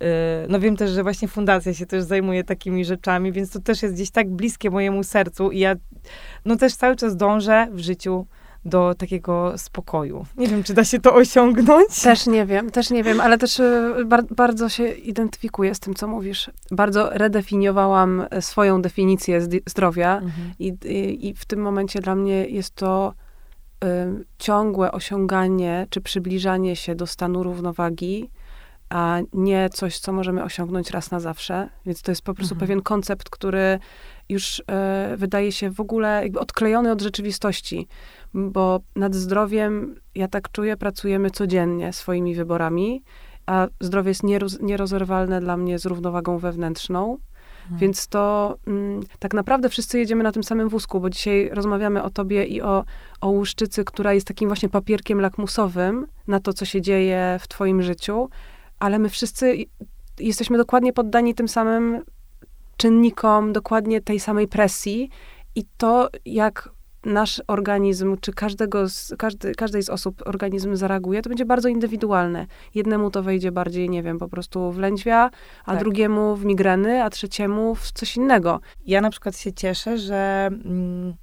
no 0.49 0.59
wiem 0.59 0.77
też, 0.77 0.91
że 0.91 1.03
właśnie 1.03 1.27
fundacja 1.27 1.73
się 1.73 1.85
też 1.85 2.03
zajmuje 2.03 2.43
takimi 2.43 2.85
rzeczami, 2.85 3.31
więc 3.31 3.51
to 3.51 3.59
też 3.59 3.83
jest 3.83 3.95
gdzieś 3.95 4.11
tak 4.11 4.29
bliskie 4.29 4.69
mojemu 4.69 5.03
sercu 5.03 5.51
i 5.51 5.59
ja 5.59 5.75
no 6.45 6.55
też 6.55 6.75
cały 6.75 6.95
czas 6.95 7.15
dążę 7.15 7.67
w 7.71 7.79
życiu 7.79 8.27
do 8.67 8.95
takiego 8.95 9.57
spokoju. 9.57 10.25
Nie 10.37 10.47
wiem, 10.47 10.63
czy 10.63 10.73
da 10.73 10.83
się 10.83 10.99
to 10.99 11.15
osiągnąć. 11.15 12.01
Też 12.01 12.27
nie 12.27 12.45
wiem, 12.45 12.69
też 12.69 12.89
nie 12.89 13.03
wiem, 13.03 13.21
ale 13.21 13.37
też 13.37 13.59
e, 13.59 13.93
bar 14.05 14.23
bardzo 14.35 14.69
się 14.69 14.87
identyfikuję 14.87 15.75
z 15.75 15.79
tym, 15.79 15.93
co 15.93 16.07
mówisz. 16.07 16.51
Bardzo 16.71 17.09
redefiniowałam 17.09 18.25
e, 18.29 18.41
swoją 18.41 18.81
definicję 18.81 19.41
zdrowia 19.65 20.17
mhm. 20.17 20.51
i, 20.59 20.73
i, 20.85 21.27
i, 21.27 21.33
w 21.33 21.45
tym 21.45 21.59
momencie 21.61 21.99
dla 21.99 22.15
mnie 22.15 22.45
jest 22.45 22.75
to 22.75 23.13
y, 23.83 23.87
ciągłe 24.37 24.91
osiąganie 24.91 25.87
czy 25.89 26.01
przybliżanie 26.01 26.75
się 26.75 26.95
do 26.95 27.07
stanu 27.07 27.43
równowagi, 27.43 28.29
a 28.89 29.19
nie 29.33 29.69
coś, 29.69 29.99
co 29.99 30.13
możemy 30.13 30.43
osiągnąć 30.43 30.91
raz 30.91 31.11
na 31.11 31.19
zawsze. 31.19 31.69
Więc 31.85 32.01
to 32.01 32.11
jest 32.11 32.21
po 32.21 32.33
prostu 32.33 32.55
mhm. 32.55 32.67
pewien 32.67 32.81
koncept, 32.81 33.29
który 33.29 33.79
już 34.29 34.59
y, 34.59 34.63
wydaje 35.17 35.51
się 35.51 35.69
w 35.69 35.79
ogóle 35.79 36.19
jakby 36.23 36.39
odklejony 36.39 36.91
od 36.91 37.01
rzeczywistości 37.01 37.87
bo 38.33 38.79
nad 38.95 39.15
zdrowiem, 39.15 39.95
ja 40.15 40.27
tak 40.27 40.51
czuję, 40.51 40.77
pracujemy 40.77 41.31
codziennie 41.31 41.93
swoimi 41.93 42.35
wyborami, 42.35 43.03
a 43.45 43.67
zdrowie 43.79 44.09
jest 44.09 44.23
nieroz, 44.23 44.59
nierozerwalne 44.61 45.39
dla 45.39 45.57
mnie 45.57 45.79
z 45.79 45.85
równowagą 45.85 46.37
wewnętrzną. 46.37 47.17
Hmm. 47.61 47.79
Więc 47.79 48.07
to 48.07 48.55
mm, 48.67 49.01
tak 49.19 49.33
naprawdę 49.33 49.69
wszyscy 49.69 49.99
jedziemy 49.99 50.23
na 50.23 50.31
tym 50.31 50.43
samym 50.43 50.69
wózku, 50.69 50.99
bo 50.99 51.09
dzisiaj 51.09 51.49
rozmawiamy 51.53 52.03
o 52.03 52.09
tobie 52.09 52.45
i 52.45 52.61
o, 52.61 52.83
o 53.21 53.29
łuszczycy, 53.29 53.83
która 53.83 54.13
jest 54.13 54.27
takim 54.27 54.49
właśnie 54.49 54.69
papierkiem 54.69 55.21
lakmusowym 55.21 56.07
na 56.27 56.39
to, 56.39 56.53
co 56.53 56.65
się 56.65 56.81
dzieje 56.81 57.37
w 57.39 57.47
twoim 57.47 57.81
życiu, 57.81 58.29
ale 58.79 58.99
my 58.99 59.09
wszyscy 59.09 59.65
jesteśmy 60.19 60.57
dokładnie 60.57 60.93
poddani 60.93 61.35
tym 61.35 61.47
samym 61.47 62.03
czynnikom, 62.77 63.53
dokładnie 63.53 64.01
tej 64.01 64.19
samej 64.19 64.47
presji 64.47 65.09
i 65.55 65.63
to, 65.77 66.09
jak 66.25 66.69
nasz 67.05 67.41
organizm, 67.47 68.17
czy 68.21 68.33
każdego 68.33 68.89
z, 68.89 69.13
każdy, 69.17 69.55
każdej 69.55 69.83
z 69.83 69.89
osób 69.89 70.21
organizm 70.25 70.75
zareaguje, 70.75 71.21
to 71.21 71.29
będzie 71.29 71.45
bardzo 71.45 71.69
indywidualne. 71.69 72.47
Jednemu 72.75 73.11
to 73.11 73.23
wejdzie 73.23 73.51
bardziej, 73.51 73.89
nie 73.89 74.03
wiem, 74.03 74.17
po 74.17 74.27
prostu 74.27 74.71
w 74.71 74.77
lędźwia, 74.77 75.29
a 75.65 75.71
tak. 75.71 75.79
drugiemu 75.79 76.35
w 76.35 76.45
migreny, 76.45 77.03
a 77.03 77.09
trzeciemu 77.09 77.75
w 77.75 77.91
coś 77.91 78.17
innego. 78.17 78.59
Ja 78.85 79.01
na 79.01 79.09
przykład 79.09 79.37
się 79.37 79.53
cieszę, 79.53 79.97
że 79.97 80.49
mm, 80.51 81.13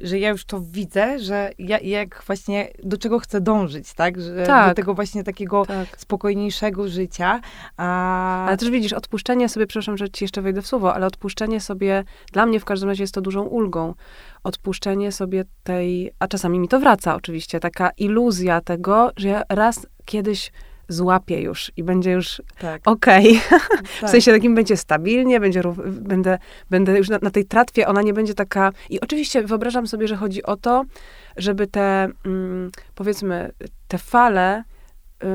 że 0.00 0.18
ja 0.18 0.28
już 0.28 0.44
to 0.44 0.60
widzę, 0.60 1.18
że 1.18 1.50
ja, 1.58 1.78
jak 1.78 2.22
właśnie 2.26 2.68
do 2.82 2.98
czego 2.98 3.18
chcę 3.18 3.40
dążyć, 3.40 3.94
tak? 3.94 4.20
Że 4.20 4.46
Tak. 4.46 4.68
Do 4.68 4.74
tego 4.74 4.94
właśnie 4.94 5.24
takiego 5.24 5.66
Tak. 5.66 6.00
spokojniejszego 6.00 6.88
życia. 6.88 7.40
A... 7.76 8.46
Ale 8.46 8.56
też 8.56 8.70
widzisz, 8.70 8.92
odpuszczenie 8.92 9.48
sobie, 9.48 9.66
przepraszam, 9.66 9.96
że 9.96 10.10
ci 10.10 10.24
jeszcze 10.24 10.42
wejdę 10.42 10.62
w 10.62 10.66
słowo, 10.66 10.94
ale 10.94 11.06
odpuszczenie 11.06 11.60
sobie, 11.60 12.04
dla 12.32 12.46
mnie 12.46 12.60
w 12.60 12.64
każdym 12.64 12.88
razie 12.88 13.02
jest 13.02 13.14
to 13.14 13.20
dużą 13.20 13.42
ulgą. 13.42 13.94
Odpuszczenie 14.44 15.12
sobie 15.12 15.44
tej, 15.62 16.10
a 16.18 16.28
czasami 16.28 16.58
mi 16.58 16.68
to 16.68 16.80
wraca 16.80 17.14
oczywiście, 17.14 17.60
taka 17.60 17.90
iluzja 17.90 18.60
tego, 18.60 19.10
że 19.16 19.28
ja 19.28 19.42
raz 19.48 19.86
kiedyś 20.04 20.52
złapię 20.88 21.40
już 21.40 21.72
i 21.76 21.84
będzie 21.84 22.12
już 22.12 22.42
tak, 22.58 22.82
okej. 22.84 23.40
tak. 23.50 24.08
W 24.08 24.10
sensie 24.10 24.32
takim 24.32 24.54
będzie 24.54 24.76
stabilnie, 24.76 25.40
będzie, 25.40 25.62
będę, 25.86 26.38
będę 26.70 26.98
już 26.98 27.08
na, 27.08 27.18
na 27.22 27.30
tej 27.30 27.44
tratwie, 27.44 27.88
ona 27.88 28.02
nie 28.02 28.12
będzie 28.12 28.34
taka... 28.34 28.72
I 28.90 29.00
oczywiście 29.00 29.42
wyobrażam 29.42 29.86
sobie, 29.86 30.08
że 30.08 30.16
chodzi 30.16 30.42
o 30.42 30.56
to, 30.56 30.84
żeby 31.36 31.66
te, 31.66 32.08
mm, 32.26 32.70
powiedzmy, 32.94 33.52
te 33.88 33.98
fale 33.98 34.64
y, 35.24 35.26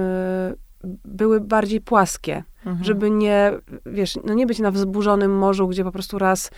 były 1.06 1.42
bardziej 1.42 1.82
płaskie. 1.82 2.44
Mhm. 2.66 2.84
Żeby 2.84 3.12
nie, 3.12 3.52
wiesz, 3.86 4.20
no 4.24 4.34
nie 4.34 4.48
być 4.48 4.60
na 4.60 4.72
wzburzonym 4.72 5.38
morzu, 5.38 5.68
gdzie 5.68 5.84
po 5.84 5.92
prostu 5.92 6.20
raz, 6.20 6.52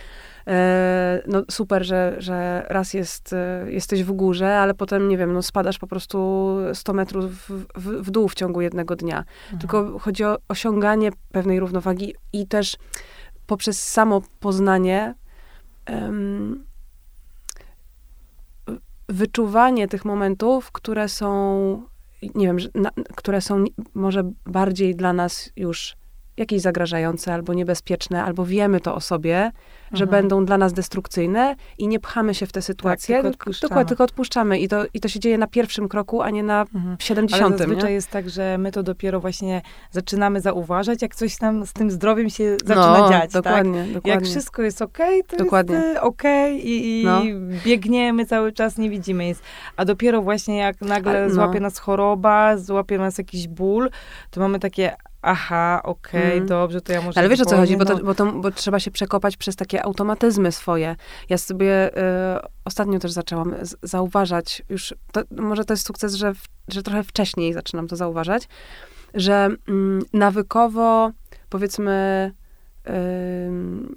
e, 0.46 1.22
no 1.26 1.42
super, 1.50 1.84
że, 1.84 2.14
że 2.18 2.66
raz 2.68 2.94
jest, 2.94 3.32
e, 3.32 3.66
jesteś 3.68 4.04
w 4.04 4.12
górze, 4.12 4.58
ale 4.58 4.74
potem, 4.74 5.08
nie 5.08 5.18
wiem, 5.18 5.32
no 5.32 5.42
spadasz 5.42 5.78
po 5.78 5.86
prostu 5.86 6.56
100 6.74 6.92
metrów 6.92 7.24
w, 7.24 7.66
w, 7.74 8.06
w 8.06 8.10
dół 8.10 8.28
w 8.28 8.34
ciągu 8.34 8.60
jednego 8.60 8.96
dnia. 8.96 9.18
Mhm. 9.18 9.58
Tylko 9.60 9.98
chodzi 9.98 10.24
o 10.24 10.38
osiąganie 10.48 11.10
pewnej 11.32 11.60
równowagi 11.60 12.14
i 12.32 12.46
też 12.46 12.76
poprzez 13.46 13.82
samo 13.82 14.22
poznanie 14.40 15.14
em, 15.86 16.64
wyczuwanie 19.08 19.88
tych 19.88 20.04
momentów, 20.04 20.72
które 20.72 21.08
są, 21.08 21.82
nie 22.34 22.46
wiem, 22.46 22.56
na, 22.74 22.90
które 23.16 23.40
są 23.40 23.64
może 23.94 24.30
bardziej 24.46 24.94
dla 24.94 25.12
nas 25.12 25.52
już 25.56 25.96
jakieś 26.36 26.60
zagrażające 26.60 27.34
albo 27.34 27.54
niebezpieczne, 27.54 28.24
albo 28.24 28.44
wiemy 28.46 28.80
to 28.80 28.94
o 28.94 29.00
sobie, 29.00 29.52
że 29.92 30.04
Mhm. 30.04 30.10
będą 30.22 30.44
dla 30.44 30.58
nas 30.58 30.72
destrukcyjne 30.72 31.56
i 31.78 31.88
nie 31.88 32.00
pchamy 32.00 32.34
się 32.34 32.46
w 32.46 32.52
te 32.52 32.62
sytuacje, 32.62 33.14
tylko 33.16 33.28
tylko, 33.30 33.42
odpuszczamy. 33.42 33.68
dokładnie, 33.68 33.88
tylko 33.88 34.04
odpuszczamy. 34.04 34.58
I 34.58 34.68
to, 34.68 34.84
I 34.94 35.00
to 35.00 35.08
się 35.08 35.20
dzieje 35.20 35.38
na 35.38 35.46
pierwszym 35.46 35.88
kroku, 35.88 36.22
a 36.22 36.30
nie 36.30 36.42
na 36.42 36.60
Mhm. 36.74 36.96
70. 36.98 37.46
Ale 37.46 37.58
zazwyczaj 37.58 37.88
nie? 37.90 37.94
jest 37.94 38.10
tak, 38.10 38.30
że 38.30 38.58
my 38.58 38.72
to 38.72 38.82
dopiero 38.82 39.20
właśnie 39.20 39.62
zaczynamy 39.90 40.40
zauważać, 40.40 41.02
jak 41.02 41.14
coś 41.14 41.40
nam 41.40 41.66
z 41.66 41.72
tym 41.72 41.90
zdrowiem 41.90 42.30
się 42.30 42.56
zaczyna 42.64 42.98
no, 42.98 43.08
dziać, 43.08 43.32
tak? 43.32 43.42
dokładnie, 43.42 43.84
dokładnie. 43.84 44.10
Jak 44.10 44.24
wszystko 44.24 44.62
jest 44.62 44.82
okej, 44.82 45.22
to 45.24 45.36
Dokładnie. 45.36 45.76
jest 45.76 46.00
okej 46.00 46.68
i, 46.68 47.00
i 47.02 47.04
No. 47.04 47.22
biegniemy 47.64 48.26
cały 48.26 48.52
czas, 48.52 48.78
nie 48.78 48.90
widzimy 48.90 49.24
nic. 49.24 49.38
A 49.76 49.84
dopiero 49.84 50.22
właśnie 50.22 50.56
jak 50.56 50.80
nagle 50.80 51.10
Ale 51.12 51.28
no. 51.28 51.34
złapie 51.34 51.60
nas 51.60 51.78
choroba, 51.78 52.56
złapie 52.56 52.98
nas 52.98 53.18
jakiś 53.18 53.48
ból, 53.48 53.90
to 54.30 54.40
mamy 54.40 54.58
takie, 54.58 54.96
aha, 55.22 55.80
okej, 55.84 56.36
Mm. 56.36 56.46
dobrze, 56.46 56.80
to 56.80 56.92
ja 56.92 57.02
może... 57.02 57.18
Ale 57.20 57.28
wiesz 57.28 57.40
o 57.40 57.44
co 57.44 57.56
chodzi, 57.56 57.76
bo, 57.76 57.84
to, 57.84 57.96
no. 57.96 58.04
bo, 58.04 58.14
to, 58.14 58.32
bo 58.32 58.50
trzeba 58.50 58.80
się 58.80 58.90
przekopać 58.90 59.36
przez 59.36 59.56
takie 59.56 59.82
automatyzmy 59.82 60.52
swoje. 60.52 60.96
Ja 61.28 61.38
sobie 61.38 61.88
y, 61.88 62.00
ostatnio 62.64 62.98
też 62.98 63.12
zaczęłam 63.12 63.54
zauważać, 63.82 64.62
już 64.68 64.94
to, 65.12 65.22
może 65.30 65.64
to 65.64 65.72
jest 65.72 65.86
sukces, 65.86 66.14
że, 66.14 66.34
w, 66.34 66.42
że 66.68 66.82
trochę 66.82 67.02
wcześniej 67.02 67.52
zaczynam 67.52 67.88
to 67.88 67.96
zauważać, 67.96 68.48
że 69.14 69.48
mm, 69.68 70.02
nawykowo, 70.12 71.10
powiedzmy, 71.48 72.32
ym, 72.88 73.94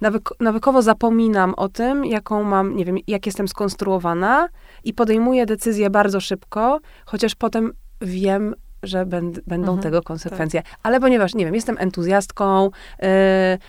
nawyk, 0.00 0.30
nawykowo 0.40 0.82
zapominam 0.82 1.54
o 1.54 1.68
tym, 1.68 2.04
jaką 2.04 2.42
mam, 2.42 2.76
nie 2.76 2.84
wiem, 2.84 2.96
jak 3.06 3.26
jestem 3.26 3.48
skonstruowana 3.48 4.48
i 4.84 4.94
podejmuję 4.94 5.46
decyzję 5.46 5.90
bardzo 5.90 6.20
szybko, 6.20 6.80
chociaż 7.06 7.34
potem 7.34 7.72
wiem, 8.00 8.54
że 8.86 9.06
będ, 9.06 9.40
będą 9.40 9.66
Mhm, 9.68 9.82
tego 9.82 10.02
konsekwencje. 10.02 10.62
Ale 10.82 11.00
ponieważ, 11.00 11.34
nie 11.34 11.44
wiem, 11.44 11.54
jestem 11.54 11.76
entuzjastką, 11.78 12.70
yy, 13.02 13.08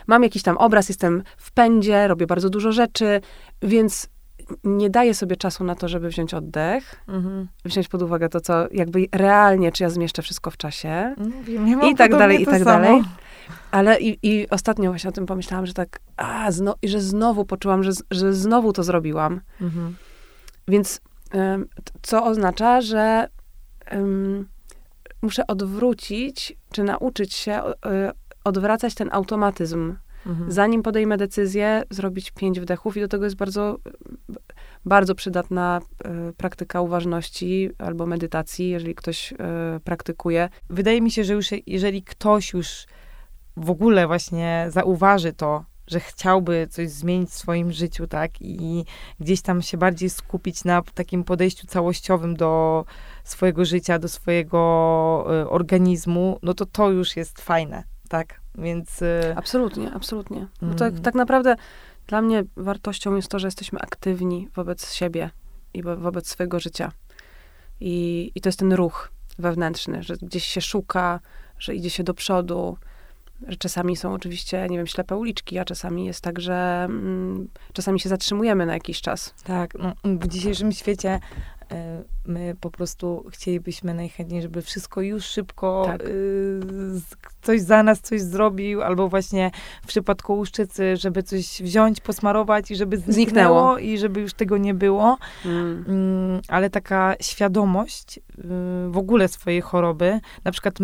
mam 0.07 0.23
jakiś 0.23 0.43
tam 0.43 0.57
obraz, 0.57 0.89
jestem 0.89 1.23
w 1.37 1.51
pędzie, 1.51 2.07
robię 2.07 2.27
bardzo 2.27 2.49
dużo 2.49 2.71
rzeczy, 2.71 3.21
więc 3.61 4.09
nie 4.63 4.89
daję 4.89 5.13
sobie 5.13 5.35
czasu 5.35 5.63
na 5.63 5.75
to, 5.75 5.87
żeby 5.87 6.09
wziąć 6.09 6.33
oddech, 6.33 6.95
Mhm. 7.07 7.47
wziąć 7.65 7.87
pod 7.87 8.01
uwagę 8.01 8.29
to, 8.29 8.41
co 8.41 8.67
jakby 8.71 9.05
realnie, 9.11 9.71
czy 9.71 9.83
ja 9.83 9.89
zmieszczę 9.89 10.21
wszystko 10.21 10.51
w 10.51 10.57
czasie. 10.57 11.15
Mam 11.59 11.81
I 11.91 11.95
tak 11.95 12.11
dalej, 12.11 12.41
i 12.41 12.45
tak 12.45 12.53
samo. 12.63 12.65
dalej. 12.65 13.01
Ale 13.71 13.99
i, 13.99 14.19
i 14.23 14.49
ostatnio 14.49 14.89
właśnie 14.89 15.09
o 15.09 15.13
tym 15.13 15.25
pomyślałam, 15.25 15.65
że 15.65 15.73
tak, 15.73 15.99
a, 16.17 16.51
zno, 16.51 16.75
że 16.83 17.01
znowu 17.01 17.45
poczułam, 17.45 17.83
że, 17.83 17.91
że 18.11 18.33
znowu 18.33 18.73
to 18.73 18.83
zrobiłam. 18.83 19.41
Mhm. 19.61 19.95
Więc 20.67 21.01
co 22.01 22.25
oznacza, 22.25 22.81
że 22.81 23.27
muszę 25.25 25.47
odwrócić, 25.47 26.57
czy 26.71 26.83
nauczyć 26.83 27.33
się 27.33 27.51
e, 27.53 27.73
odwracać 28.43 28.95
ten 28.95 29.09
automatyzm. 29.11 29.95
Mhm. 30.25 30.51
Zanim 30.51 30.83
podejmę 30.83 31.17
decyzję, 31.17 31.83
zrobić 31.89 32.31
pięć 32.31 32.59
wdechów 32.59 32.97
i 32.97 33.01
do 33.01 33.07
tego 33.07 33.23
jest 33.23 33.35
bardzo, 33.35 33.77
bardzo 34.85 35.15
przydatna 35.15 35.81
e, 36.03 36.33
praktyka 36.33 36.81
uważności 36.81 37.69
albo 37.77 38.05
medytacji, 38.05 38.69
jeżeli 38.69 38.95
ktoś 38.95 39.33
e, 39.33 39.35
praktykuje. 39.83 40.49
Wydaje 40.69 41.01
mi 41.01 41.11
się, 41.11 41.23
że 41.23 41.33
już 41.33 41.47
jeżeli 41.67 42.03
ktoś 42.03 42.53
już 42.53 42.85
w 43.57 43.69
ogóle 43.69 44.07
właśnie 44.07 44.67
zauważy 44.69 45.33
to, 45.33 45.65
że 45.87 45.99
chciałby 45.99 46.67
coś 46.69 46.89
zmienić 46.89 47.29
w 47.29 47.33
swoim 47.33 47.71
życiu, 47.71 48.07
tak, 48.07 48.31
i 48.41 48.85
gdzieś 49.19 49.41
tam 49.41 49.61
się 49.61 49.77
bardziej 49.77 50.09
skupić 50.09 50.63
na 50.63 50.81
takim 50.93 51.23
podejściu 51.23 51.67
całościowym 51.67 52.35
do 52.35 52.85
swojego 53.29 53.65
życia, 53.65 53.99
do 53.99 54.07
swojego 54.07 55.25
y, 55.43 55.49
organizmu, 55.49 56.39
no 56.43 56.53
to 56.53 56.65
to 56.65 56.89
już 56.91 57.15
jest 57.15 57.41
fajne, 57.41 57.83
tak, 58.09 58.41
więc... 58.57 59.01
y, 59.01 59.33
Absolutnie, 59.35 59.91
absolutnie. 59.93 60.47
Tak, 60.77 60.91
Mm. 60.91 61.01
tak 61.01 61.15
naprawdę 61.15 61.55
dla 62.07 62.21
mnie 62.21 62.43
wartością 62.57 63.15
jest 63.15 63.27
to, 63.27 63.39
że 63.39 63.47
jesteśmy 63.47 63.79
aktywni 63.79 64.49
wobec 64.55 64.93
siebie 64.93 65.29
i 65.73 65.83
wo- 65.83 65.97
wobec 65.97 66.27
swojego 66.29 66.59
życia. 66.59 66.91
I, 67.79 68.31
I 68.35 68.41
to 68.41 68.49
jest 68.49 68.59
ten 68.59 68.73
ruch 68.73 69.11
wewnętrzny, 69.39 70.03
że 70.03 70.15
gdzieś 70.21 70.45
się 70.45 70.61
szuka, 70.61 71.19
że 71.59 71.75
idzie 71.75 71.89
się 71.89 72.03
do 72.03 72.13
przodu, 72.13 72.77
że 73.47 73.55
czasami 73.57 73.95
są 73.95 74.13
oczywiście, 74.13 74.67
nie 74.69 74.77
wiem, 74.77 74.87
ślepe 74.87 75.15
uliczki, 75.15 75.57
a 75.59 75.65
czasami 75.65 76.05
jest 76.05 76.21
tak, 76.21 76.39
że 76.39 76.83
mm, 76.89 77.47
czasami 77.73 77.99
się 77.99 78.09
zatrzymujemy 78.09 78.65
na 78.65 78.73
jakiś 78.73 79.01
czas. 79.01 79.33
Tak, 79.43 79.73
no, 79.79 79.93
w 80.03 80.27
dzisiejszym 80.27 80.71
świecie 80.71 81.19
my 82.25 82.55
po 82.61 82.71
prostu 82.71 83.25
chcielibyśmy 83.31 83.93
najchętniej, 83.93 84.41
żeby 84.41 84.61
wszystko 84.61 85.01
już 85.01 85.25
szybko 85.25 85.83
Tak. 85.85 86.01
y, 86.03 86.59
ktoś 87.21 87.61
za 87.61 87.83
nas 87.83 88.01
coś 88.01 88.21
zrobił, 88.21 88.81
albo 88.81 89.09
właśnie 89.09 89.51
w 89.83 89.87
przypadku 89.87 90.35
łuszczycy, 90.37 90.97
żeby 90.97 91.23
coś 91.23 91.61
wziąć, 91.61 92.01
posmarować 92.01 92.71
i 92.71 92.75
żeby 92.75 92.97
zniknęło, 92.97 93.15
Zniknęło. 93.15 93.77
i 93.77 93.97
żeby 93.97 94.21
już 94.21 94.33
tego 94.33 94.57
nie 94.57 94.73
było. 94.73 95.17
Mm. 95.45 95.85
Mm, 95.87 96.41
ale 96.47 96.69
taka 96.69 97.15
świadomość 97.21 98.17
y, 98.17 98.21
w 98.89 98.97
ogóle 98.97 99.27
swojej 99.27 99.61
choroby, 99.61 100.19
na 100.43 100.51
przykład 100.51 100.79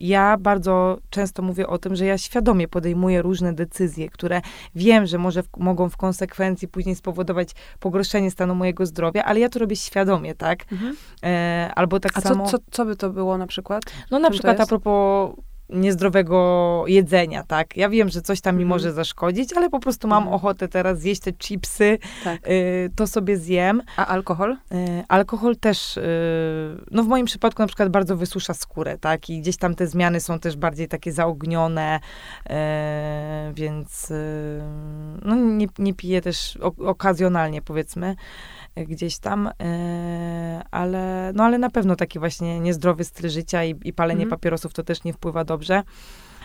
ja 0.00 0.36
bardzo 0.36 0.98
często 1.10 1.42
mówię 1.42 1.66
o 1.66 1.78
tym, 1.78 1.96
że 1.96 2.06
ja 2.06 2.18
świadomie 2.18 2.68
podejmuję 2.68 3.22
różne 3.22 3.52
decyzje, 3.52 4.08
które 4.08 4.40
wiem, 4.74 5.06
że 5.06 5.18
może 5.18 5.42
w, 5.42 5.48
mogą 5.56 5.88
w 5.88 5.96
konsekwencji 5.96 6.68
później 6.68 6.94
spowodować 6.94 7.50
pogorszenie 7.80 8.30
stanu 8.30 8.54
mojego 8.54 8.86
zdrowia, 8.86 9.24
ale 9.24 9.40
ja 9.40 9.48
to 9.48 9.58
robię 9.58 9.76
świadomie, 9.76 10.34
tak? 10.34 10.72
Mhm. 10.72 10.96
E, 11.24 11.70
albo 11.74 12.00
tak 12.00 12.12
A 12.14 12.20
samo... 12.20 12.46
co, 12.46 12.58
co, 12.58 12.64
co 12.70 12.84
by 12.84 12.96
to 12.96 13.10
było 13.10 13.38
na 13.38 13.46
przykład? 13.46 13.82
No 14.10 14.18
na 14.18 14.28
Czym 14.28 14.32
przykład 14.32 14.60
a 14.60 14.66
propos 14.66 15.30
niezdrowego 15.68 16.84
jedzenia, 16.86 17.42
tak? 17.42 17.76
Ja 17.76 17.88
wiem, 17.88 18.08
że 18.08 18.22
coś 18.22 18.40
tam 18.40 18.56
mi 18.56 18.62
Mhm. 18.62 18.68
może 18.68 18.92
zaszkodzić, 18.92 19.52
ale 19.52 19.70
po 19.70 19.80
prostu 19.80 20.08
mam 20.08 20.22
Mhm. 20.22 20.34
ochotę 20.36 20.68
teraz 20.68 20.98
zjeść 21.00 21.20
te 21.20 21.32
chipsy, 21.32 21.98
Tak. 22.24 22.48
y, 22.48 22.90
to 22.96 23.06
sobie 23.06 23.36
zjem. 23.36 23.82
A 23.96 24.06
alkohol? 24.06 24.52
Y, 24.52 25.04
alkohol 25.08 25.56
też, 25.56 25.96
y, 25.96 26.02
no 26.90 27.02
w 27.02 27.08
moim 27.08 27.26
przypadku 27.26 27.62
na 27.62 27.66
przykład 27.66 27.88
bardzo 27.88 28.16
wysusza 28.16 28.54
skórę, 28.54 28.98
tak? 28.98 29.30
I 29.30 29.40
gdzieś 29.40 29.56
tam 29.56 29.74
te 29.74 29.86
zmiany 29.86 30.20
są 30.20 30.38
też 30.38 30.56
bardziej 30.56 30.88
takie 30.88 31.12
zaognione, 31.12 32.00
y, 32.46 32.52
więc 33.54 34.10
y, 34.10 34.62
no 35.24 35.34
nie, 35.36 35.66
nie 35.78 35.94
piję 35.94 36.20
też 36.22 36.58
o, 36.62 36.72
okazjonalnie 36.88 37.62
powiedzmy 37.62 38.16
gdzieś 38.76 39.18
tam, 39.18 39.46
y, 39.46 39.52
ale, 40.70 41.32
no 41.34 41.44
ale 41.44 41.58
na 41.58 41.70
pewno 41.70 41.96
taki 41.96 42.18
właśnie 42.18 42.60
niezdrowy 42.60 43.04
styl 43.04 43.30
życia 43.30 43.64
i, 43.64 43.74
i 43.84 43.92
palenie 43.92 44.22
Mhm. 44.22 44.30
papierosów 44.30 44.72
to 44.72 44.82
też 44.82 45.04
nie 45.04 45.12
wpływa 45.12 45.44
dobrze. 45.44 45.82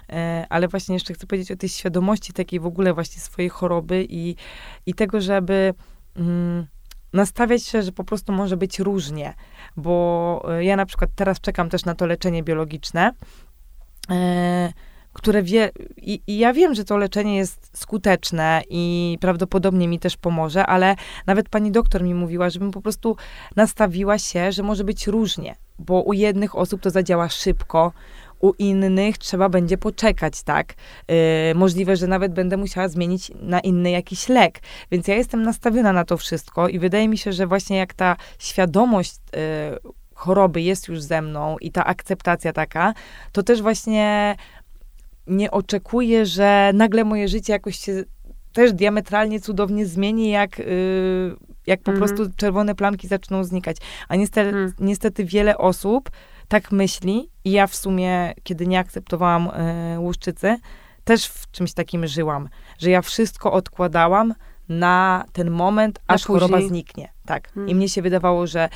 E, 0.10 0.46
Ale 0.50 0.68
właśnie 0.68 0.94
jeszcze 0.94 1.14
chcę 1.14 1.28
powiedzieć 1.28 1.52
o 1.52 1.56
tej 1.56 1.70
świadomości 1.70 2.34
takiej 2.34 2.60
w 2.60 2.66
ogóle 2.66 2.94
właśnie 2.94 3.22
swojej 3.22 3.50
choroby 3.50 4.06
i, 4.10 4.36
i 4.86 4.94
tego, 4.94 5.22
żeby 5.22 5.74
mm, 6.16 6.68
nastawiać 7.14 7.64
się, 7.64 7.82
że 7.82 7.92
po 7.92 8.04
prostu 8.04 8.34
może 8.34 8.58
być 8.58 8.80
różnie. 8.80 9.34
Bo 9.78 10.46
e, 10.50 10.64
ja 10.64 10.76
na 10.76 10.86
przykład 10.86 11.10
teraz 11.16 11.42
czekam 11.42 11.70
też 11.70 11.86
na 11.86 11.96
to 11.96 12.06
leczenie 12.06 12.44
biologiczne, 12.44 13.12
e, 14.12 14.74
które 15.18 15.44
wie, 15.44 15.72
i, 15.98 16.22
i, 16.28 16.38
ja 16.38 16.54
wiem, 16.54 16.76
że 16.76 16.84
to 16.84 16.98
leczenie 16.98 17.38
jest 17.38 17.78
skuteczne 17.78 18.62
i 18.70 19.18
prawdopodobnie 19.22 19.88
mi 19.88 20.00
też 20.00 20.18
pomoże, 20.18 20.66
ale 20.66 20.96
nawet 21.28 21.50
pani 21.50 21.72
doktor 21.72 22.04
mi 22.04 22.14
mówiła, 22.14 22.50
żebym 22.50 22.72
po 22.72 22.82
prostu 22.82 23.16
nastawiła 23.56 24.18
się, 24.18 24.52
że 24.52 24.64
może 24.64 24.84
być 24.84 25.08
różnie, 25.08 25.56
bo 25.80 26.02
u 26.02 26.14
jednych 26.14 26.56
osób 26.56 26.82
to 26.82 26.90
zadziała 26.90 27.30
szybko, 27.30 27.92
u 28.40 28.54
innych 28.60 29.18
trzeba 29.18 29.50
będzie 29.50 29.78
poczekać, 29.78 30.44
tak? 30.44 30.74
Yy, 31.08 31.16
możliwe, 31.56 31.96
że 31.96 32.08
nawet 32.08 32.34
będę 32.34 32.58
musiała 32.58 32.88
zmienić 32.88 33.32
na 33.42 33.60
inny 33.60 33.92
jakiś 33.92 34.30
lek. 34.30 34.60
Więc 34.92 35.08
ja 35.08 35.16
jestem 35.16 35.44
nastawiona 35.44 35.94
na 35.94 36.06
to 36.06 36.18
wszystko 36.18 36.68
i 36.68 36.80
wydaje 36.80 37.08
mi 37.08 37.18
się, 37.18 37.34
że 37.34 37.48
właśnie 37.48 37.78
jak 37.78 37.94
ta 37.94 38.16
świadomość 38.40 39.16
yy, 39.34 39.94
choroby 40.18 40.62
jest 40.62 40.88
już 40.88 41.02
ze 41.02 41.22
mną 41.22 41.58
i 41.62 41.72
ta 41.72 41.86
akceptacja 41.86 42.54
taka, 42.54 42.94
to 43.32 43.44
też 43.44 43.62
właśnie 43.62 44.36
nie 45.28 45.52
oczekuję, 45.52 46.26
że 46.26 46.72
nagle 46.74 47.04
moje 47.04 47.28
życie 47.28 47.54
jakoś 47.54 47.80
się 47.80 48.04
też 48.54 48.74
diametralnie 48.74 49.40
cudownie 49.40 49.86
zmieni, 49.86 50.30
jak, 50.30 50.60
yy, 50.60 51.36
jak 51.68 51.82
po 51.82 51.92
mhm. 51.92 51.98
prostu 51.98 52.34
czerwone 52.38 52.76
plamki 52.76 53.08
zaczną 53.08 53.44
znikać. 53.44 53.78
A 54.08 54.16
niestety, 54.16 54.50
mhm. 54.50 54.74
niestety 54.80 55.26
wiele 55.26 55.58
osób 55.58 56.10
tak 56.48 56.72
myśli 56.72 57.30
i 57.46 57.52
ja 57.52 57.68
w 57.68 57.76
sumie, 57.76 58.34
kiedy 58.44 58.68
nie 58.68 58.80
akceptowałam 58.80 59.50
y, 59.96 60.00
łuszczycy, 60.00 60.58
też 61.04 61.26
w 61.26 61.52
czymś 61.52 61.74
takim 61.74 62.08
żyłam, 62.08 62.50
że 62.78 62.90
ja 62.90 63.02
wszystko 63.02 63.52
odkładałam 63.52 64.34
na 64.70 65.26
ten 65.34 65.52
moment, 65.52 66.00
aż 66.08 66.26
choroba 66.26 66.62
zniknie. 66.62 67.10
Tak. 67.26 67.52
Hmm. 67.54 67.70
I 67.70 67.76
mnie 67.76 67.90
się 67.90 68.02
wydawało, 68.02 68.48
że, 68.48 68.70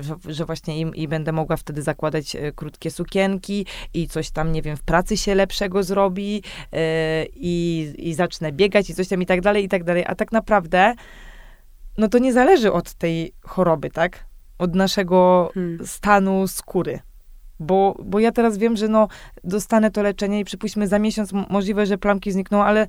że, 0.00 0.16
że 0.28 0.44
właśnie 0.44 0.80
im, 0.80 0.94
i 0.94 1.08
będę 1.08 1.32
mogła 1.32 1.56
wtedy 1.56 1.82
zakładać 1.82 2.36
e, 2.36 2.52
krótkie 2.52 2.90
sukienki 2.90 3.66
i 3.94 4.08
coś 4.08 4.30
tam, 4.30 4.52
nie 4.52 4.62
wiem, 4.62 4.76
w 4.76 4.82
pracy 4.82 5.16
się 5.16 5.34
lepszego 5.34 5.82
zrobi 5.82 6.42
e, 6.72 7.26
i, 7.34 7.92
i 7.98 8.14
zacznę 8.14 8.52
biegać 8.52 8.90
i 8.90 8.94
coś 8.94 9.08
tam 9.08 9.22
i 9.22 9.26
tak 9.26 9.40
dalej, 9.40 9.64
i 9.64 9.68
tak 9.68 9.84
dalej. 9.84 10.04
A 10.06 10.14
tak 10.14 10.32
naprawdę, 10.32 10.94
no 11.98 12.08
to 12.08 12.18
nie 12.18 12.32
zależy 12.32 12.72
od 12.72 12.94
tej 12.94 13.32
choroby, 13.42 13.90
tak? 13.90 14.24
Od 14.58 14.74
naszego 14.74 15.50
hmm. 15.54 15.86
stanu 15.86 16.48
skóry. 16.48 17.00
Bo, 17.60 17.96
bo 18.04 18.18
ja 18.18 18.32
teraz 18.32 18.58
wiem, 18.58 18.76
że 18.76 18.88
no, 18.88 19.08
dostanę 19.44 19.90
to 19.90 20.02
leczenie 20.02 20.40
i 20.40 20.44
przypuśćmy 20.44 20.88
za 20.88 20.98
miesiąc 20.98 21.32
możliwe, 21.32 21.86
że 21.86 21.98
plamki 21.98 22.32
znikną, 22.32 22.64
ale 22.64 22.86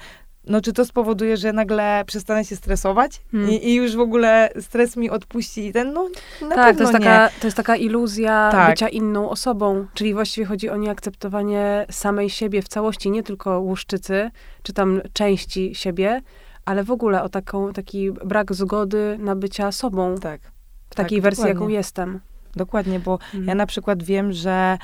no 0.47 0.61
czy 0.61 0.73
to 0.73 0.85
spowoduje, 0.85 1.37
że 1.37 1.53
nagle 1.53 2.03
przestanę 2.07 2.45
się 2.45 2.55
stresować 2.55 3.21
hmm. 3.31 3.51
I, 3.51 3.69
i, 3.69 3.75
już 3.75 3.95
w 3.95 3.99
ogóle 3.99 4.49
stres 4.59 4.97
mi 4.97 5.09
odpuści 5.09 5.67
i 5.67 5.73
ten, 5.73 5.93
no 5.93 6.09
na 6.41 6.55
tak, 6.55 6.77
to 6.77 6.81
jest, 6.81 6.93
taka, 6.93 7.29
to 7.41 7.47
jest 7.47 7.57
taka 7.57 7.75
iluzja 7.75 8.49
tak. 8.51 8.69
bycia 8.69 8.89
inną 8.89 9.29
osobą, 9.29 9.85
czyli 9.93 10.13
właściwie 10.13 10.45
chodzi 10.45 10.69
o 10.69 10.77
nieakceptowanie 10.77 11.85
samej 11.91 12.29
siebie 12.29 12.61
w 12.61 12.67
całości, 12.67 13.11
nie 13.11 13.23
tylko 13.23 13.59
łuszczycy, 13.59 14.31
czy 14.63 14.73
tam 14.73 15.01
części 15.13 15.75
siebie, 15.75 16.21
ale 16.65 16.83
w 16.83 16.91
ogóle 16.91 17.23
o 17.23 17.29
taką, 17.29 17.73
taki 17.73 18.11
brak 18.11 18.53
zgody 18.53 19.17
na 19.19 19.35
bycia 19.35 19.71
sobą. 19.71 20.15
Tak. 20.15 20.41
W 20.89 20.95
takiej 20.95 21.17
tak, 21.17 21.23
wersji, 21.23 21.41
dokładnie. 21.41 21.61
jaką 21.61 21.67
jestem. 21.67 22.19
Dokładnie, 22.55 22.99
bo 22.99 23.17
hmm. 23.17 23.47
ja 23.47 23.55
na 23.55 23.65
przykład 23.65 24.03
wiem, 24.03 24.33
że 24.33 24.77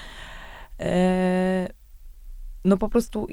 e, 0.79 1.67
no 2.65 2.77
po 2.77 2.89
prostu 2.89 3.27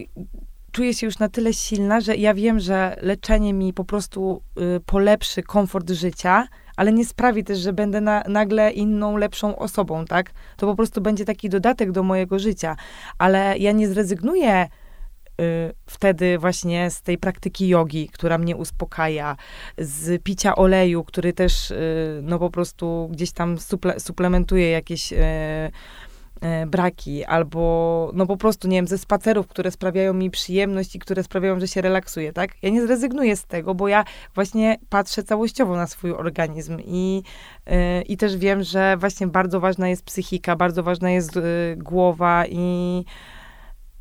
czuję 0.79 0.95
się 0.95 1.07
już 1.07 1.19
na 1.19 1.29
tyle 1.29 1.53
silna, 1.53 2.01
że 2.01 2.17
ja 2.17 2.35
wiem, 2.35 2.61
że 2.61 2.97
leczenie 3.03 3.55
mi 3.55 3.73
po 3.73 3.85
prostu 3.85 4.43
y, 4.77 4.81
polepszy 4.81 5.43
komfort 5.43 5.91
życia, 5.91 6.49
ale 6.77 6.93
nie 6.93 7.05
sprawi 7.05 7.45
też, 7.45 7.59
że 7.59 7.73
będę 7.73 8.01
na, 8.01 8.23
nagle 8.29 8.71
inną, 8.71 9.17
lepszą 9.17 9.57
osobą, 9.57 10.05
tak? 10.05 10.31
To 10.57 10.67
po 10.67 10.75
prostu 10.75 11.01
będzie 11.01 11.25
taki 11.25 11.49
dodatek 11.49 11.93
do 11.93 12.03
mojego 12.03 12.39
życia. 12.39 12.77
Ale 13.19 13.59
ja 13.59 13.73
nie 13.73 13.89
zrezygnuję 13.89 14.65
y, 14.65 14.69
wtedy 15.87 16.39
właśnie 16.39 16.91
z 16.91 17.03
tej 17.03 17.19
praktyki 17.19 17.69
jogi, 17.69 18.09
która 18.09 18.39
mnie 18.39 18.57
uspokaja, 18.57 19.37
z 19.79 20.23
picia 20.23 20.57
oleju, 20.57 21.05
który 21.05 21.33
też 21.33 21.71
y, 21.71 22.21
no 22.23 22.39
po 22.39 22.51
prostu 22.51 23.09
gdzieś 23.13 23.33
tam 23.33 23.59
suple, 23.59 24.01
suplementuje 24.01 24.71
jakieś 24.71 25.13
y, 25.13 25.17
braki, 26.67 27.25
albo 27.25 28.11
no 28.15 28.27
po 28.27 28.37
prostu, 28.37 28.69
nie 28.69 28.77
wiem, 28.77 28.87
ze 28.87 28.99
spacerów, 28.99 29.47
które 29.47 29.71
sprawiają 29.71 30.15
mi 30.15 30.31
przyjemność 30.31 30.97
i 30.97 30.99
które 30.99 31.23
sprawiają, 31.23 31.61
że 31.61 31.69
się 31.69 31.81
relaksuję, 31.81 32.33
tak? 32.33 32.51
Ja 32.63 32.71
nie 32.71 32.83
zrezygnuję 32.83 33.37
z 33.37 33.45
tego, 33.45 33.75
bo 33.75 33.89
ja 33.89 34.05
właśnie 34.35 34.79
patrzę 34.89 35.23
całościowo 35.23 35.77
na 35.77 35.87
swój 35.87 36.13
organizm 36.13 36.79
i, 36.85 37.23
yy, 37.67 38.03
i 38.03 38.17
też 38.17 38.37
wiem, 38.37 38.63
że 38.63 38.97
właśnie 38.97 39.27
bardzo 39.27 39.61
ważna 39.61 39.89
jest 39.89 40.05
psychika, 40.05 40.57
bardzo 40.57 40.83
ważna 40.83 41.11
jest 41.11 41.37
yy, 41.37 41.43
głowa 41.77 42.45
i 42.47 43.05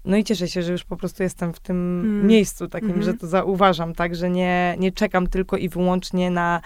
no 0.06 0.18
i 0.18 0.24
cieszę 0.24 0.48
się, 0.48 0.62
że 0.62 0.72
już 0.72 0.84
po 0.84 0.98
prostu 0.98 1.24
jestem 1.24 1.54
w 1.54 1.60
tym 1.60 2.00
mm. 2.00 2.28
miejscu 2.28 2.68
takim, 2.68 2.90
mm 2.90 3.02
-hmm. 3.02 3.06
że 3.06 3.14
to 3.14 3.28
zauważam, 3.28 3.96
tak, 3.96 4.16
że 4.16 4.30
nie, 4.30 4.76
nie 4.80 4.92
czekam 4.92 5.28
tylko 5.28 5.58
i 5.58 5.70
wyłącznie 5.70 6.32
na 6.32 6.62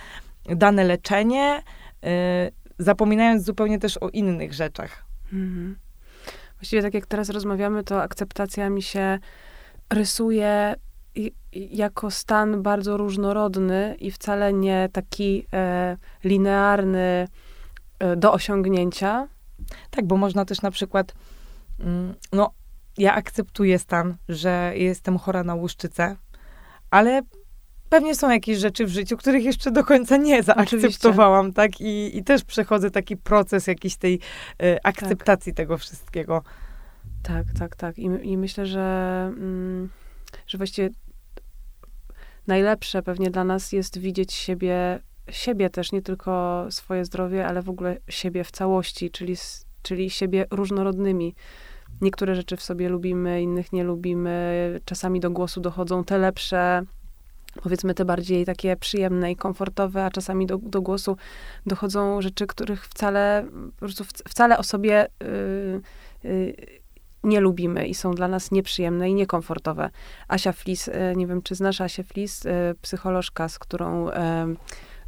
dane 0.45 0.83
leczenie, 0.83 1.63
yy, 2.03 2.09
zapominając 2.79 3.43
zupełnie 3.43 3.79
też 3.79 3.97
o 3.97 4.09
innych 4.09 4.53
rzeczach. 4.53 5.10
Mhm. 5.33 5.75
Właściwie 6.55 6.81
tak 6.81 6.93
jak 6.93 7.05
teraz 7.05 7.29
rozmawiamy, 7.29 7.83
to 7.83 8.01
akceptacja 8.01 8.69
mi 8.69 8.81
się 8.81 9.19
rysuje 9.89 10.75
jako 11.53 12.11
stan 12.11 12.61
bardzo 12.61 12.97
różnorodny 12.97 13.95
i 13.99 14.11
wcale 14.11 14.53
nie 14.53 14.89
taki 14.93 15.45
e, 15.53 15.97
linearny 16.23 17.27
e, 17.99 18.15
do 18.15 18.33
osiągnięcia. 18.33 19.27
Tak, 19.89 20.05
bo 20.05 20.17
można 20.17 20.45
też 20.45 20.61
na 20.61 20.71
przykład, 20.71 21.13
mm, 21.79 22.13
no, 22.33 22.51
ja 22.97 23.13
akceptuję 23.13 23.79
stan, 23.79 24.15
że 24.29 24.73
jestem 24.75 25.17
chora 25.17 25.43
na 25.43 25.55
łuszczycę, 25.55 26.15
ale 26.91 27.21
pewnie 27.91 28.15
są 28.15 28.29
jakieś 28.29 28.57
rzeczy 28.57 28.85
w 28.85 28.89
życiu, 28.89 29.17
których 29.17 29.43
jeszcze 29.43 29.71
do 29.71 29.83
końca 29.83 30.17
nie 30.17 30.43
zaakceptowałam, 30.43 31.45
Oczywiście. 31.45 31.55
tak? 31.55 31.81
I, 31.81 32.17
I 32.17 32.23
też 32.23 32.43
przechodzę 32.43 32.91
taki 32.91 33.17
proces 33.17 33.67
jakiejś 33.67 33.95
tej 33.95 34.19
y, 34.63 34.77
akceptacji 34.83 35.51
tak. 35.51 35.57
tego 35.57 35.77
wszystkiego. 35.77 36.43
Tak, 37.23 37.45
tak, 37.59 37.75
tak. 37.75 37.99
I, 37.99 38.09
i 38.23 38.37
myślę, 38.37 38.65
że, 38.65 39.25
mm, 39.37 39.89
że 40.47 40.57
właściwie 40.57 40.89
najlepsze 42.47 43.03
pewnie 43.03 43.29
dla 43.29 43.43
nas 43.43 43.71
jest 43.71 43.99
widzieć 43.99 44.33
siebie, 44.33 44.99
siebie 45.29 45.69
też, 45.69 45.91
nie 45.91 46.01
tylko 46.01 46.65
swoje 46.69 47.05
zdrowie, 47.05 47.47
ale 47.47 47.61
w 47.61 47.69
ogóle 47.69 47.97
siebie 48.09 48.43
w 48.43 48.51
całości, 48.51 49.11
czyli, 49.11 49.35
czyli 49.81 50.09
siebie 50.09 50.45
różnorodnymi. 50.51 51.35
Niektóre 52.01 52.35
rzeczy 52.35 52.57
w 52.57 52.61
sobie 52.61 52.89
lubimy, 52.89 53.41
innych 53.41 53.73
nie 53.73 53.83
lubimy. 53.83 54.79
Czasami 54.85 55.19
do 55.19 55.31
głosu 55.31 55.61
dochodzą 55.61 56.03
te 56.03 56.17
lepsze, 56.17 56.85
powiedzmy 57.63 57.93
te 57.93 58.05
bardziej 58.05 58.45
takie 58.45 58.75
przyjemne 58.75 59.31
i 59.31 59.35
komfortowe, 59.35 60.05
a 60.05 60.11
czasami 60.11 60.45
do, 60.45 60.57
do 60.57 60.81
głosu 60.81 61.17
dochodzą 61.65 62.21
rzeczy, 62.21 62.47
których 62.47 62.85
wcale, 62.85 63.45
wcale 64.27 64.57
o 64.57 64.63
sobie 64.63 65.07
yy, 66.23 66.29
yy, 66.29 66.81
nie 67.23 67.39
lubimy 67.39 67.87
i 67.87 67.93
są 67.93 68.11
dla 68.11 68.27
nas 68.27 68.51
nieprzyjemne 68.51 69.09
i 69.09 69.13
niekomfortowe. 69.13 69.89
Asia 70.27 70.51
Flis, 70.51 70.87
yy, 70.87 70.93
nie 71.15 71.27
wiem, 71.27 71.41
czy 71.41 71.55
znasz 71.55 71.81
Asię 71.81 72.03
Flis, 72.03 72.45
y, 72.45 72.49
psycholożka, 72.81 73.49
z 73.49 73.59
którą 73.59 74.09
y, 74.09 74.13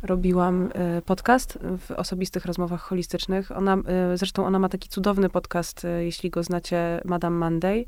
robiłam 0.01 0.69
y, 0.97 1.01
podcast 1.01 1.59
w 1.87 1.91
osobistych 1.91 2.45
rozmowach 2.45 2.81
holistycznych. 2.81 3.51
Ona, 3.51 3.77
zresztą 4.15 4.45
ona 4.45 4.59
ma 4.59 4.69
taki 4.69 4.89
cudowny 4.89 5.29
podcast, 5.29 5.87
jeśli 5.99 6.29
go 6.29 6.43
znacie, 6.43 7.01
Madame 7.05 7.37
Monday 7.37 7.85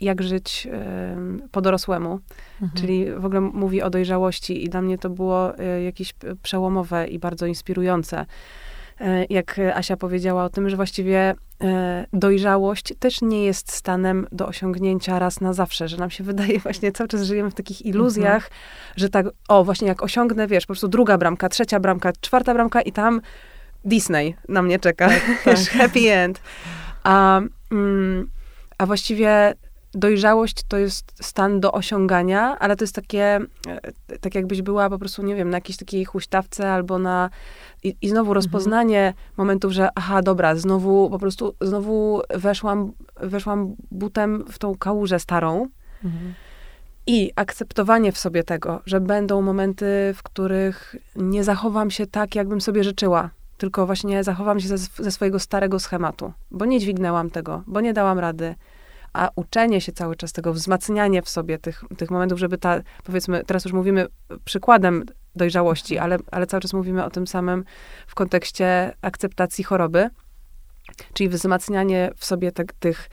jak 0.00 0.22
żyć 0.22 0.68
y, 1.44 1.48
po 1.48 1.60
dorosłemu, 1.60 2.20
mhm. 2.62 2.80
czyli 2.80 3.12
w 3.12 3.24
ogóle 3.24 3.40
mówi 3.40 3.82
o 3.82 3.90
dojrzałości 3.90 4.64
i 4.64 4.68
dla 4.68 4.82
mnie 4.82 4.98
to 4.98 5.10
było 5.10 5.58
y, 5.58 5.82
jakieś 5.82 6.14
przełomowe 6.42 7.06
i 7.06 7.18
bardzo 7.18 7.46
inspirujące. 7.46 8.26
Y, 9.00 9.04
jak 9.30 9.60
Asia 9.74 9.96
powiedziała 9.96 10.44
o 10.44 10.48
tym, 10.48 10.68
że 10.70 10.76
właściwie 10.76 11.34
dojrzałość 12.12 12.94
też 12.98 13.22
nie 13.22 13.44
jest 13.44 13.72
stanem 13.72 14.26
do 14.32 14.46
osiągnięcia 14.46 15.18
raz 15.18 15.40
na 15.40 15.52
zawsze, 15.52 15.88
że 15.88 15.96
nam 15.96 16.10
się 16.10 16.24
wydaje 16.34 16.58
właśnie 16.58 16.92
cały 16.92 17.08
czas 17.08 17.22
żyjemy 17.22 17.50
w 17.50 17.54
takich 17.54 17.86
iluzjach, 17.86 18.44
mhm. 18.44 18.52
że 18.96 19.08
tak, 19.08 19.26
o 19.48 19.64
właśnie 19.64 19.88
jak 19.88 20.02
osiągnę, 20.02 20.46
wiesz, 20.46 20.64
po 20.64 20.66
prostu 20.66 20.88
druga 20.88 21.18
bramka, 21.18 21.48
trzecia 21.48 21.80
bramka, 21.80 22.12
czwarta 22.20 22.54
bramka 22.54 22.82
i 22.82 22.92
tam 22.92 23.20
Disney 23.84 24.36
na 24.48 24.62
mnie 24.62 24.78
czeka, 24.78 25.08
tak, 25.08 25.42
tak. 25.44 25.58
happy 25.58 26.12
end. 26.12 26.40
A, 27.04 27.40
mm, 27.70 28.30
a 28.78 28.86
właściwie 28.86 29.54
dojrzałość 29.98 30.64
to 30.68 30.78
jest 30.78 31.12
stan 31.20 31.60
do 31.60 31.72
osiągania, 31.72 32.58
ale 32.58 32.76
to 32.76 32.84
jest 32.84 32.94
takie, 32.94 33.40
e, 33.66 34.18
tak 34.20 34.34
jakbyś 34.34 34.62
była 34.62 34.90
po 34.90 34.98
prostu, 34.98 35.22
nie 35.22 35.34
wiem, 35.34 35.50
na 35.50 35.56
jakiejś 35.56 35.76
takiej 35.76 36.04
huśtawce 36.04 36.72
albo 36.72 36.98
na... 36.98 37.30
I, 37.82 37.96
i 38.02 38.08
znowu 38.08 38.30
mhm. 38.30 38.34
rozpoznanie 38.34 39.06
mhm. 39.06 39.24
momentów, 39.36 39.72
że 39.72 39.88
aha, 39.94 40.22
dobra, 40.22 40.56
znowu 40.56 41.10
po 41.10 41.18
prostu, 41.18 41.54
znowu 41.60 42.22
weszłam, 42.34 42.92
weszłam 43.20 43.74
butem 43.90 44.44
w 44.52 44.58
tą 44.58 44.74
kałużę 44.78 45.18
starą. 45.18 45.68
Mhm. 46.04 46.34
I 47.06 47.32
akceptowanie 47.36 48.12
w 48.12 48.18
sobie 48.18 48.44
tego, 48.44 48.80
że 48.86 49.00
będą 49.00 49.42
momenty, 49.42 49.86
w 50.14 50.22
których 50.22 50.96
nie 51.16 51.44
zachowam 51.44 51.90
się 51.90 52.06
tak, 52.06 52.34
jakbym 52.34 52.60
sobie 52.60 52.84
życzyła, 52.84 53.30
tylko 53.58 53.86
właśnie 53.86 54.24
zachowam 54.24 54.60
się 54.60 54.68
ze, 54.68 54.78
ze 54.78 55.10
swojego 55.10 55.38
starego 55.38 55.78
schematu, 55.78 56.32
bo 56.50 56.64
nie 56.64 56.80
dźwignęłam 56.80 57.30
tego, 57.30 57.62
bo 57.66 57.80
nie 57.80 57.92
dałam 57.92 58.18
rady, 58.18 58.54
a 59.14 59.30
uczenie 59.36 59.80
się 59.80 59.92
cały 59.92 60.16
czas 60.16 60.32
tego, 60.32 60.52
wzmacnianie 60.52 61.22
w 61.22 61.28
sobie 61.28 61.58
tych, 61.58 61.84
tych 61.96 62.10
momentów, 62.10 62.38
żeby 62.38 62.58
ta, 62.58 62.80
powiedzmy, 63.04 63.44
teraz 63.44 63.64
już 63.64 63.74
mówimy 63.74 64.06
przykładem 64.44 65.04
dojrzałości, 65.36 65.98
ale, 65.98 66.18
ale 66.30 66.46
cały 66.46 66.60
czas 66.60 66.72
mówimy 66.72 67.04
o 67.04 67.10
tym 67.10 67.26
samym 67.26 67.64
w 68.06 68.14
kontekście 68.14 68.94
akceptacji 69.02 69.64
choroby, 69.64 70.10
czyli 71.12 71.28
wzmacnianie 71.28 72.10
w 72.16 72.24
sobie 72.24 72.52
te, 72.52 72.64
tych 72.64 73.10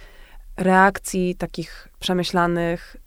reakcji 0.57 1.35
takich 1.35 1.87
przemyślanych, 1.99 2.97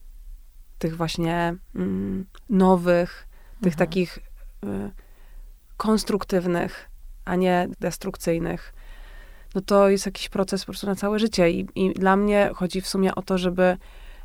tych 0.79 0.97
właśnie 0.97 1.55
mm, 1.75 2.27
nowych, 2.51 3.27
tych 3.63 3.73
mhm. 3.73 3.89
takich 3.89 4.19
y, 4.19 4.91
konstruktywnych, 5.77 6.91
a 7.25 7.37
nie 7.37 7.69
destrukcyjnych, 7.81 8.75
no 9.55 9.61
to 9.61 9.89
jest 9.89 10.07
jakiś 10.07 10.29
proces 10.29 10.63
po 10.65 10.67
prostu 10.67 10.87
na 10.87 10.95
całe 10.95 11.19
życie. 11.19 11.51
I, 11.51 11.67
i 11.75 11.95
dla 11.95 12.17
mnie 12.17 12.51
chodzi 12.55 12.81
w 12.81 12.89
sumie 12.89 13.15
o 13.15 13.23
to, 13.23 13.39
żeby 13.39 13.77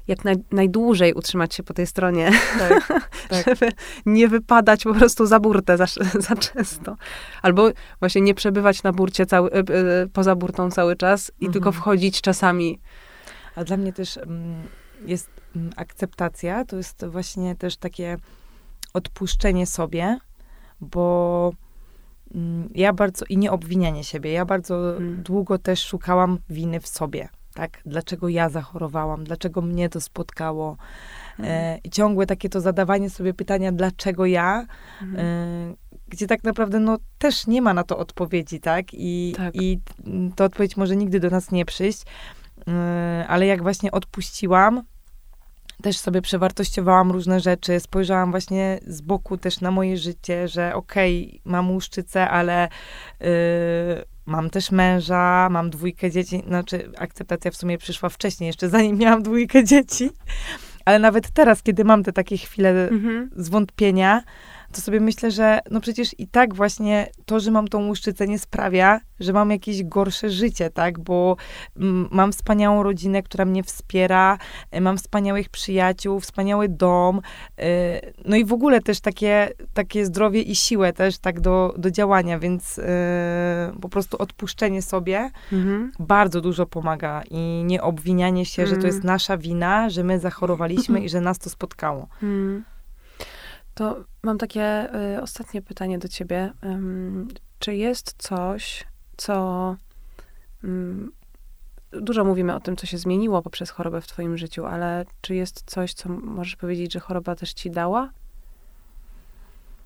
jak 0.10 0.26
naj, 0.26 0.36
najdłużej 0.52 1.14
utrzymać 1.14 1.56
się 1.56 1.64
po 1.64 1.74
tej 1.74 1.88
stronie, 1.88 2.32
tak, 2.60 2.88
tak. 3.30 3.46
żeby 3.46 3.72
nie 4.06 4.28
wypadać 4.28 4.84
po 4.84 4.94
prostu 4.94 5.26
za 5.26 5.40
burtę 5.40 5.78
za, 5.78 5.86
za 6.28 6.36
często. 6.36 6.96
Albo 7.42 7.70
właśnie 8.00 8.22
nie 8.22 8.34
przebywać 8.34 8.84
na 8.84 8.94
burcie 8.94 9.26
cały, 9.26 9.50
y, 9.50 9.60
y, 10.04 10.10
poza 10.14 10.36
burtą 10.36 10.72
cały 10.72 10.96
czas 10.96 11.30
i 11.30 11.46
mhm. 11.46 11.54
tylko 11.54 11.72
wchodzić 11.72 12.22
czasami. 12.22 12.80
A 13.56 13.64
dla 13.64 13.78
mnie 13.78 13.94
też 13.94 14.18
mm, 14.18 14.64
jest 15.06 15.30
mm, 15.56 15.70
akceptacja, 15.76 16.66
to 16.66 16.76
jest 16.76 17.06
właśnie 17.06 17.56
też 17.56 17.78
takie 17.78 18.18
odpuszczenie 18.94 19.66
sobie, 19.68 20.20
bo 20.82 21.54
ja 22.76 22.94
bardzo, 22.94 23.26
i 23.30 23.38
nie 23.38 23.52
obwinianie 23.52 24.04
siebie, 24.04 24.32
ja 24.32 24.46
bardzo 24.46 24.74
hmm. 24.74 25.24
długo 25.24 25.58
też 25.58 25.86
szukałam 25.86 26.40
winy 26.50 26.80
w 26.80 26.88
sobie, 26.88 27.30
tak? 27.54 27.82
Dlaczego 27.86 28.30
ja 28.30 28.50
zachorowałam, 28.50 29.24
dlaczego 29.24 29.62
mnie 29.62 29.90
to 29.90 30.02
spotkało. 30.02 30.78
Hmm. 31.38 31.56
E, 31.56 31.78
I 31.84 31.90
ciągłe 31.90 32.26
takie 32.26 32.50
to 32.50 32.62
zadawanie 32.62 33.10
sobie 33.10 33.34
pytania, 33.34 33.72
dlaczego 33.72 34.26
ja, 34.26 34.66
hmm. 35.00 35.20
e, 35.20 35.76
gdzie 36.08 36.28
tak 36.28 36.44
naprawdę 36.44 36.80
no, 36.80 36.98
też 37.18 37.48
nie 37.48 37.62
ma 37.62 37.74
na 37.74 37.84
to 37.84 37.98
odpowiedzi, 37.98 38.60
tak? 38.60 38.86
I, 38.94 39.34
tak. 39.38 39.56
I 39.56 39.80
to 40.36 40.46
odpowiedź 40.46 40.78
może 40.78 40.96
nigdy 40.96 41.20
do 41.20 41.30
nas 41.30 41.52
nie 41.52 41.66
przyjść, 41.66 42.04
e, 42.68 43.26
ale 43.28 43.46
jak 43.46 43.64
właśnie 43.64 43.92
odpuściłam, 43.92 44.84
też 45.82 45.98
sobie 45.98 46.22
przewartościowałam 46.22 47.12
różne 47.12 47.40
rzeczy, 47.40 47.80
spojrzałam 47.80 48.32
właśnie 48.32 48.80
z 48.88 49.02
boku 49.02 49.38
też 49.38 49.62
na 49.62 49.72
moje 49.72 49.98
życie, 49.98 50.48
że 50.48 50.76
okej, 50.76 51.28
okay, 51.28 51.42
mam 51.46 51.72
łuszczycę, 51.72 52.30
ale 52.30 52.70
yy, 53.20 53.28
mam 54.26 54.50
też 54.50 54.72
męża, 54.72 55.48
mam 55.52 55.70
dwójkę 55.70 56.12
dzieci, 56.12 56.44
znaczy 56.48 56.92
akceptacja 56.98 57.52
w 57.52 57.56
sumie 57.56 57.78
przyszła 57.78 58.10
wcześniej, 58.10 58.48
jeszcze 58.48 58.70
zanim 58.70 58.98
miałam 58.98 59.24
dwójkę 59.24 59.64
dzieci, 59.64 60.10
ale 60.86 61.00
nawet 61.00 61.30
teraz, 61.32 61.64
kiedy 61.64 61.84
mam 61.84 62.04
te 62.04 62.14
takie 62.14 62.38
chwile 62.38 62.88
mhm. 62.90 63.30
zwątpienia, 63.36 64.24
to 64.72 64.82
sobie 64.82 65.00
myślę, 65.00 65.32
że 65.32 65.60
no 65.72 65.82
przecież 65.82 66.16
i 66.20 66.28
tak 66.28 66.56
właśnie 66.56 67.08
to, 67.26 67.40
że 67.40 67.52
mam 67.52 67.68
tą 67.68 67.88
łuszczycę 67.88 68.28
nie 68.28 68.40
sprawia, 68.40 69.00
że 69.20 69.34
mam 69.34 69.52
jakieś 69.52 69.84
gorsze 69.84 70.30
życie, 70.30 70.70
tak? 70.70 71.00
Bo 71.00 71.36
mm, 71.78 72.08
mam 72.12 72.32
wspaniałą 72.32 72.84
rodzinę, 72.84 73.24
która 73.24 73.46
mnie 73.46 73.64
wspiera, 73.64 74.38
e, 74.72 74.82
mam 74.82 74.98
wspaniałych 74.98 75.50
przyjaciół, 75.50 76.20
wspaniały 76.20 76.70
dom, 76.70 77.22
e, 77.58 78.02
no 78.26 78.36
i 78.36 78.46
w 78.46 78.54
ogóle 78.54 78.82
też 78.82 79.00
takie, 79.00 79.50
takie 79.74 80.06
zdrowie 80.06 80.42
i 80.42 80.56
siłę 80.56 80.94
też 80.94 81.18
tak 81.18 81.42
do, 81.42 81.74
do 81.78 81.92
działania, 81.92 82.40
więc 82.40 82.80
e, 82.80 83.72
po 83.82 83.90
prostu 83.90 84.18
odpuszczenie 84.18 84.82
sobie 84.82 85.32
mhm. 85.52 85.92
bardzo 86.00 86.42
dużo 86.42 86.66
pomaga 86.66 87.24
i 87.32 87.64
nie 87.66 87.82
obwinianie 87.82 88.46
się, 88.46 88.62
mhm. 88.62 88.76
że 88.76 88.82
to 88.82 88.88
jest 88.88 89.00
mhm. 89.00 89.14
nasza 89.14 89.38
wina, 89.38 89.90
że 89.90 90.04
my 90.04 90.20
zachorowaliśmy 90.20 91.00
i 91.00 91.10
że 91.10 91.22
nas 91.22 91.40
to 91.40 91.50
spotkało. 91.50 92.08
Mhm. 92.24 92.64
To 93.74 94.04
mam 94.24 94.38
takie 94.38 94.96
y, 95.16 95.22
ostatnie 95.22 95.62
pytanie 95.62 96.00
do 96.00 96.08
ciebie. 96.08 96.52
Um, 96.64 97.28
czy 97.60 97.76
jest 97.76 98.16
coś, 98.18 98.88
co. 99.18 99.76
Um, 100.64 101.12
dużo 101.92 102.24
mówimy 102.24 102.56
o 102.56 102.60
tym, 102.60 102.76
co 102.76 102.86
się 102.86 102.98
zmieniło 102.98 103.42
poprzez 103.42 103.70
chorobę 103.70 104.02
w 104.02 104.08
Twoim 104.08 104.38
życiu, 104.38 104.66
ale 104.66 105.06
czy 105.22 105.36
jest 105.36 105.64
coś, 105.66 105.94
co 105.94 106.10
możesz 106.10 106.56
powiedzieć, 106.56 106.94
że 106.94 107.00
choroba 107.00 107.36
też 107.36 107.54
ci 107.54 107.72
dała? 107.72 108.10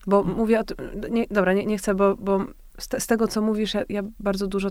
Bo 0.08 0.24
hmm. 0.24 0.38
mówię 0.38 0.60
o 0.60 0.64
tym. 0.64 0.78
Nie, 1.10 1.28
dobra, 1.28 1.54
nie, 1.54 1.66
nie 1.66 1.78
chcę, 1.78 1.96
bo, 1.96 2.16
bo 2.16 2.46
z, 2.78 2.88
te, 2.88 3.00
z, 3.00 3.08
tego, 3.08 3.28
co 3.28 3.42
mówisz, 3.42 3.74
ja, 3.74 3.84
ja, 3.90 4.04
bardzo 4.20 4.48
dużo 4.48 4.70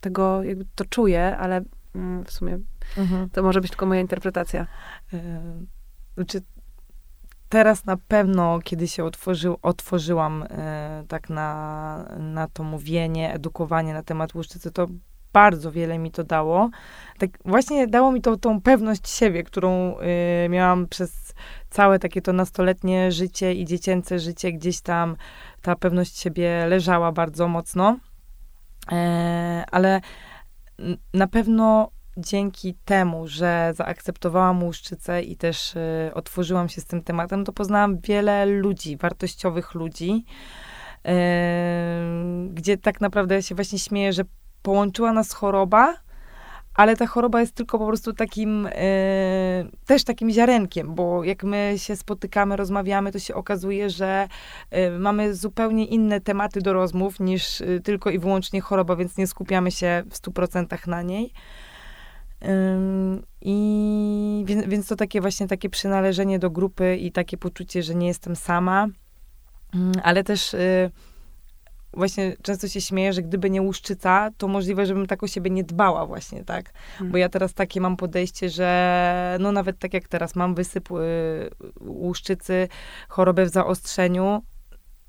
tego 0.00 0.42
jakby 0.42 0.66
to 0.74 0.84
czuję, 0.84 1.36
ale 1.36 1.64
mm, 1.94 2.24
w 2.24 2.32
sumie 2.32 2.58
mhm. 2.96 3.30
to 3.30 3.42
może 3.42 3.60
być 3.60 3.70
tylko 3.70 3.86
moja 3.86 4.00
interpretacja. 4.00 4.66
Yy, 5.12 5.20
znaczy, 6.14 6.40
teraz 7.48 7.84
na 7.84 7.96
pewno, 7.96 8.58
kiedy 8.64 8.88
się 8.88 9.04
otworzył, 9.04 9.58
otworzyłam 9.62 10.42
e, 10.42 11.04
tak 11.08 11.30
na, 11.30 12.08
na 12.18 12.48
to 12.48 12.62
mówienie, 12.62 13.32
edukowanie 13.32 13.94
na 13.94 14.02
temat 14.02 14.34
łuszczycy, 14.34 14.70
to 14.70 14.86
bardzo 15.32 15.72
wiele 15.72 15.98
mi 15.98 16.10
to 16.10 16.24
dało. 16.24 16.70
Tak 17.18 17.30
właśnie 17.44 17.86
dało 17.86 18.12
mi 18.12 18.20
to 18.20 18.36
tą 18.36 18.60
pewność 18.60 19.08
siebie, 19.08 19.42
którą 19.42 19.96
y, 20.44 20.48
miałam 20.48 20.86
przez 20.86 21.34
całe 21.70 21.98
takie 21.98 22.22
to 22.22 22.32
nastoletnie 22.32 23.12
życie 23.12 23.54
i 23.54 23.64
dziecięce 23.64 24.18
życie. 24.18 24.52
Gdzieś 24.52 24.80
tam 24.80 25.16
ta 25.62 25.76
pewność 25.76 26.18
siebie 26.18 26.66
leżała 26.66 27.12
bardzo 27.12 27.48
mocno. 27.48 27.98
E, 28.92 29.64
ale 29.70 30.00
na 31.14 31.26
pewno 31.26 31.90
dzięki 32.16 32.74
temu, 32.84 33.28
że 33.28 33.72
zaakceptowałam 33.76 34.62
łuszczycę 34.62 35.22
i 35.22 35.36
też 35.36 35.76
y, 35.76 36.10
otworzyłam 36.14 36.68
się 36.68 36.80
z 36.80 36.84
tym 36.84 37.02
tematem, 37.02 37.44
to 37.44 37.52
poznałam 37.52 37.98
wiele 37.98 38.46
ludzi, 38.46 38.96
wartościowych 38.96 39.74
ludzi, 39.74 40.24
y, 41.06 41.10
gdzie 42.50 42.76
tak 42.76 43.00
naprawdę 43.00 43.34
ja 43.34 43.42
się 43.42 43.54
właśnie 43.54 43.78
śmieję, 43.78 44.12
że 44.12 44.22
połączyła 44.62 45.12
nas 45.12 45.32
choroba, 45.32 45.96
ale 46.76 46.96
ta 46.96 47.06
choroba 47.06 47.40
jest 47.40 47.54
tylko 47.54 47.78
po 47.78 47.86
prostu 47.86 48.12
takim, 48.12 48.66
y, 48.66 48.70
też 49.86 50.04
takim 50.04 50.30
ziarenkiem, 50.30 50.94
bo 50.94 51.24
jak 51.24 51.44
my 51.44 51.74
się 51.76 51.96
spotykamy, 51.96 52.56
rozmawiamy, 52.56 53.12
to 53.12 53.18
się 53.18 53.34
okazuje, 53.34 53.90
że 53.90 54.28
y, 54.76 54.98
mamy 54.98 55.34
zupełnie 55.34 55.86
inne 55.86 56.20
tematy 56.20 56.60
do 56.60 56.72
rozmów 56.72 57.20
niż 57.20 57.60
y, 57.60 57.80
tylko 57.84 58.10
i 58.10 58.18
wyłącznie 58.18 58.60
choroba, 58.60 58.96
więc 58.96 59.16
nie 59.16 59.26
skupiamy 59.26 59.70
się 59.70 60.02
w 60.10 60.14
100% 60.14 60.86
na 60.86 61.02
niej. 61.02 61.32
I 63.40 64.44
więc, 64.46 64.66
więc 64.66 64.88
to 64.88 64.96
takie 64.96 65.20
właśnie 65.20 65.46
takie 65.46 65.70
przynależenie 65.70 66.38
do 66.38 66.50
grupy 66.50 66.96
i 66.96 67.12
takie 67.12 67.36
poczucie, 67.36 67.82
że 67.82 67.94
nie 67.94 68.06
jestem 68.06 68.36
sama, 68.36 68.88
ale 70.02 70.24
też 70.24 70.54
y, 70.54 70.90
właśnie 71.92 72.36
często 72.42 72.68
się 72.68 72.80
śmieję, 72.80 73.12
że 73.12 73.22
gdyby 73.22 73.50
nie 73.50 73.62
łuszczyca, 73.62 74.30
to 74.38 74.48
możliwe, 74.48 74.86
żebym 74.86 75.06
tak 75.06 75.22
o 75.22 75.26
siebie 75.26 75.50
nie 75.50 75.64
dbała 75.64 76.06
właśnie, 76.06 76.44
tak? 76.44 76.72
Hmm. 76.98 77.12
Bo 77.12 77.18
ja 77.18 77.28
teraz 77.28 77.54
takie 77.54 77.80
mam 77.80 77.96
podejście, 77.96 78.50
że 78.50 79.36
no 79.40 79.52
nawet 79.52 79.78
tak 79.78 79.94
jak 79.94 80.08
teraz 80.08 80.36
mam 80.36 80.54
wysyp 80.54 80.90
y, 80.90 80.94
łuszczycy, 81.80 82.68
chorobę 83.08 83.44
w 83.44 83.48
zaostrzeniu, 83.48 84.42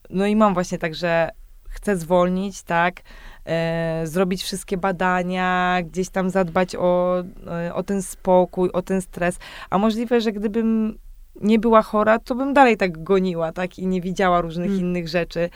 no 0.09 0.25
i 0.25 0.35
mam 0.35 0.53
właśnie 0.53 0.77
tak, 0.77 0.95
że 0.95 1.29
chcę 1.69 1.97
zwolnić, 1.97 2.63
tak? 2.63 3.01
E, 3.47 4.01
zrobić 4.03 4.43
wszystkie 4.43 4.77
badania, 4.77 5.79
gdzieś 5.83 6.09
tam 6.09 6.29
zadbać 6.29 6.75
o, 6.75 7.23
e, 7.47 7.73
o 7.73 7.83
ten 7.83 8.01
spokój, 8.01 8.69
o 8.71 8.81
ten 8.81 9.01
stres. 9.01 9.39
A 9.69 9.77
możliwe, 9.77 10.21
że 10.21 10.31
gdybym 10.31 10.97
nie 11.41 11.59
była 11.59 11.81
chora, 11.81 12.19
to 12.19 12.35
bym 12.35 12.53
dalej 12.53 12.77
tak 12.77 13.03
goniła, 13.03 13.51
tak? 13.51 13.79
I 13.79 13.87
nie 13.87 14.01
widziała 14.01 14.41
różnych 14.41 14.69
mm. 14.69 14.79
innych 14.79 15.07
rzeczy. 15.07 15.49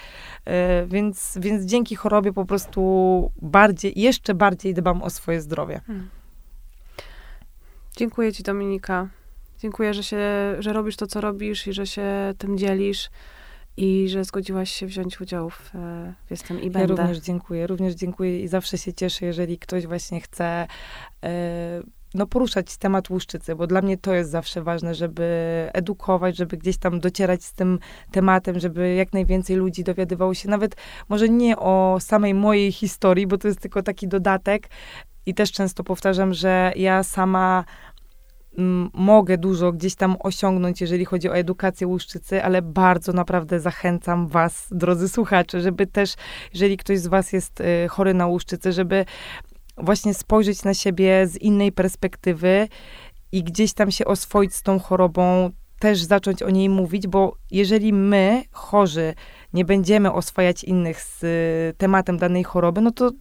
E, 0.46 0.86
więc, 0.86 1.38
więc 1.42 1.66
dzięki 1.66 1.96
chorobie 1.96 2.34
po 2.34 2.46
prostu 2.46 3.32
bardziej, 3.42 4.00
jeszcze 4.00 4.34
bardziej 4.34 4.74
dbam 4.74 5.04
o 5.04 5.10
swoje 5.10 5.42
zdrowie. 5.42 5.82
Mm. 5.90 6.10
Dziękuję 7.98 8.34
ci, 8.34 8.44
Dominika. 8.44 9.08
Dziękuję, 9.60 9.94
że, 9.94 10.04
się, 10.04 10.20
że 10.60 10.74
robisz 10.74 10.96
to, 10.96 11.08
co 11.08 11.22
robisz 11.22 11.68
i 11.68 11.74
że 11.74 11.88
się 11.88 12.34
tym 12.38 12.58
dzielisz 12.58 13.10
i 13.82 14.10
że 14.10 14.24
zgodziłaś 14.24 14.72
się 14.72 14.86
wziąć 14.86 15.22
udział 15.22 15.50
w, 15.50 15.76
e, 15.76 16.14
w 16.26 16.32
Jestem 16.32 16.62
i 16.62 16.70
Będę. 16.70 16.80
Ja 16.80 16.88
również 16.88 17.18
dziękuję, 17.18 17.68
również 17.68 17.94
dziękuję 17.94 18.40
i 18.40 18.48
zawsze 18.48 18.78
się 18.78 18.94
cieszę, 18.94 19.26
jeżeli 19.26 19.60
ktoś 19.60 19.88
właśnie 19.88 20.22
chce 20.22 20.68
e, 21.24 21.82
no, 22.14 22.28
poruszać 22.28 22.78
temat 22.78 23.10
łuszczycy, 23.10 23.56
bo 23.56 23.68
dla 23.68 23.82
mnie 23.82 23.98
to 23.98 24.14
jest 24.14 24.32
zawsze 24.32 24.62
ważne, 24.64 24.96
żeby 24.96 25.24
edukować, 25.74 26.38
żeby 26.38 26.58
gdzieś 26.58 26.78
tam 26.78 27.00
docierać 27.00 27.44
z 27.44 27.54
tym 27.54 27.80
tematem, 28.12 28.60
żeby 28.60 28.94
jak 28.94 29.14
najwięcej 29.14 29.56
ludzi 29.56 29.84
dowiadywało 29.84 30.34
się, 30.34 30.50
nawet 30.50 30.76
może 31.10 31.30
nie 31.30 31.58
o 31.58 31.98
samej 32.00 32.34
mojej 32.34 32.72
historii, 32.72 33.28
bo 33.28 33.38
to 33.38 33.48
jest 33.48 33.60
tylko 33.60 33.84
taki 33.84 34.08
dodatek, 34.08 34.70
i 35.26 35.34
też 35.34 35.52
często 35.52 35.84
powtarzam, 35.84 36.34
że 36.34 36.74
ja 36.76 37.04
sama 37.04 37.66
mogę 38.94 39.38
dużo 39.38 39.72
gdzieś 39.72 39.96
tam 39.96 40.16
osiągnąć, 40.20 40.82
jeżeli 40.82 41.06
chodzi 41.06 41.30
o 41.30 41.36
edukację 41.36 41.88
łuszczycy, 41.88 42.44
ale 42.44 42.62
bardzo 42.62 43.14
naprawdę 43.14 43.60
zachęcam 43.60 44.28
was, 44.28 44.68
drodzy 44.72 45.10
słuchacze, 45.10 45.62
żeby 45.62 45.88
też, 45.88 46.16
jeżeli 46.54 46.78
ktoś 46.78 47.00
z 47.00 47.08
was 47.08 47.34
jest 47.34 47.62
y, 47.62 47.88
chory 47.90 48.14
na 48.14 48.28
łuszczycę, 48.28 48.72
żeby 48.72 49.06
właśnie 49.78 50.14
spojrzeć 50.14 50.64
na 50.64 50.74
siebie 50.74 51.28
z 51.28 51.38
innej 51.38 51.72
perspektywy 51.72 52.68
i 53.32 53.44
gdzieś 53.44 53.74
tam 53.74 53.92
się 53.92 54.06
oswoić 54.06 54.56
z 54.56 54.64
tą 54.64 54.80
chorobą, 54.80 55.52
też 55.80 56.04
zacząć 56.04 56.44
o 56.44 56.50
niej 56.50 56.70
mówić, 56.70 57.08
bo 57.08 57.36
jeżeli 57.52 57.94
my, 57.94 58.44
chorzy, 58.52 59.14
nie 59.54 59.66
będziemy 59.66 60.14
oswajać 60.14 60.64
innych 60.64 61.02
z 61.02 61.24
y, 61.24 61.78
tematem 61.78 62.18
danej 62.18 62.44
choroby, 62.44 62.82
no 62.82 62.92
to 62.92 63.12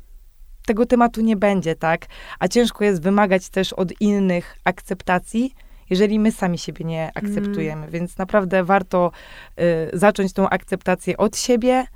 tego 0.70 0.86
tematu 0.86 1.20
nie 1.20 1.36
będzie, 1.36 1.74
tak? 1.74 2.06
A 2.38 2.48
ciężko 2.48 2.84
jest 2.84 3.02
wymagać 3.02 3.48
też 3.48 3.72
od 3.72 4.00
innych 4.00 4.56
akceptacji, 4.64 5.54
jeżeli 5.90 6.18
my 6.18 6.32
sami 6.32 6.58
siebie 6.58 6.84
nie 6.84 7.10
akceptujemy. 7.14 7.82
Mm. 7.82 7.90
Więc 7.90 8.18
naprawdę 8.18 8.64
warto 8.64 9.12
y, 9.92 9.98
zacząć 9.98 10.32
tą 10.32 10.48
akceptację 10.48 11.16
od 11.16 11.36
siebie 11.36 11.86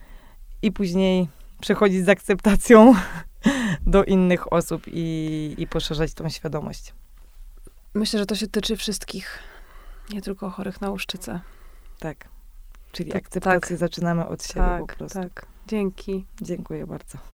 i 0.62 0.72
później 0.72 1.28
przechodzić 1.60 2.04
z 2.04 2.08
akceptacją 2.08 2.94
do 3.94 4.04
innych 4.04 4.52
osób 4.52 4.82
i, 4.86 5.54
i 5.58 5.66
poszerzać 5.66 6.14
tą 6.14 6.28
świadomość. 6.28 6.94
Myślę, 7.94 8.18
że 8.18 8.26
to 8.26 8.34
się 8.34 8.46
tyczy 8.46 8.76
wszystkich, 8.76 9.38
nie 10.10 10.22
tylko 10.22 10.50
chorych 10.50 10.80
na 10.80 10.90
łuszczycę. 10.90 11.40
Tak. 11.98 12.28
Czyli 12.92 13.12
tak, 13.12 13.22
akceptację 13.22 13.76
tak. 13.76 13.78
zaczynamy 13.78 14.26
od 14.26 14.44
siebie 14.46 14.60
tak, 14.60 14.80
po 14.80 14.86
prostu. 14.86 15.20
Tak, 15.20 15.46
dzięki. 15.66 16.26
Dziękuję 16.42 16.86
bardzo. 16.86 17.33